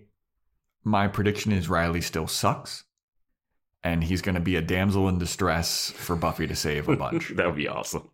[0.84, 2.84] my prediction is Riley still sucks,
[3.82, 7.32] and he's going to be a damsel in distress for Buffy to save a bunch.
[7.34, 8.08] that would be awesome.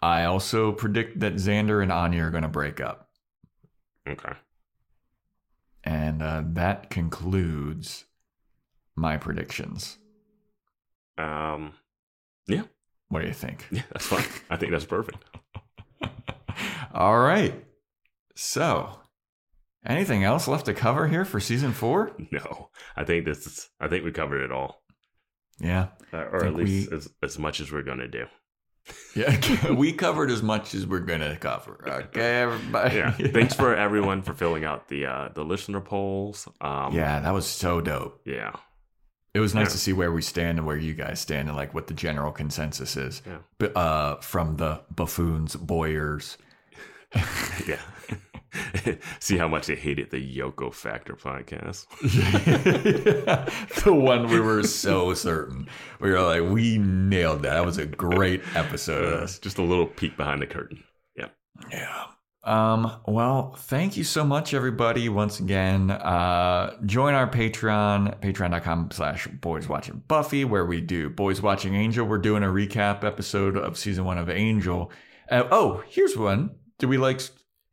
[0.00, 3.10] I also predict that Xander and Anya are going to break up.
[4.08, 4.32] Okay.
[5.84, 8.04] And uh, that concludes
[8.96, 9.98] my predictions.
[11.18, 11.72] Um.
[12.46, 12.62] Yeah.
[13.08, 13.66] What do you think?
[13.70, 13.82] Yeah.
[13.92, 14.24] That's fine.
[14.50, 15.18] I think that's perfect.
[16.94, 17.64] All right.
[18.36, 18.98] So,
[19.84, 22.12] anything else left to cover here for season four?
[22.30, 23.68] No, I think this is.
[23.80, 24.82] I think we covered it all,
[25.58, 25.88] Yeah.
[26.12, 28.26] uh, or at least we- as as much as we're gonna do.
[29.14, 29.70] Yeah.
[29.72, 31.84] we covered as much as we're going to cover.
[31.86, 32.96] Okay, everybody.
[32.96, 33.10] Yeah.
[33.10, 36.48] Thanks for everyone for filling out the uh the listener polls.
[36.60, 36.94] Um.
[36.94, 38.20] Yeah, that was so dope.
[38.24, 38.52] Yeah.
[39.34, 39.72] It was nice Yeah.
[39.72, 42.32] to see where we stand and where you guys stand and like what the general
[42.32, 43.22] consensus is.
[43.26, 43.66] Yeah.
[43.68, 46.36] Uh, from the buffoons, boyers.
[47.66, 47.80] Yeah.
[49.20, 51.86] See how much they hated the Yoko Factor podcast.
[53.84, 55.68] the one we were so certain.
[56.00, 57.54] We were like, we nailed that.
[57.54, 60.82] That was a great episode Uh, just a little peek behind the curtain.
[61.16, 61.28] Yeah.
[61.70, 62.06] Yeah.
[62.42, 65.08] Um, well, thank you so much, everybody.
[65.10, 71.42] Once again, uh, join our Patreon, patreon.com slash boys watching Buffy, where we do boys
[71.42, 72.06] watching Angel.
[72.06, 74.90] We're doing a recap episode of season one of Angel.
[75.30, 76.56] Uh, oh, here's one.
[76.78, 77.20] Do we like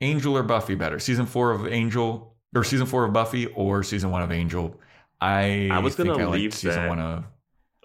[0.02, 1.00] Angel or Buffy better?
[1.00, 4.80] Season four of Angel or season four of Buffy or season one of Angel?
[5.20, 6.90] I, I was gonna think I leave season that.
[6.90, 7.24] one of.
[7.24, 7.30] Oh,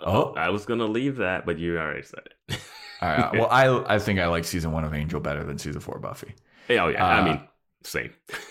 [0.05, 0.35] Oh.
[0.37, 2.61] I was gonna leave that, but you already said it.
[3.01, 3.33] All right.
[3.33, 6.03] Well, I I think I like season one of Angel better than season four of
[6.03, 6.35] Buffy.
[6.71, 7.41] oh yeah, Uh, I mean,
[7.85, 8.13] same.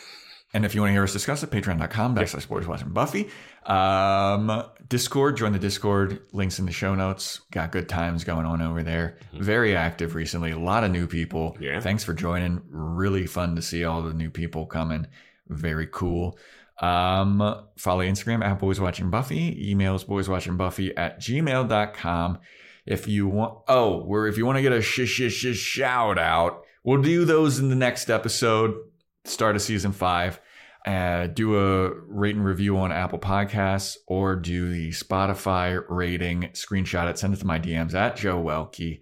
[0.54, 3.30] And if you want to hear us discuss it, patreon.com backslash boys watching Buffy.
[3.66, 6.22] Um, Discord, join the Discord.
[6.34, 7.42] Links in the show notes.
[7.52, 9.18] Got good times going on over there.
[9.34, 10.52] Very active recently.
[10.52, 11.56] A lot of new people.
[11.60, 11.80] Yeah.
[11.80, 12.62] Thanks for joining.
[12.70, 15.08] Really fun to see all the new people coming.
[15.48, 16.38] Very cool.
[16.80, 17.38] Um,
[17.78, 19.74] follow Instagram at boys watching Buffy.
[19.74, 22.40] Emails boys watching Buffy at gmail.com.
[22.86, 26.18] If you want, oh, where if you want to get a sh- sh- sh- shout
[26.18, 28.76] out, we'll do those in the next episode
[29.24, 30.42] start of season five.
[30.86, 37.10] Uh, do a rate and review on Apple Podcasts or do the Spotify rating, screenshot
[37.10, 39.00] it, send it to my DMs at Joe Welkie.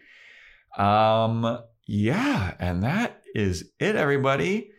[0.77, 4.71] Um, yeah, and that is it, everybody.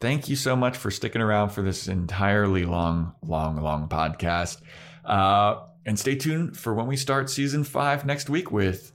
[0.00, 4.62] Thank you so much for sticking around for this entirely long, long, long podcast.
[5.04, 8.92] Uh, and stay tuned for when we start season five next week with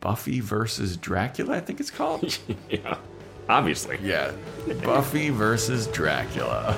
[0.00, 2.38] Buffy versus Dracula, I think it's called.
[2.70, 2.96] yeah,
[3.50, 3.98] obviously.
[4.02, 4.32] Yeah.
[4.84, 6.76] Buffy versus Dracula.